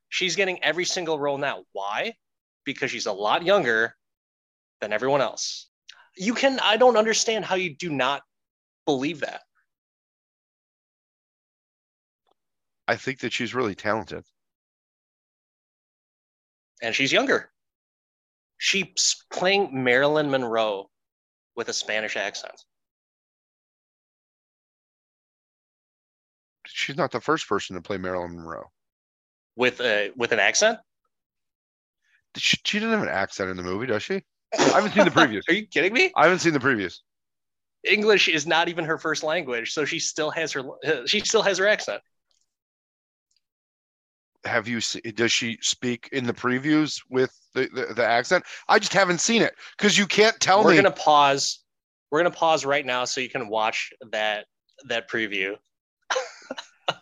She's 0.09 0.35
getting 0.35 0.63
every 0.63 0.85
single 0.85 1.19
role 1.19 1.37
now. 1.37 1.63
Why? 1.73 2.13
Because 2.63 2.91
she's 2.91 3.05
a 3.05 3.11
lot 3.11 3.43
younger 3.43 3.95
than 4.81 4.93
everyone 4.93 5.21
else. 5.21 5.67
You 6.17 6.33
can, 6.33 6.59
I 6.61 6.77
don't 6.77 6.97
understand 6.97 7.45
how 7.45 7.55
you 7.55 7.75
do 7.75 7.89
not 7.89 8.21
believe 8.85 9.21
that. 9.21 9.41
I 12.87 12.95
think 12.95 13.19
that 13.19 13.33
she's 13.33 13.55
really 13.55 13.75
talented. 13.75 14.23
and 16.81 16.93
she's 16.93 17.11
younger. 17.11 17.49
She's 18.57 19.23
playing 19.31 19.83
Marilyn 19.83 20.29
Monroe 20.29 20.89
with 21.55 21.69
a 21.69 21.73
Spanish 21.73 22.15
accent. 22.15 22.53
She's 26.67 26.97
not 26.97 27.11
the 27.11 27.21
first 27.21 27.47
person 27.47 27.75
to 27.75 27.81
play 27.81 27.97
Marilyn 27.97 28.35
Monroe. 28.35 28.69
With 29.55 29.79
a 29.81 30.11
with 30.15 30.31
an 30.31 30.39
accent? 30.39 30.79
She, 32.37 32.57
she 32.65 32.79
doesn't 32.79 32.91
have 32.91 33.07
an 33.07 33.13
accent 33.13 33.49
in 33.49 33.57
the 33.57 33.63
movie, 33.63 33.87
does 33.87 34.03
she? 34.03 34.23
I 34.59 34.81
haven't 34.81 34.93
seen 34.93 35.05
the 35.05 35.11
previews. 35.11 35.41
Are 35.49 35.53
you 35.53 35.65
kidding 35.67 35.93
me? 35.93 36.11
I 36.15 36.23
haven't 36.23 36.39
seen 36.39 36.53
the 36.53 36.59
previews. 36.59 36.99
English 37.83 38.27
is 38.27 38.47
not 38.47 38.67
even 38.67 38.85
her 38.85 38.97
first 38.97 39.23
language, 39.23 39.71
so 39.73 39.85
she 39.85 39.99
still 39.99 40.31
has 40.31 40.51
her 40.53 40.63
she 41.05 41.19
still 41.21 41.41
has 41.41 41.57
her 41.57 41.67
accent. 41.67 42.01
Have 44.43 44.67
you? 44.67 44.79
Does 45.13 45.31
she 45.31 45.57
speak 45.61 46.09
in 46.11 46.25
the 46.25 46.33
previews 46.33 47.01
with 47.09 47.31
the, 47.53 47.67
the, 47.73 47.93
the 47.95 48.05
accent? 48.05 48.43
I 48.67 48.77
just 48.79 48.93
haven't 48.93 49.19
seen 49.19 49.41
it 49.41 49.55
because 49.77 49.97
you 49.97 50.05
can't 50.05 50.39
tell 50.39 50.63
We're 50.63 50.71
me. 50.71 50.75
gonna 50.77 50.91
pause. 50.91 51.63
We're 52.11 52.19
gonna 52.19 52.31
pause 52.31 52.65
right 52.65 52.85
now 52.85 53.05
so 53.05 53.21
you 53.21 53.29
can 53.29 53.47
watch 53.47 53.91
that 54.11 54.45
that 54.87 55.09
preview. 55.09 55.55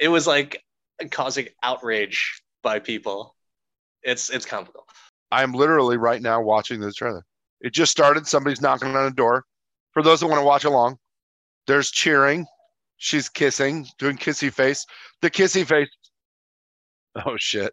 it 0.00 0.08
was 0.08 0.26
like 0.26 0.62
causing 1.10 1.48
outrage 1.62 2.42
by 2.62 2.78
people. 2.78 3.34
It's 4.02 4.30
it's 4.30 4.46
comical. 4.46 4.81
I'm 5.32 5.52
literally 5.52 5.96
right 5.96 6.20
now 6.20 6.42
watching 6.42 6.78
this 6.78 6.94
trailer. 6.94 7.24
It 7.62 7.72
just 7.72 7.90
started. 7.90 8.26
Somebody's 8.26 8.60
knocking 8.60 8.94
on 8.94 9.06
a 9.06 9.10
door. 9.10 9.44
For 9.92 10.02
those 10.02 10.20
that 10.20 10.26
want 10.26 10.40
to 10.40 10.44
watch 10.46 10.64
along, 10.64 10.98
there's 11.66 11.90
cheering. 11.90 12.46
She's 12.98 13.28
kissing, 13.28 13.86
doing 13.98 14.16
kissy 14.18 14.52
face. 14.52 14.84
The 15.22 15.30
kissy 15.30 15.64
face. 15.66 15.88
Oh 17.26 17.36
shit! 17.36 17.72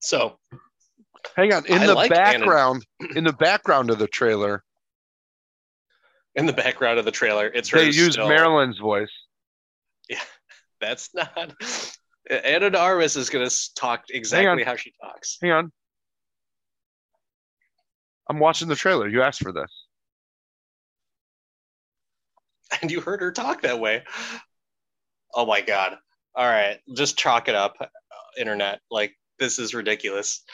So 0.00 0.38
Hang 1.36 1.52
on. 1.52 1.66
In 1.66 1.78
I 1.78 1.86
the 1.86 1.94
like 1.94 2.10
Anna- 2.10 2.20
background, 2.38 2.86
in 3.14 3.24
the 3.24 3.32
background 3.32 3.90
of 3.90 3.98
the 3.98 4.06
trailer, 4.08 4.64
in 6.34 6.46
the 6.46 6.52
background 6.52 6.98
of 6.98 7.04
the 7.04 7.10
trailer, 7.12 7.46
it's 7.46 7.70
they 7.70 7.86
use 7.86 8.12
still- 8.14 8.28
Marilyn's 8.28 8.78
voice. 8.78 9.10
Yeah, 10.08 10.20
that's 10.80 11.10
not. 11.14 11.54
Ana 12.30 12.70
de 12.70 12.78
Armas 12.78 13.16
is 13.16 13.30
going 13.30 13.48
to 13.48 13.74
talk 13.74 14.04
exactly 14.10 14.62
how 14.64 14.76
she 14.76 14.92
talks. 15.02 15.38
Hang 15.40 15.50
on. 15.52 15.72
I'm 18.28 18.38
watching 18.38 18.68
the 18.68 18.76
trailer. 18.76 19.08
You 19.08 19.22
asked 19.22 19.40
for 19.42 19.52
this. 19.52 19.70
And 22.82 22.90
you 22.90 23.00
heard 23.00 23.22
her 23.22 23.32
talk 23.32 23.62
that 23.62 23.80
way. 23.80 24.02
Oh 25.34 25.46
my 25.46 25.62
God. 25.62 25.96
All 26.34 26.44
right. 26.46 26.78
Just 26.94 27.16
chalk 27.16 27.48
it 27.48 27.54
up, 27.54 27.76
uh, 27.80 27.86
internet. 28.38 28.80
Like, 28.90 29.16
this 29.38 29.58
is 29.58 29.72
ridiculous. 29.72 30.44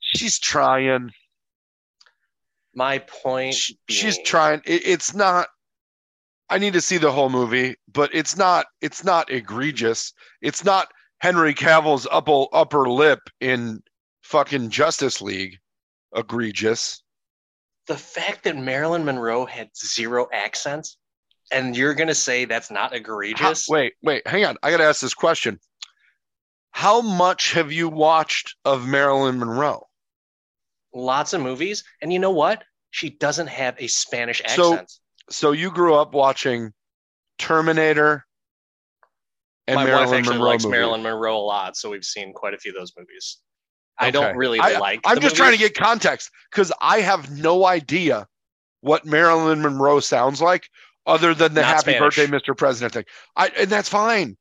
She's 0.00 0.38
trying. 0.38 1.10
My 2.74 2.98
point. 2.98 3.54
She- 3.54 3.78
she's 3.88 4.18
trying. 4.22 4.60
It, 4.66 4.82
it's 4.86 5.14
not. 5.14 5.48
I 6.48 6.58
need 6.58 6.74
to 6.74 6.80
see 6.80 6.98
the 6.98 7.10
whole 7.10 7.30
movie, 7.30 7.76
but 7.92 8.10
it's 8.14 8.36
not. 8.36 8.66
It's 8.80 9.02
not 9.04 9.30
egregious. 9.30 10.12
It's 10.42 10.64
not 10.64 10.92
Henry 11.18 11.54
Cavill's 11.54 12.06
upper 12.10 12.44
upper 12.52 12.88
lip 12.88 13.20
in 13.40 13.82
fucking 14.22 14.70
Justice 14.70 15.20
League. 15.20 15.58
Egregious. 16.14 17.02
The 17.86 17.96
fact 17.96 18.44
that 18.44 18.56
Marilyn 18.56 19.04
Monroe 19.04 19.46
had 19.46 19.70
zero 19.76 20.26
accents 20.32 20.96
and 21.52 21.76
you're 21.76 21.94
going 21.94 22.08
to 22.08 22.14
say 22.14 22.44
that's 22.44 22.70
not 22.70 22.90
How- 22.90 22.96
egregious? 22.96 23.68
wait, 23.68 23.94
wait, 24.02 24.26
hang 24.26 24.44
on. 24.44 24.56
I 24.62 24.70
got 24.70 24.78
to 24.78 24.84
ask 24.84 25.00
this 25.00 25.14
question. 25.14 25.60
How 26.72 27.00
much 27.00 27.52
have 27.52 27.72
you 27.72 27.88
watched 27.88 28.56
of 28.64 28.86
Marilyn 28.86 29.38
Monroe? 29.38 29.86
Lots 30.92 31.32
of 31.32 31.40
movies. 31.40 31.84
And 32.02 32.12
you 32.12 32.18
know 32.18 32.30
what? 32.32 32.64
She 32.90 33.10
doesn't 33.10 33.46
have 33.48 33.76
a 33.78 33.86
Spanish 33.86 34.40
accent. 34.44 34.90
So 34.90 35.00
you 35.52 35.70
grew 35.70 35.94
up 35.94 36.14
watching 36.14 36.72
Terminator 37.38 38.24
and 39.66 39.76
My 39.76 39.84
Marilyn 39.84 40.08
wife 40.08 40.18
actually 40.18 40.36
Monroe 40.36 40.48
likes 40.50 40.64
movies. 40.64 40.72
Marilyn 40.72 41.02
Monroe 41.02 41.36
a 41.36 41.38
lot, 41.38 41.76
so 41.76 41.90
we've 41.90 42.04
seen 42.04 42.32
quite 42.32 42.54
a 42.54 42.58
few 42.58 42.70
of 42.72 42.76
those 42.76 42.92
movies. 42.96 43.38
I 43.98 44.10
don't 44.10 44.36
really 44.36 44.60
I- 44.60 44.78
like. 44.78 45.00
I'm 45.04 45.20
just 45.20 45.36
trying 45.36 45.52
to 45.52 45.58
get 45.58 45.74
context 45.74 46.30
because 46.50 46.72
I 46.80 47.00
have 47.00 47.30
no 47.38 47.66
idea 47.66 48.26
what 48.82 49.04
Marilyn 49.04 49.62
Monroe 49.62 50.00
sounds 50.00 50.40
like 50.40 50.68
other 51.06 51.34
than 51.34 51.54
the 51.54 51.62
Not 51.62 51.68
happy 51.76 51.92
Spanish. 51.92 52.16
birthday, 52.16 52.26
Mr. 52.26 52.56
President 52.56 52.92
thing. 52.92 53.04
I 53.34 53.48
and 53.58 53.70
that's 53.70 53.88
fine. 53.88 54.36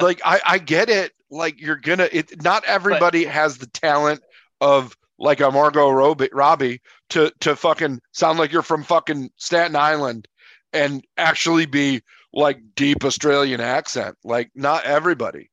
like 0.00 0.20
I, 0.24 0.40
I 0.44 0.58
get 0.58 0.88
it. 0.90 1.12
Like 1.30 1.60
you're 1.60 1.76
gonna 1.76 2.08
it 2.12 2.42
not 2.42 2.64
everybody 2.66 3.24
has 3.24 3.58
the 3.58 3.66
talent 3.68 4.20
of 4.60 4.96
like 5.22 5.40
a 5.40 5.50
Margot 5.50 5.88
Robbie, 5.88 6.28
Robbie 6.32 6.80
to 7.10 7.32
to 7.40 7.54
fucking 7.54 8.00
sound 8.10 8.38
like 8.38 8.52
you're 8.52 8.60
from 8.60 8.82
fucking 8.82 9.30
Staten 9.36 9.76
Island 9.76 10.26
and 10.72 11.06
actually 11.16 11.64
be 11.64 12.02
like 12.34 12.58
deep 12.74 13.04
Australian 13.04 13.60
accent. 13.60 14.16
Like 14.24 14.50
not 14.54 14.84
everybody. 14.84 15.50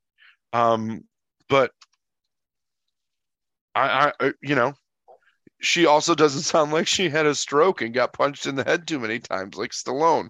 Um 0.51 1.03
but 1.47 1.71
I, 3.75 4.11
I, 4.19 4.33
you 4.41 4.55
know, 4.55 4.73
she 5.61 5.85
also 5.85 6.15
doesn't 6.15 6.41
sound 6.53 6.71
like 6.71 6.87
she 6.87 7.07
had 7.07 7.27
a 7.27 7.35
stroke 7.35 7.81
and 7.81 7.93
got 7.93 8.11
punched 8.13 8.47
in 8.47 8.55
the 8.55 8.63
head 8.63 8.87
too 8.87 8.99
many 8.99 9.19
times, 9.19 9.55
like 9.55 9.71
Stallone. 9.71 10.29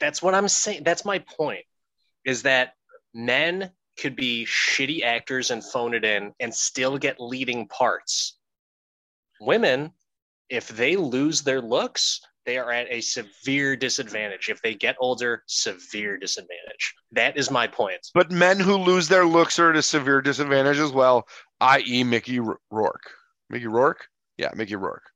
That's 0.00 0.20
what 0.20 0.34
I'm 0.34 0.48
saying. 0.48 0.82
That's 0.82 1.04
my 1.04 1.20
point. 1.20 1.64
Is 2.24 2.42
that 2.42 2.74
men 3.14 3.70
could 3.98 4.16
be 4.16 4.46
shitty 4.46 5.02
actors 5.02 5.50
and 5.50 5.64
phone 5.64 5.94
it 5.94 6.04
in 6.04 6.32
and 6.40 6.54
still 6.54 6.98
get 6.98 7.20
leading 7.20 7.66
parts. 7.68 8.38
Women, 9.40 9.92
if 10.48 10.68
they 10.68 10.96
lose 10.96 11.42
their 11.42 11.60
looks, 11.60 12.20
they 12.46 12.56
are 12.56 12.72
at 12.72 12.86
a 12.90 13.00
severe 13.00 13.76
disadvantage. 13.76 14.48
If 14.48 14.62
they 14.62 14.74
get 14.74 14.96
older, 15.00 15.42
severe 15.46 16.16
disadvantage. 16.16 16.94
That 17.12 17.36
is 17.36 17.50
my 17.50 17.66
point. 17.66 18.00
But 18.14 18.30
men 18.30 18.58
who 18.58 18.76
lose 18.76 19.06
their 19.06 19.26
looks 19.26 19.58
are 19.58 19.70
at 19.70 19.76
a 19.76 19.82
severe 19.82 20.22
disadvantage 20.22 20.78
as 20.78 20.92
well, 20.92 21.28
i.e., 21.60 22.04
Mickey 22.04 22.40
Rourke. 22.40 23.10
Mickey 23.50 23.66
Rourke? 23.66 24.08
Yeah, 24.38 24.50
Mickey 24.54 24.76
Rourke. 24.76 25.10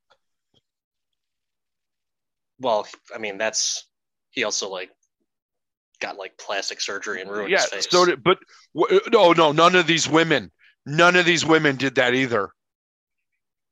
Well, 2.59 2.87
I 3.13 3.17
mean, 3.17 3.37
that's 3.37 3.87
he 4.29 4.43
also 4.43 4.69
like 4.69 4.91
got 6.03 6.17
like 6.17 6.37
plastic 6.37 6.79
surgery 6.81 7.21
and 7.21 7.31
ruined 7.31 7.49
yeah, 7.49 7.61
his 7.61 7.65
face. 7.69 7.87
so 7.89 8.05
did, 8.05 8.23
but 8.23 8.37
w- 8.75 8.99
no, 9.11 9.31
no, 9.33 9.51
none 9.51 9.75
of 9.75 9.87
these 9.87 10.07
women, 10.07 10.51
none 10.85 11.15
of 11.15 11.25
these 11.25 11.45
women 11.45 11.75
did 11.77 11.95
that 11.95 12.13
either. 12.13 12.51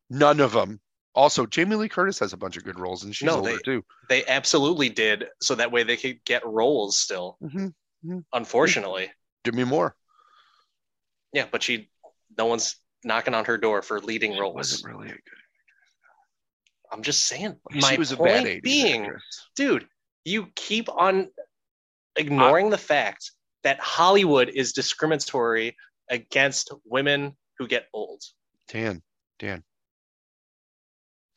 None 0.09 0.39
of 0.39 0.51
them. 0.53 0.79
Also, 1.13 1.45
Jamie 1.45 1.75
Lee 1.75 1.89
Curtis 1.89 2.19
has 2.19 2.31
a 2.33 2.37
bunch 2.37 2.55
of 2.57 2.63
good 2.63 2.79
roles, 2.79 3.03
and 3.03 3.13
she's 3.15 3.25
No, 3.25 3.35
older 3.37 3.49
they- 3.57 3.57
too. 3.59 3.83
they 4.09 4.25
absolutely 4.25 4.87
did, 4.89 5.25
so 5.41 5.55
that 5.55 5.71
way 5.71 5.83
they 5.83 5.97
could 5.97 6.23
get 6.25 6.45
roles 6.45 6.97
still. 6.97 7.37
hmm 7.41 7.67
Unfortunately, 8.33 9.11
Give 9.43 9.53
me 9.53 9.63
more. 9.63 9.95
yeah, 11.33 11.45
but 11.51 11.61
she, 11.63 11.89
no 12.37 12.45
one's 12.45 12.75
knocking 13.03 13.33
on 13.33 13.45
her 13.45 13.57
door 13.57 13.81
for 13.81 13.99
leading 13.99 14.33
She 14.33 14.39
roles. 14.39 14.55
wasn't 14.55 14.85
really 14.93 15.07
a 15.09 15.11
good. 15.13 15.21
I'm 16.91 17.03
just 17.03 17.25
saying. 17.25 17.55
She 17.71 17.79
my 17.79 17.95
was 17.97 18.11
a 18.11 18.17
point 18.17 18.45
bad 18.45 18.61
being, 18.63 19.03
actress. 19.03 19.47
dude, 19.55 19.87
you 20.25 20.47
keep 20.55 20.89
on 20.89 21.29
ignoring 22.15 22.69
the 22.69 22.77
fact 22.77 23.31
that 23.63 23.79
Hollywood 23.79 24.49
is 24.49 24.73
discriminatory 24.73 25.75
against 26.09 26.71
women 26.85 27.35
who 27.57 27.67
get 27.67 27.87
old. 27.93 28.21
Dan, 28.67 29.01
Dan. 29.39 29.63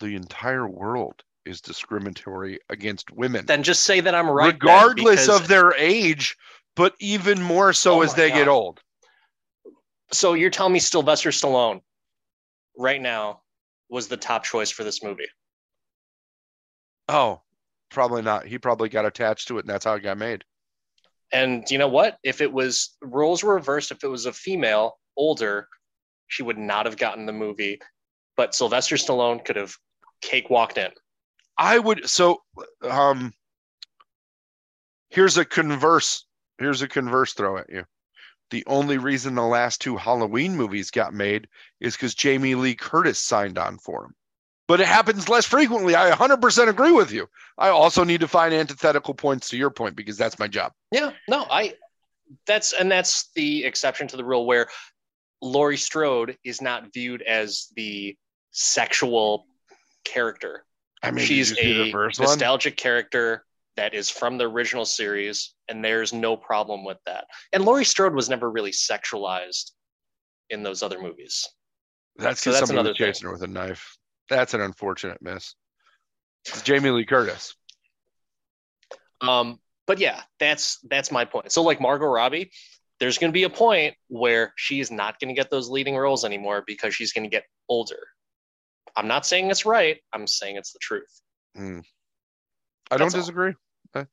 The 0.01 0.16
entire 0.16 0.66
world 0.66 1.22
is 1.45 1.61
discriminatory 1.61 2.59
against 2.70 3.11
women, 3.11 3.45
Then 3.47 3.62
just 3.62 3.85
say 3.85 4.01
that 4.01 4.14
I'm 4.14 4.29
right. 4.31 4.53
regardless 4.55 5.22
because- 5.27 5.41
of 5.43 5.49
their 5.49 5.75
age, 5.75 6.37
but 6.75 6.95
even 6.99 7.43
more 7.43 7.72
so 7.72 7.99
Oh 7.99 8.03
as 8.03 8.14
they 8.14 8.31
get 8.31 8.49
old. 8.49 8.81
So 10.11 10.33
you're 10.35 10.51
telling 10.51 10.72
me 10.72 10.79
Sylvester 10.79 11.31
Stallone, 11.31 11.83
right 12.77 13.01
now, 13.01 13.43
was 13.89 14.09
the 14.09 14.16
top 14.16 14.45
choice 14.45 14.70
for 14.70 14.85
this 14.85 15.03
movie? 15.03 15.29
Oh, 17.09 17.43
probably 17.91 18.22
not. 18.22 18.47
He 18.47 18.59
probably 18.59 18.89
got 18.89 19.05
attached 19.05 19.49
to 19.49 19.59
it, 19.59 19.64
and 19.64 19.68
that's 19.68 19.85
how 19.85 19.95
it 19.95 20.01
got 20.01 20.16
made. 20.18 20.45
And 21.33 21.68
you 21.70 21.79
know 21.79 21.89
what? 21.89 22.18
If 22.22 22.41
it 22.41 22.53
was 22.53 22.97
roles 23.03 23.43
were 23.43 23.55
reversed, 23.55 23.91
if 23.91 24.05
it 24.05 24.09
was 24.09 24.27
a 24.27 24.33
female 24.33 24.99
older, 25.16 25.68
she 26.29 26.43
would 26.43 26.59
not 26.59 26.87
have 26.87 26.97
gotten 26.97 27.27
the 27.27 27.33
movie. 27.33 27.81
But 28.37 28.55
Sylvester 28.55 28.97
Stallone 28.97 29.45
could 29.45 29.57
have 29.57 29.77
cakewalked 30.20 30.79
in. 30.79 30.91
I 31.57 31.79
would 31.79 32.09
so 32.09 32.43
um 32.83 33.33
here's 35.11 35.37
a 35.37 35.45
converse 35.45 36.27
here's 36.59 36.83
a 36.83 36.89
converse 36.89 37.33
throw 37.33 37.59
at 37.59 37.70
you. 37.70 37.85
The 38.51 38.64
only 38.66 38.99
reason 38.99 39.35
the 39.35 39.43
last 39.43 39.81
two 39.81 39.97
Halloween 39.97 40.57
movies 40.57 40.91
got 40.91 41.14
made 41.14 41.49
is 41.81 41.95
because 41.95 42.14
Jamie 42.14 42.55
Lee 42.55 42.75
Curtis 42.75 43.18
signed 43.18 43.59
on 43.59 43.79
for 43.79 44.03
them. 44.03 44.14
But 44.67 44.81
it 44.81 44.87
happens 44.87 45.29
less 45.29 45.45
frequently. 45.45 45.95
I 45.95 46.11
100% 46.11 46.69
agree 46.69 46.93
with 46.93 47.12
you. 47.12 47.29
I 47.59 47.69
also 47.69 48.05
need 48.05 48.21
to 48.21 48.29
find 48.29 48.55
antithetical 48.55 49.15
points 49.15 49.49
to 49.51 49.57
your 49.57 49.71
point 49.71 49.97
because 49.97 50.17
that's 50.17 50.39
my 50.39 50.49
job. 50.49 50.73
Yeah, 50.91 51.12
no, 51.29 51.47
I 51.51 51.75
that's 52.47 52.73
and 52.73 52.91
that's 52.91 53.31
the 53.35 53.65
exception 53.65 54.09
to 54.09 54.17
the 54.17 54.25
rule 54.25 54.47
where 54.47 54.69
Laurie 55.43 55.77
Strode 55.77 56.39
is 56.45 56.62
not 56.62 56.93
viewed 56.93 57.23
as 57.23 57.69
the 57.77 58.17
sexual 58.51 59.47
character. 60.05 60.65
I 61.03 61.11
mean, 61.11 61.27
She's 61.27 61.51
did 61.51 61.59
you 61.59 61.85
see 61.85 61.91
a 61.91 61.93
first 61.93 62.19
one? 62.19 62.29
nostalgic 62.29 62.77
character 62.77 63.45
that 63.77 63.93
is 63.93 64.09
from 64.09 64.39
the 64.39 64.49
original 64.49 64.85
series, 64.85 65.55
and 65.69 65.85
there's 65.85 66.12
no 66.12 66.37
problem 66.37 66.85
with 66.85 66.99
that. 67.07 67.27
And 67.53 67.65
Laurie 67.65 67.85
Strode 67.85 68.15
was 68.15 68.29
never 68.29 68.51
really 68.51 68.71
sexualized 68.71 69.73
in 70.51 70.62
those 70.62 70.83
other 70.83 71.01
movies. 71.01 71.47
That's 72.17 72.41
so 72.41 72.53
that's 72.53 72.71
another 72.71 72.95
was 72.99 73.19
thing. 73.19 73.27
her 73.27 73.33
with 73.33 73.43
a 73.43 73.49
knife. 73.49 73.97
That's 74.29 74.55
an 74.55 74.61
unfortunate 74.61 75.20
miss. 75.20 75.55
It's 76.47 76.62
Jamie 76.62 76.91
Lee 76.91 77.05
Curtis. 77.05 77.55
Um, 79.20 79.59
but 79.87 79.99
yeah, 79.99 80.22
that's 80.39 80.79
that's 80.89 81.11
my 81.11 81.25
point. 81.25 81.53
So 81.53 81.62
like 81.62 81.81
Margot 81.81 82.07
Robbie, 82.07 82.51
there's 83.01 83.18
going 83.18 83.31
to 83.31 83.35
be 83.35 83.45
a 83.45 83.51
point 83.51 83.95
where 84.09 84.53
she 84.57 84.81
is 84.81 84.91
not 84.91 85.18
going 85.18 85.29
to 85.29 85.35
get 85.35 85.51
those 85.51 85.68
leading 85.68 85.97
roles 85.97 86.25
anymore 86.25 86.62
because 86.66 86.95
she's 86.95 87.12
going 87.12 87.25
to 87.25 87.31
get 87.31 87.45
older. 87.68 87.99
I'm 88.97 89.09
not 89.09 89.27
saying 89.27 89.51
it's 89.51 89.66
right. 89.66 89.99
I'm 90.12 90.27
saying 90.27 90.57
it's 90.57 90.72
the 90.72 90.79
truth. 90.81 91.20
I 91.57 92.97
don't 92.97 93.03
all. 93.03 93.11
disagree. 93.11 93.53
I- 93.95 94.07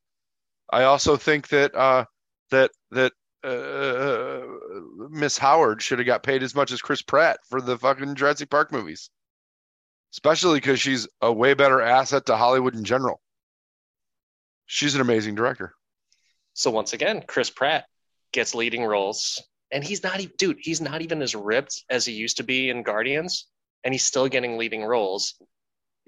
I 0.74 0.84
also 0.84 1.18
think 1.18 1.50
that 1.50 1.76
uh, 1.76 2.06
that 2.52 2.72
that 2.92 3.12
uh, 3.44 5.08
Miss 5.10 5.38
Howard 5.38 5.82
should 5.82 6.00
have 6.00 6.06
got 6.06 6.24
paid 6.24 6.44
as 6.44 6.56
much 6.56 6.72
as 6.72 6.82
Chris 6.82 7.02
Pratt 7.02 7.40
for 7.50 7.60
the 7.60 7.78
fucking 7.78 8.16
Jurassic 8.16 8.50
Park 8.50 8.72
movies, 8.72 9.10
especially 10.14 10.60
because 10.60 10.80
she's 10.80 11.08
a 11.22 11.32
way 11.32 11.54
better 11.54 11.82
asset 11.82 12.26
to 12.28 12.36
Hollywood 12.38 12.76
in 12.76 12.84
general. 12.84 13.22
She's 14.66 14.96
an 14.96 15.02
amazing 15.02 15.36
director. 15.36 15.74
So 16.54 16.72
once 16.72 16.94
again, 16.94 17.24
Chris 17.28 17.50
Pratt 17.50 17.86
gets 18.32 18.56
leading 18.56 18.84
roles, 18.84 19.42
and 19.72 19.84
he's 19.84 20.04
not 20.04 20.20
even 20.20 20.34
dude. 20.38 20.58
He's 20.60 20.82
not 20.82 21.02
even 21.02 21.22
as 21.22 21.36
ripped 21.36 21.84
as 21.90 22.06
he 22.06 22.14
used 22.14 22.38
to 22.38 22.44
be 22.44 22.70
in 22.70 22.84
Guardians, 22.84 23.48
and 23.84 23.94
he's 23.94 24.04
still 24.04 24.28
getting 24.28 24.58
leading 24.58 24.84
roles. 24.84 25.36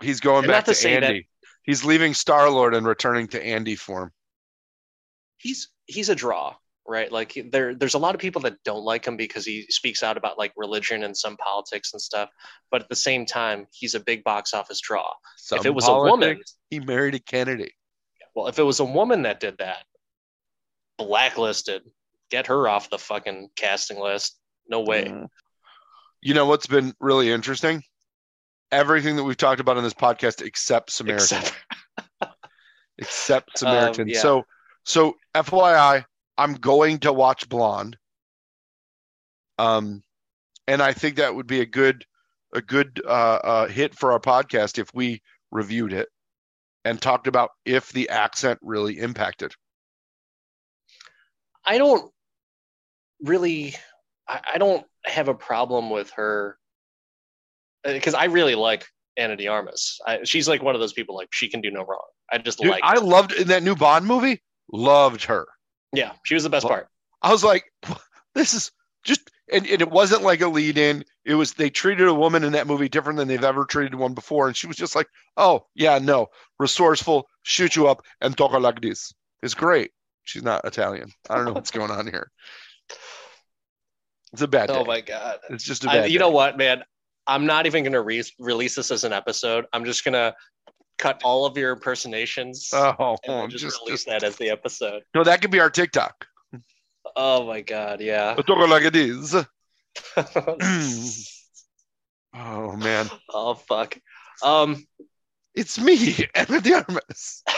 He's 0.01 0.19
going 0.19 0.43
And 0.45 0.51
back 0.51 0.65
to 0.65 0.71
to, 0.71 0.75
say 0.75 0.93
that- 0.93 1.03
Andy. 1.03 1.27
He's 1.63 1.85
leaving 1.85 2.13
Star 2.13 2.49
Lord 2.49 2.75
and 2.75 2.85
returning 2.85 3.27
to 3.29 3.41
Andy 3.41 3.75
form. 3.77 4.11
He's 5.37 5.69
he's 5.85 6.09
a 6.09 6.15
draw, 6.15 6.55
right? 6.87 7.11
Like 7.11 7.37
there 7.51 7.75
there's 7.75 7.93
a 7.93 7.99
lot 7.99 8.15
of 8.15 8.21
people 8.21 8.41
that 8.41 8.61
don't 8.63 8.83
like 8.83 9.05
him 9.05 9.17
because 9.17 9.45
he 9.45 9.63
speaks 9.69 10.03
out 10.03 10.17
about 10.17 10.37
like 10.37 10.53
religion 10.57 11.03
and 11.03 11.15
some 11.15 11.37
politics 11.37 11.93
and 11.93 12.01
stuff. 12.01 12.29
But 12.71 12.81
at 12.81 12.89
the 12.89 12.95
same 12.95 13.25
time, 13.25 13.67
he's 13.71 13.95
a 13.95 13.99
big 13.99 14.23
box 14.23 14.53
office 14.53 14.81
draw. 14.81 15.09
if 15.51 15.65
it 15.65 15.73
was 15.73 15.87
a 15.87 15.93
woman, 15.93 16.41
he 16.69 16.79
married 16.79 17.15
a 17.15 17.19
Kennedy. 17.19 17.73
well, 18.35 18.47
if 18.47 18.59
it 18.59 18.63
was 18.63 18.79
a 18.79 18.85
woman 18.85 19.23
that 19.23 19.39
did 19.39 19.57
that, 19.59 19.83
blacklisted, 20.97 21.83
get 22.29 22.47
her 22.47 22.67
off 22.67 22.89
the 22.89 22.99
fucking 22.99 23.49
casting 23.55 23.99
list. 23.99 24.37
No 24.67 24.81
way. 24.81 25.05
Mm. 25.05 25.27
You 26.21 26.33
know 26.33 26.45
what's 26.45 26.67
been 26.67 26.93
really 26.99 27.29
interesting? 27.29 27.83
Everything 28.71 29.17
that 29.17 29.23
we've 29.23 29.37
talked 29.37 29.59
about 29.59 29.77
on 29.77 29.83
this 29.83 29.93
podcast 29.93 30.41
except 30.41 30.89
Samaritan. 30.89 31.37
Except 31.37 31.55
except 32.97 33.57
Samaritan. 33.57 34.07
Um, 34.07 34.07
yeah. 34.09 34.21
So, 34.21 34.43
so 34.85 35.15
FYI, 35.35 36.05
I'm 36.37 36.55
going 36.55 36.99
to 36.99 37.13
watch 37.13 37.47
Blonde. 37.49 37.97
Um, 39.57 40.03
and 40.67 40.81
I 40.81 40.93
think 40.93 41.17
that 41.17 41.35
would 41.35 41.47
be 41.47 41.61
a 41.61 41.65
good, 41.65 42.05
a 42.53 42.61
good 42.61 43.01
uh, 43.05 43.09
uh, 43.43 43.67
hit 43.67 43.95
for 43.95 44.13
our 44.13 44.19
podcast 44.19 44.79
if 44.79 44.93
we 44.93 45.21
reviewed 45.51 45.93
it 45.93 46.09
and 46.85 47.01
talked 47.01 47.27
about 47.27 47.51
if 47.65 47.91
the 47.91 48.09
accent 48.09 48.59
really 48.61 48.99
impacted. 48.99 49.53
I 51.65 51.77
don't 51.77 52.11
really, 53.21 53.75
I, 54.27 54.41
I 54.55 54.57
don't 54.57 54.85
have 55.05 55.27
a 55.27 55.33
problem 55.33 55.89
with 55.89 56.09
her 56.11 56.57
because 57.83 58.13
I 58.13 58.25
really 58.25 58.55
like 58.55 58.85
Ana 59.17 59.35
de 59.35 59.47
Armas. 59.47 59.99
I, 60.05 60.23
she's 60.23 60.47
like 60.47 60.63
one 60.63 60.75
of 60.75 60.81
those 60.81 60.93
people 60.93 61.15
like 61.15 61.29
she 61.31 61.49
can 61.49 61.61
do 61.61 61.71
no 61.71 61.85
wrong. 61.85 62.01
I 62.31 62.37
just 62.39 62.63
like. 62.63 62.81
I 62.83 62.97
loved 62.99 63.33
in 63.33 63.47
that 63.49 63.63
new 63.63 63.75
Bond 63.75 64.05
movie. 64.05 64.41
Loved 64.71 65.25
her. 65.25 65.47
Yeah, 65.93 66.13
she 66.23 66.33
was 66.33 66.43
the 66.43 66.49
best 66.49 66.65
Well, 66.65 66.73
part. 66.73 66.87
I 67.21 67.31
was 67.31 67.43
like, 67.43 67.65
this 68.35 68.53
is 68.53 68.71
just, 69.05 69.29
and, 69.51 69.65
and 69.67 69.81
it 69.81 69.91
wasn't 69.91 70.23
like 70.23 70.41
a 70.41 70.47
lead 70.47 70.77
in. 70.77 71.03
It 71.25 71.35
was, 71.35 71.53
they 71.53 71.69
treated 71.69 72.07
a 72.07 72.13
woman 72.13 72.43
in 72.43 72.53
that 72.53 72.67
movie 72.67 72.89
different 72.89 73.17
than 73.17 73.27
they've 73.27 73.43
ever 73.43 73.65
treated 73.65 73.95
one 73.95 74.13
before. 74.13 74.47
And 74.47 74.55
she 74.55 74.67
was 74.67 74.75
just 74.75 74.95
like, 74.95 75.07
oh, 75.37 75.65
yeah, 75.75 75.99
no, 75.99 76.27
resourceful, 76.59 77.27
shoot 77.43 77.75
you 77.75 77.87
up, 77.87 78.03
and 78.21 78.35
talk 78.35 78.51
like 78.53 78.81
this. 78.81 79.13
It's 79.41 79.53
great. 79.53 79.91
She's 80.23 80.43
not 80.43 80.65
Italian. 80.65 81.11
I 81.29 81.35
don't 81.35 81.45
know 81.45 81.53
what's 81.53 81.71
going 81.71 81.91
on 81.91 82.07
here. 82.07 82.31
It's 84.31 84.41
a 84.41 84.47
bad 84.47 84.71
oh 84.71 84.75
day. 84.75 84.79
Oh 84.79 84.85
my 84.85 85.01
god. 85.01 85.39
It's 85.49 85.63
just 85.63 85.83
a 85.83 85.87
bad 85.87 86.11
you 86.11 86.17
day. 86.17 86.23
know 86.23 86.31
what, 86.31 86.57
man? 86.57 86.83
I'm 87.27 87.45
not 87.45 87.65
even 87.65 87.83
gonna 87.83 88.01
re- 88.01 88.23
release 88.39 88.75
this 88.75 88.91
as 88.91 89.03
an 89.03 89.13
episode. 89.13 89.65
I'm 89.71 89.85
just 89.85 90.03
gonna 90.03 90.33
cut 90.97 91.21
all 91.23 91.45
of 91.45 91.57
your 91.57 91.71
impersonations 91.71 92.69
Oh, 92.73 93.17
and 93.23 93.33
then 93.33 93.49
just, 93.49 93.63
just, 93.63 93.79
release 93.81 94.03
just, 94.05 94.07
that 94.07 94.23
as 94.23 94.35
the 94.37 94.49
episode. 94.49 95.03
no, 95.13 95.23
that 95.23 95.41
could 95.41 95.51
be 95.51 95.59
our 95.59 95.69
TikTok. 95.69 96.25
Oh 97.15 97.45
my 97.45 97.61
god, 97.61 98.01
yeah. 98.01 98.35
Like 98.47 98.83
it 98.83 98.95
is. 98.95 99.35
Oh, 102.35 102.75
man. 102.75 103.09
oh 103.29 103.53
fuck. 103.53 103.97
Um, 104.41 104.83
It's 105.53 105.79
me, 105.79 106.13
de 106.33 106.73
Armas. 106.73 107.43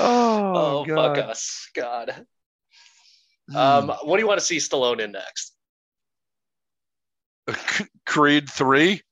Oh, 0.00 0.52
oh, 0.54 0.84
God. 0.84 1.16
fuck 1.16 1.28
us, 1.30 1.68
God. 1.74 2.24
Hmm. 3.50 3.56
Um, 3.56 3.88
what 4.04 4.16
do 4.16 4.22
you 4.22 4.28
want 4.28 4.38
to 4.38 4.46
see 4.46 4.58
Stallone 4.58 5.00
in 5.00 5.12
next? 5.12 5.54
Creed 8.06 8.48
three, 8.48 9.02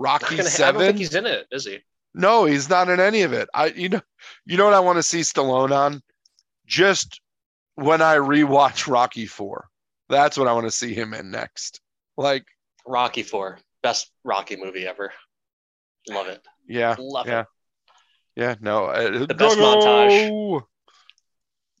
Rocky 0.00 0.36
gonna- 0.36 0.40
I 0.40 0.42
don't 0.42 0.50
seven. 0.50 0.80
think 0.80 0.98
he's 0.98 1.14
in 1.14 1.26
it, 1.26 1.46
is 1.52 1.64
he? 1.66 1.78
No, 2.14 2.44
he's 2.46 2.68
not 2.68 2.88
in 2.88 2.98
any 2.98 3.22
of 3.22 3.32
it. 3.32 3.48
I 3.54 3.66
you 3.66 3.88
know 3.90 4.00
you 4.46 4.56
know 4.56 4.64
what 4.64 4.74
I 4.74 4.80
want 4.80 4.96
to 4.96 5.02
see 5.02 5.20
Stallone 5.20 5.70
on? 5.76 6.02
Just 6.66 7.20
when 7.76 8.02
I 8.02 8.16
rewatch 8.16 8.90
Rocky 8.90 9.26
four. 9.26 9.68
That's 10.08 10.36
what 10.36 10.48
I 10.48 10.52
want 10.52 10.66
to 10.66 10.72
see 10.72 10.92
him 10.92 11.14
in 11.14 11.30
next. 11.30 11.80
Like, 12.16 12.44
Rocky 12.84 13.22
Four, 13.22 13.58
best 13.82 14.10
Rocky 14.24 14.56
movie 14.56 14.84
ever. 14.86 15.12
Love 16.08 16.26
it. 16.26 16.42
yeah, 16.66 16.96
Love 16.98 17.28
yeah. 17.28 17.40
it. 17.42 17.46
yeah, 18.34 18.54
no. 18.60 18.86
uh, 18.86 19.24
The 19.26 19.34
best 19.34 19.56
no! 19.56 19.64
montage. 19.76 20.62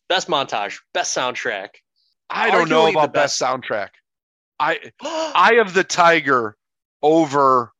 Best 0.08 0.28
montage, 0.28 0.78
best 0.94 1.16
soundtrack. 1.16 1.70
I 2.30 2.50
don't 2.52 2.68
know 2.68 2.84
Arguably 2.84 2.92
the 2.92 2.98
about 3.00 3.12
best 3.14 3.40
best- 3.40 3.42
soundtrack. 3.42 3.88
I 4.60 4.78
Eye 5.02 5.54
of 5.60 5.74
the 5.74 5.82
Tiger 5.84 6.56
over 7.02 7.72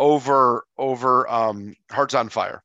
over 0.00 0.64
over 0.76 1.30
um 1.30 1.76
Hearts 1.92 2.14
on 2.14 2.28
Fire. 2.28 2.64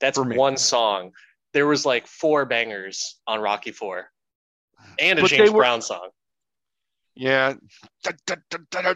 That's 0.00 0.18
one 0.18 0.56
song. 0.56 1.12
There 1.52 1.66
was 1.66 1.84
like 1.84 2.06
four 2.06 2.44
bangers 2.46 3.18
on 3.26 3.40
Rocky 3.40 3.72
Four, 3.72 4.06
and 4.98 5.18
a 5.18 5.22
But 5.22 5.30
James 5.30 5.50
were- 5.50 5.58
Brown 5.58 5.82
song. 5.82 6.08
Yeah. 7.14 7.54
Da, 8.04 8.12
da, 8.26 8.58
da. 8.70 8.94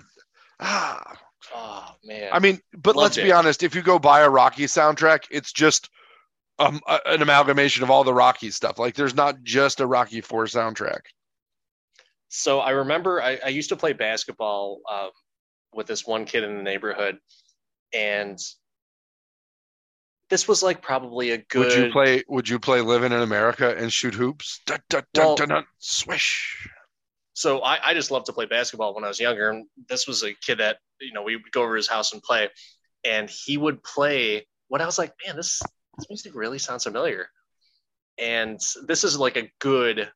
Ah. 0.60 1.16
Oh 1.54 1.94
man, 2.04 2.28
I 2.32 2.38
mean, 2.38 2.60
but 2.76 2.94
Loved 2.94 3.16
let's 3.16 3.16
be 3.16 3.32
honest. 3.32 3.62
If 3.62 3.74
you 3.74 3.80
go 3.82 3.98
buy 3.98 4.20
a 4.20 4.28
Rocky 4.30 4.64
soundtrack, 4.64 5.24
it's 5.30 5.52
just 5.52 5.88
um, 6.58 6.80
a- 6.86 7.00
an 7.06 7.22
amalgamation 7.22 7.82
of 7.82 7.90
all 7.90 8.04
the 8.04 8.12
Rocky 8.14 8.50
stuff. 8.50 8.78
Like, 8.78 8.94
there's 8.94 9.14
not 9.14 9.42
just 9.42 9.80
a 9.80 9.86
Rocky 9.86 10.20
Four 10.20 10.44
soundtrack. 10.44 11.00
so 12.28 12.60
I 12.60 12.70
remember 12.70 13.22
I, 13.22 13.38
I 13.44 13.48
used 13.48 13.70
to 13.70 13.76
play 13.76 13.94
basketball 13.94 14.80
um, 14.92 15.10
with 15.72 15.86
this 15.86 16.06
one 16.06 16.26
kid 16.26 16.44
in 16.44 16.56
the 16.56 16.62
neighborhood, 16.62 17.18
and 17.92 18.38
this 20.28 20.46
was 20.46 20.62
like 20.62 20.80
probably 20.80 21.30
a 21.32 21.38
good. 21.38 21.66
Would 21.66 21.86
you 21.86 21.92
play? 21.92 22.22
Would 22.28 22.48
you 22.48 22.58
play 22.58 22.80
"Living 22.80 23.12
in 23.12 23.20
America" 23.20 23.74
and 23.76 23.92
shoot 23.92 24.14
hoops? 24.14 24.60
Dun, 24.66 24.80
dun, 24.88 25.02
dun, 25.12 25.26
Well- 25.26 25.36
dun, 25.36 25.48
dun, 25.48 25.64
swish. 25.78 26.68
so 27.34 27.60
I, 27.60 27.78
I 27.90 27.94
just 27.94 28.10
loved 28.10 28.26
to 28.26 28.32
play 28.32 28.46
basketball 28.46 28.94
when 28.94 29.04
I 29.04 29.08
was 29.08 29.18
younger. 29.18 29.50
And 29.50 29.66
this 29.88 30.06
was 30.06 30.22
a 30.22 30.34
kid 30.34 30.58
that, 30.58 30.78
you 31.00 31.12
know, 31.12 31.22
we 31.22 31.36
would 31.36 31.50
go 31.52 31.62
over 31.62 31.74
his 31.76 31.88
house 31.88 32.12
and 32.12 32.22
play. 32.22 32.48
And 33.04 33.28
he 33.30 33.56
would 33.56 33.82
play 33.82 34.46
what 34.68 34.80
I 34.80 34.86
was 34.86 34.98
like, 34.98 35.12
man, 35.26 35.36
this 35.36 35.60
this 35.98 36.08
music 36.08 36.34
really 36.34 36.58
sounds 36.58 36.84
familiar. 36.84 37.28
And 38.18 38.60
this 38.86 39.02
is 39.04 39.18
like 39.18 39.36
a 39.36 39.50
good 39.58 40.10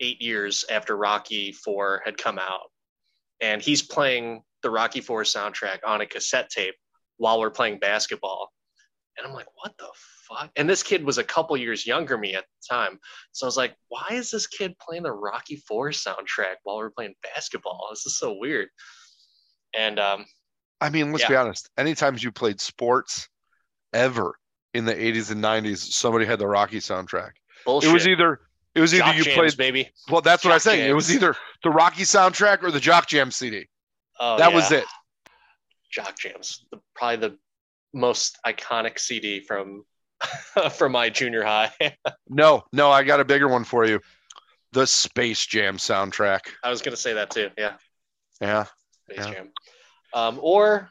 eight 0.00 0.20
years 0.20 0.64
after 0.70 0.96
Rocky 0.96 1.52
Four 1.52 2.02
had 2.04 2.16
come 2.18 2.38
out. 2.38 2.70
And 3.40 3.60
he's 3.62 3.82
playing 3.82 4.42
the 4.62 4.70
Rocky 4.70 5.00
Four 5.00 5.22
soundtrack 5.24 5.78
on 5.84 6.00
a 6.00 6.06
cassette 6.06 6.50
tape 6.50 6.74
while 7.18 7.38
we're 7.40 7.50
playing 7.50 7.78
basketball. 7.78 8.52
And 9.18 9.26
I'm 9.26 9.34
like, 9.34 9.46
what 9.56 9.72
the 9.78 9.88
fuck? 10.28 10.50
And 10.56 10.68
this 10.68 10.82
kid 10.82 11.04
was 11.04 11.18
a 11.18 11.24
couple 11.24 11.54
years 11.56 11.86
younger 11.86 12.16
me 12.16 12.34
at 12.34 12.44
the 12.44 12.74
time. 12.74 12.98
So 13.32 13.44
I 13.44 13.48
was 13.48 13.58
like, 13.58 13.74
why 13.88 14.06
is 14.12 14.30
this 14.30 14.46
kid 14.46 14.74
playing 14.78 15.02
the 15.02 15.12
Rocky 15.12 15.56
Four 15.56 15.90
soundtrack 15.90 16.56
while 16.62 16.78
we're 16.78 16.90
playing 16.90 17.14
basketball? 17.34 17.88
This 17.90 18.06
is 18.06 18.18
so 18.18 18.34
weird. 18.38 18.68
And 19.76 19.98
um, 19.98 20.24
I 20.80 20.90
mean, 20.90 21.12
let's 21.12 21.24
Yeah. 21.24 21.28
be 21.30 21.36
honest. 21.36 21.68
Anytime 21.76 22.16
you 22.18 22.32
played 22.32 22.60
sports 22.60 23.28
ever 23.92 24.34
in 24.74 24.84
the 24.86 24.94
80s 24.94 25.30
and 25.30 25.42
90s, 25.42 25.78
somebody 25.92 26.24
had 26.24 26.38
the 26.38 26.46
Rocky 26.46 26.78
soundtrack. 26.78 27.32
bullshit. 27.64 27.90
It 27.90 27.92
was 27.92 28.08
either 28.08 28.40
it 28.74 28.80
was 28.80 28.94
either 28.94 29.04
Jock 29.04 29.16
you 29.16 29.24
jams, 29.24 29.36
played 29.36 29.56
baby. 29.58 29.90
well, 30.10 30.22
that's 30.22 30.44
what 30.44 30.52
I 30.52 30.54
Jock 30.54 30.62
saying. 30.62 30.88
It 30.88 30.94
was 30.94 31.14
either 31.14 31.36
the 31.62 31.68
Rocky 31.70 32.04
soundtrack 32.04 32.62
or 32.62 32.70
the 32.70 32.80
Jock 32.80 33.06
Jam 33.06 33.30
CD. 33.30 33.68
Oh, 34.20 34.36
that 34.38 34.50
yeah. 34.50 34.56
was 34.56 34.72
it. 34.72 34.84
Jock 35.90 36.18
Jams, 36.18 36.64
the, 36.70 36.80
probably 36.94 37.28
the 37.28 37.38
most 37.92 38.38
iconic 38.46 38.98
CD 38.98 39.40
from 39.40 39.84
from 40.72 40.92
my 40.92 41.10
junior 41.10 41.44
high. 41.44 41.72
No, 42.28 42.62
no, 42.72 42.90
I 42.90 43.02
got 43.02 43.20
a 43.20 43.24
bigger 43.26 43.46
one 43.48 43.62
for 43.64 43.84
you. 43.84 44.00
The 44.72 44.86
Space 44.86 45.44
Jam 45.44 45.76
soundtrack. 45.76 46.40
I 46.64 46.70
was 46.70 46.80
gonna 46.80 46.96
say 46.96 47.12
that 47.12 47.30
too. 47.30 47.50
Yeah, 47.58 47.74
Yeah. 48.40 48.64
Space 49.10 49.18
Yeah. 49.26 49.32
Jam. 49.34 49.50
Um, 50.14 50.38
or 50.40 50.90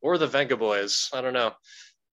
or 0.00 0.16
the 0.16 0.28
Vengaboys. 0.28 1.08
I 1.12 1.20
don't 1.20 1.32
know. 1.32 1.52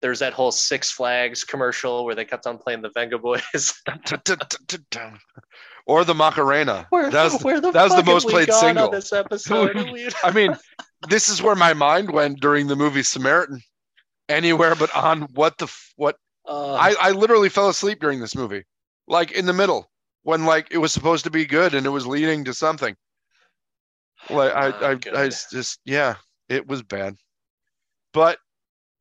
There's 0.01 0.19
that 0.19 0.33
whole 0.33 0.51
Six 0.51 0.91
Flags 0.91 1.43
commercial 1.45 2.03
where 2.03 2.15
they 2.15 2.25
kept 2.25 2.45
on 2.45 2.57
playing 2.57 2.81
the 2.81 2.89
Vengaboys. 2.89 3.73
or 5.85 6.03
the 6.03 6.15
Macarena. 6.15 6.87
where, 6.89 7.09
That 7.09 7.31
was, 7.33 7.43
where 7.43 7.59
the 7.61 7.71
that 7.71 7.83
was 7.83 7.95
the 7.95 8.03
most 8.03 8.27
played 8.27 8.51
single. 8.53 8.85
on 8.85 8.91
this 8.91 9.13
episode. 9.13 9.75
I 10.23 10.31
mean, 10.31 10.55
this 11.09 11.29
is 11.29 11.41
where 11.41 11.55
my 11.55 11.73
mind 11.73 12.11
went 12.11 12.39
during 12.39 12.67
the 12.67 12.75
movie 12.75 13.03
Samaritan. 13.03 13.61
Anywhere 14.29 14.75
but 14.75 14.95
on 14.95 15.23
what 15.33 15.57
the 15.57 15.69
what 15.97 16.15
uh, 16.47 16.73
I, 16.73 16.95
I 16.99 17.11
literally 17.11 17.49
fell 17.49 17.67
asleep 17.67 17.99
during 17.99 18.21
this 18.21 18.35
movie, 18.35 18.63
like 19.07 19.31
in 19.31 19.45
the 19.45 19.53
middle 19.53 19.91
when 20.23 20.45
like 20.45 20.67
it 20.71 20.77
was 20.77 20.93
supposed 20.93 21.25
to 21.25 21.31
be 21.31 21.45
good 21.45 21.73
and 21.73 21.85
it 21.85 21.89
was 21.89 22.07
leading 22.07 22.45
to 22.45 22.53
something. 22.53 22.95
Like 24.29 24.53
I 24.53 24.67
I, 24.69 24.89
I 24.91 24.95
good. 24.95 25.13
was 25.13 25.47
just 25.51 25.79
yeah, 25.83 26.15
it 26.47 26.65
was 26.65 26.81
bad, 26.81 27.15
but 28.13 28.37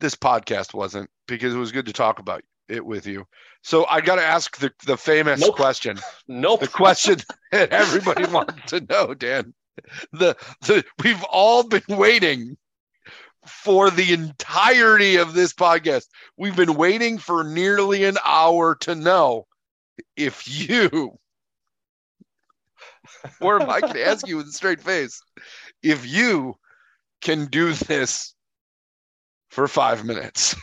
this 0.01 0.17
podcast 0.17 0.75
wasn't 0.75 1.09
because 1.29 1.55
it 1.55 1.59
was 1.59 1.73
good 1.73 1.87
to 1.87 1.93
talk 1.93 2.19
about 2.19 2.43
it 2.69 2.85
with 2.85 3.07
you. 3.07 3.27
So 3.63 3.87
I 3.87 4.01
got 4.01 4.17
to 4.17 4.25
ask 4.25 4.57
the 4.59 4.73
the 4.87 4.97
famous 4.97 5.41
Nope. 5.41 5.57
question, 5.57 5.99
nope. 6.29 6.61
the 6.61 6.69
question 6.69 7.19
that 7.53 7.71
everybody 7.71 8.25
wants 8.27 8.55
to 8.69 8.81
know, 8.81 9.15
Dan. 9.15 9.55
The 10.13 10.37
the 10.63 10.85
we've 11.03 11.23
all 11.25 11.63
been 11.63 11.83
waiting 11.89 12.57
for 13.47 13.91
the 13.91 14.13
entirety 14.13 15.17
of 15.17 15.35
this 15.35 15.53
podcast. 15.53 16.07
We've 16.37 16.57
been 16.57 16.75
waiting 16.75 17.19
for 17.19 17.45
nearly 17.45 18.05
an 18.05 18.19
hour 18.25 18.75
to 18.77 18.95
know 18.95 19.47
if 20.17 20.47
you, 20.49 21.19
or 23.41 23.57
if 23.57 23.69
I 23.69 23.81
can 23.81 23.97
ask 23.97 24.27
you 24.27 24.37
with 24.37 24.49
a 24.49 24.53
straight 24.53 24.83
face, 24.83 25.23
if 25.83 26.07
you 26.07 26.57
can 27.21 27.47
do 27.47 27.73
this 27.73 28.35
for 29.49 29.67
five 29.69 30.05
minutes. 30.05 30.57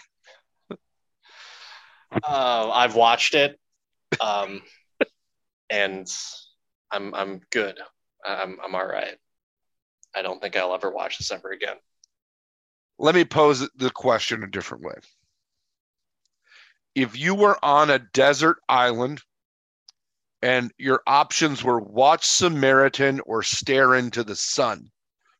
Uh, 2.11 2.69
I've 2.71 2.95
watched 2.95 3.35
it, 3.35 3.59
um, 4.21 4.61
and 5.69 6.07
I'm 6.91 7.13
I'm 7.13 7.41
good. 7.51 7.77
I'm 8.25 8.57
I'm 8.63 8.75
all 8.75 8.85
right. 8.85 9.17
I 10.15 10.21
don't 10.21 10.41
think 10.41 10.55
I'll 10.55 10.73
ever 10.73 10.89
watch 10.89 11.17
this 11.17 11.31
ever 11.31 11.51
again. 11.51 11.75
Let 12.97 13.13
me 13.13 13.25
pose 13.25 13.67
the 13.75 13.91
question 13.91 14.43
a 14.43 14.47
different 14.47 14.83
way. 14.83 14.95
If 16.95 17.17
you 17.17 17.35
were 17.35 17.63
on 17.63 17.91
a 17.91 17.99
desert 17.99 18.57
island 18.67 19.21
and 20.41 20.71
your 20.77 21.03
options 21.05 21.63
were 21.63 21.79
watch 21.79 22.25
Samaritan 22.25 23.19
or 23.25 23.43
stare 23.43 23.93
into 23.93 24.23
the 24.23 24.35
sun 24.35 24.89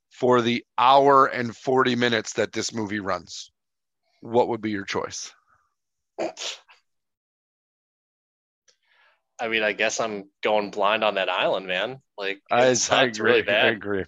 for 0.10 0.42
the 0.42 0.64
hour 0.78 1.26
and 1.26 1.56
40 1.56 1.96
minutes 1.96 2.34
that 2.34 2.52
this 2.52 2.74
movie 2.74 3.00
runs, 3.00 3.52
what 4.22 4.50
would 4.50 4.62
be 4.62 4.72
your 4.72 4.86
choice? 4.86 5.34
I 9.40 9.48
mean, 9.48 9.64
I 9.64 9.74
guess 9.74 10.00
I'm 10.00 10.30
going 10.42 10.72
blind 10.72 11.04
on 11.04 11.16
that 11.16 11.30
island, 11.30 11.68
man. 11.68 12.02
Like 12.18 12.38
it 12.38 12.42
I, 12.52 12.68
I 12.70 12.74
sucked 12.74 13.18
agree. 13.18 13.32
really 13.32 13.50
I 13.50 13.68
agree. 13.68 14.06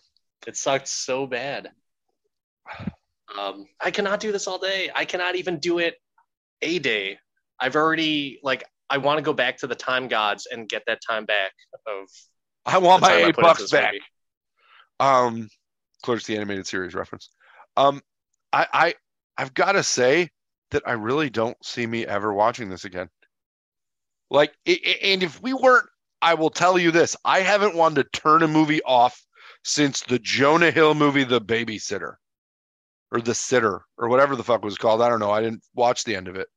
It 0.47 0.57
sucked 0.57 0.87
so 0.87 1.27
bad. 1.27 1.69
Um, 3.37 3.67
I 3.79 3.91
cannot 3.91 4.19
do 4.19 4.31
this 4.31 4.47
all 4.47 4.57
day. 4.57 4.89
I 4.95 5.05
cannot 5.05 5.35
even 5.35 5.59
do 5.59 5.77
it 5.79 5.95
a 6.61 6.79
day. 6.79 7.19
I've 7.59 7.75
already 7.75 8.39
like 8.41 8.63
I 8.89 8.97
want 8.97 9.19
to 9.19 9.21
go 9.21 9.33
back 9.33 9.57
to 9.57 9.67
the 9.67 9.75
time 9.75 10.07
gods 10.07 10.47
and 10.51 10.67
get 10.67 10.83
that 10.87 10.99
time 11.07 11.25
back 11.25 11.51
of 11.85 12.07
I 12.65 12.77
want 12.79 13.01
my 13.01 13.13
eight 13.13 13.35
bucks 13.35 13.69
back. 13.69 13.93
movie. 13.93 14.03
Um, 14.99 15.49
close 16.03 16.23
to 16.23 16.31
the 16.31 16.37
animated 16.37 16.67
series 16.67 16.93
reference. 16.93 17.29
Um, 17.77 18.01
I, 18.51 18.67
I, 18.73 18.93
I've 19.37 19.53
got 19.53 19.73
to 19.73 19.83
say 19.83 20.29
that 20.71 20.83
I 20.87 20.93
really 20.93 21.29
don't 21.29 21.57
see 21.63 21.85
me 21.85 22.05
ever 22.05 22.33
watching 22.33 22.69
this 22.69 22.85
again. 22.85 23.09
Like, 24.29 24.53
and 24.65 25.23
if 25.23 25.41
we 25.41 25.53
weren't, 25.53 25.87
I 26.21 26.33
will 26.35 26.49
tell 26.49 26.77
you 26.77 26.91
this: 26.91 27.15
I 27.25 27.39
haven't 27.39 27.75
wanted 27.75 28.03
to 28.03 28.19
turn 28.19 28.43
a 28.43 28.47
movie 28.47 28.81
off 28.83 29.23
since 29.63 30.01
the 30.01 30.19
Jonah 30.19 30.71
Hill 30.71 30.93
movie, 30.95 31.23
The 31.23 31.41
Babysitter, 31.41 32.15
or 33.11 33.21
The 33.21 33.33
Sitter, 33.33 33.81
or 33.97 34.07
whatever 34.09 34.35
the 34.35 34.43
fuck 34.43 34.63
was 34.63 34.77
called. 34.77 35.01
I 35.01 35.09
don't 35.09 35.19
know. 35.19 35.31
I 35.31 35.41
didn't 35.41 35.63
watch 35.73 36.03
the 36.03 36.15
end 36.15 36.27
of 36.27 36.35
it. 36.35 36.47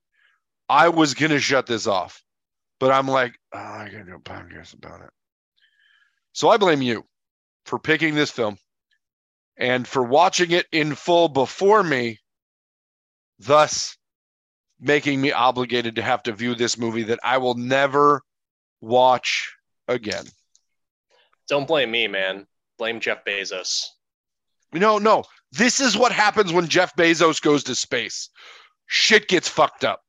I 0.69 0.89
was 0.89 1.15
gonna 1.15 1.39
shut 1.39 1.67
this 1.67 1.87
off, 1.87 2.23
but 2.79 2.93
I'm 2.93 3.09
like, 3.09 3.39
oh, 3.53 3.59
I 3.59 3.89
gotta 3.91 4.05
do 4.05 4.17
a 4.17 4.21
podcast 4.21 4.75
about 4.75 5.03
it. 5.03 5.11
So 6.33 6.49
I 6.49 6.57
blame 6.57 6.83
you 6.83 7.05
for 7.67 7.79
picking 7.79 8.15
this 8.15 8.31
film 8.31 8.59
and 9.57 9.87
for 9.87 10.03
watching 10.03 10.51
it 10.51 10.67
in 10.73 10.95
full 10.95 11.29
before 11.29 11.83
me, 11.83 12.19
thus 13.39 13.97
making 14.83 15.21
me 15.21 15.33
obligated 15.33 15.97
to 15.97 16.03
have 16.03 16.23
to 16.25 16.33
view 16.33 16.55
this 16.55 16.77
movie 16.77 17.05
that 17.05 17.21
I 17.23 17.39
will 17.39 17.55
never 17.55 18.23
watch 18.81 19.55
again. 19.87 20.25
Don't 21.49 21.69
blame 21.69 21.91
me, 21.91 22.09
man. 22.09 22.47
Blame 22.79 22.99
Jeff 22.99 23.25
Bezos. 23.25 23.87
No, 24.73 24.99
no. 24.99 25.25
This 25.53 25.81
is 25.81 25.97
what 25.97 26.13
happens 26.13 26.53
when 26.53 26.67
Jeff 26.67 26.97
Bezos 26.97 27.41
goes 27.41 27.63
to 27.65 27.75
space. 27.75 28.31
Shit 28.87 29.29
gets 29.29 29.49
fucked 29.49 29.85
up. 29.85 30.01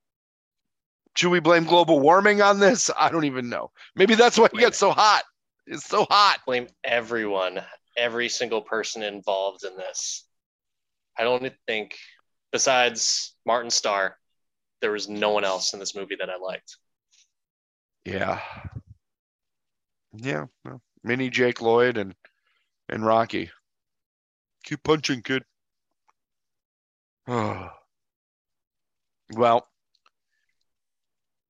Should 1.16 1.30
we 1.30 1.40
blame 1.40 1.66
global 1.66 2.00
warming 2.00 2.42
on 2.42 2.60
this? 2.60 2.90
I 2.98 3.10
don't 3.10 3.26
even 3.26 3.50
know. 3.50 3.72
Maybe 3.96 4.16
that's 4.16 4.38
why 4.38 4.46
it 4.46 4.54
gets 4.54 4.78
so 4.78 4.92
hot. 4.92 5.24
It's 5.68 5.86
so 5.86 6.08
hot. 6.10 6.40
Blame 6.46 6.68
everyone, 6.84 7.62
every 7.96 8.30
single 8.30 8.62
person 8.62 9.04
involved 9.04 9.64
in 9.64 9.78
this. 9.78 10.26
I 11.18 11.24
don't 11.24 11.54
think, 11.68 11.96
besides 12.52 13.36
Martin 13.46 13.70
Starr, 13.70 14.18
there 14.84 14.92
was 14.92 15.08
no 15.08 15.30
one 15.30 15.46
else 15.46 15.74
in 15.74 15.80
this 15.80 15.96
movie 15.96 16.18
that 16.20 16.30
I 16.30 16.36
liked. 16.36 16.76
Yeah. 18.04 18.42
Yeah. 20.12 20.48
Well, 20.66 20.82
mini 21.06 21.30
Jake 21.30 21.62
Lloyd 21.62 21.98
and 21.98 22.14
and 22.90 23.06
Rocky. 23.06 23.50
Keep 24.66 24.84
punching, 24.84 25.22
kid. 25.22 25.44
well, 27.28 27.70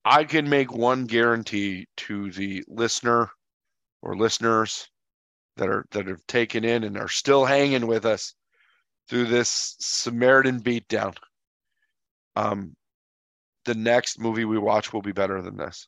I 0.05 0.25
can 0.25 0.47
make 0.47 0.71
one 0.71 1.05
guarantee 1.05 1.87
to 1.97 2.29
the 2.29 2.63
listener 2.67 3.31
or 4.03 4.15
listeners 4.15 4.87
that 5.57 5.69
are 5.69 5.85
that 5.89 6.05
have 6.05 6.25
taken 6.27 6.63
in 6.63 6.83
and 6.83 6.99
are 6.99 7.09
still 7.09 7.45
hanging 7.45 7.87
with 7.87 8.05
us 8.05 8.35
through 9.09 9.25
this 9.25 9.75
Samaritan 9.79 10.61
beatdown. 10.61 11.17
Um, 12.35 12.75
the 13.65 13.75
next 13.75 14.19
movie 14.19 14.45
we 14.45 14.57
watch 14.57 14.93
will 14.93 15.01
be 15.01 15.11
better 15.11 15.41
than 15.41 15.57
this. 15.57 15.87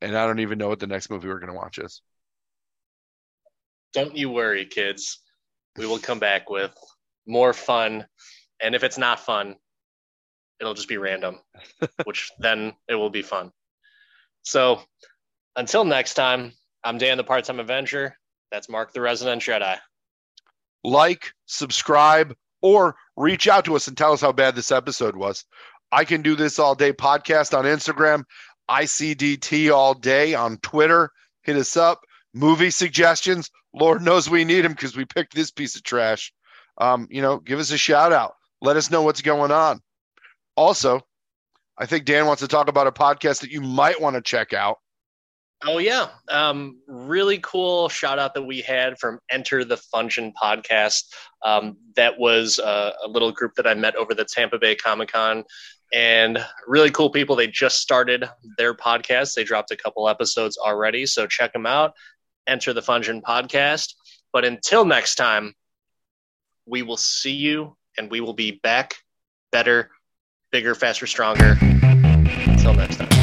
And 0.00 0.16
I 0.16 0.26
don't 0.26 0.40
even 0.40 0.58
know 0.58 0.68
what 0.68 0.78
the 0.78 0.86
next 0.86 1.10
movie 1.10 1.28
we're 1.28 1.38
going 1.38 1.52
to 1.52 1.58
watch 1.58 1.78
is. 1.78 2.02
Don't 3.92 4.16
you 4.16 4.30
worry, 4.30 4.66
kids. 4.66 5.20
We 5.76 5.86
will 5.86 5.98
come 5.98 6.18
back 6.18 6.50
with 6.50 6.74
more 7.26 7.52
fun. 7.52 8.06
And 8.62 8.74
if 8.74 8.84
it's 8.84 8.98
not 8.98 9.20
fun, 9.20 9.56
it'll 10.60 10.74
just 10.74 10.88
be 10.88 10.98
random, 10.98 11.38
which 12.04 12.30
then 12.38 12.74
it 12.88 12.94
will 12.94 13.10
be 13.10 13.22
fun. 13.22 13.52
So 14.42 14.80
until 15.56 15.84
next 15.84 16.14
time, 16.14 16.52
I'm 16.84 16.98
Dan 16.98 17.16
the 17.16 17.24
Part 17.24 17.44
Time 17.44 17.58
Avenger. 17.58 18.16
That's 18.52 18.68
Mark 18.68 18.92
the 18.92 19.00
Resident 19.00 19.42
Jedi. 19.42 19.78
Like, 20.84 21.32
subscribe, 21.46 22.34
or 22.62 22.96
reach 23.16 23.48
out 23.48 23.64
to 23.64 23.76
us 23.76 23.88
and 23.88 23.96
tell 23.96 24.12
us 24.12 24.20
how 24.20 24.32
bad 24.32 24.54
this 24.54 24.72
episode 24.72 25.16
was. 25.16 25.44
I 25.92 26.04
can 26.04 26.22
do 26.22 26.34
this 26.36 26.58
all 26.58 26.74
day 26.74 26.92
podcast 26.92 27.56
on 27.56 27.64
Instagram, 27.64 28.24
ICDT 28.70 29.72
all 29.72 29.94
day 29.94 30.34
on 30.34 30.58
Twitter. 30.58 31.10
Hit 31.42 31.56
us 31.56 31.76
up. 31.76 32.00
Movie 32.34 32.70
suggestions. 32.70 33.50
Lord 33.72 34.02
knows 34.02 34.28
we 34.28 34.44
need 34.44 34.62
them 34.62 34.72
because 34.72 34.96
we 34.96 35.04
picked 35.04 35.34
this 35.34 35.50
piece 35.50 35.76
of 35.76 35.82
trash. 35.82 36.32
Um, 36.78 37.06
you 37.10 37.22
know, 37.22 37.38
give 37.38 37.58
us 37.58 37.70
a 37.70 37.78
shout 37.78 38.12
out. 38.12 38.34
Let 38.60 38.76
us 38.76 38.90
know 38.90 39.02
what's 39.02 39.22
going 39.22 39.52
on. 39.52 39.80
Also, 40.56 41.00
I 41.78 41.86
think 41.86 42.04
Dan 42.04 42.26
wants 42.26 42.42
to 42.42 42.48
talk 42.48 42.68
about 42.68 42.86
a 42.86 42.92
podcast 42.92 43.40
that 43.40 43.50
you 43.50 43.60
might 43.60 44.00
want 44.00 44.16
to 44.16 44.22
check 44.22 44.52
out. 44.52 44.78
Oh 45.64 45.78
yeah, 45.78 46.08
um, 46.28 46.80
really 46.86 47.38
cool 47.38 47.88
shout 47.88 48.18
out 48.18 48.34
that 48.34 48.42
we 48.42 48.60
had 48.60 48.98
from 48.98 49.18
Enter 49.30 49.64
the 49.64 49.78
Function 49.78 50.32
podcast. 50.40 51.04
Um, 51.42 51.78
that 51.96 52.18
was 52.18 52.58
uh, 52.58 52.92
a 53.02 53.08
little 53.08 53.32
group 53.32 53.54
that 53.56 53.66
I 53.66 53.72
met 53.74 53.96
over 53.96 54.14
the 54.14 54.24
Tampa 54.24 54.58
Bay 54.58 54.74
Comic 54.74 55.12
Con, 55.12 55.44
and 55.94 56.38
really 56.66 56.90
cool 56.90 57.08
people. 57.08 57.36
They 57.36 57.46
just 57.46 57.80
started 57.80 58.28
their 58.58 58.74
podcast. 58.74 59.34
They 59.34 59.44
dropped 59.44 59.70
a 59.70 59.76
couple 59.76 60.08
episodes 60.08 60.58
already, 60.58 61.06
so 61.06 61.26
check 61.26 61.54
them 61.54 61.66
out. 61.66 61.94
Enter 62.46 62.74
the 62.74 62.82
Function 62.82 63.22
podcast. 63.22 63.94
But 64.34 64.44
until 64.44 64.84
next 64.84 65.14
time, 65.14 65.54
we 66.66 66.82
will 66.82 66.98
see 66.98 67.32
you, 67.32 67.76
and 67.96 68.10
we 68.10 68.20
will 68.20 68.34
be 68.34 68.60
back, 68.62 68.96
better, 69.52 69.90
bigger, 70.52 70.74
faster, 70.74 71.06
stronger. 71.06 71.56
Until 71.62 72.74
next 72.74 72.98
time. 72.98 73.15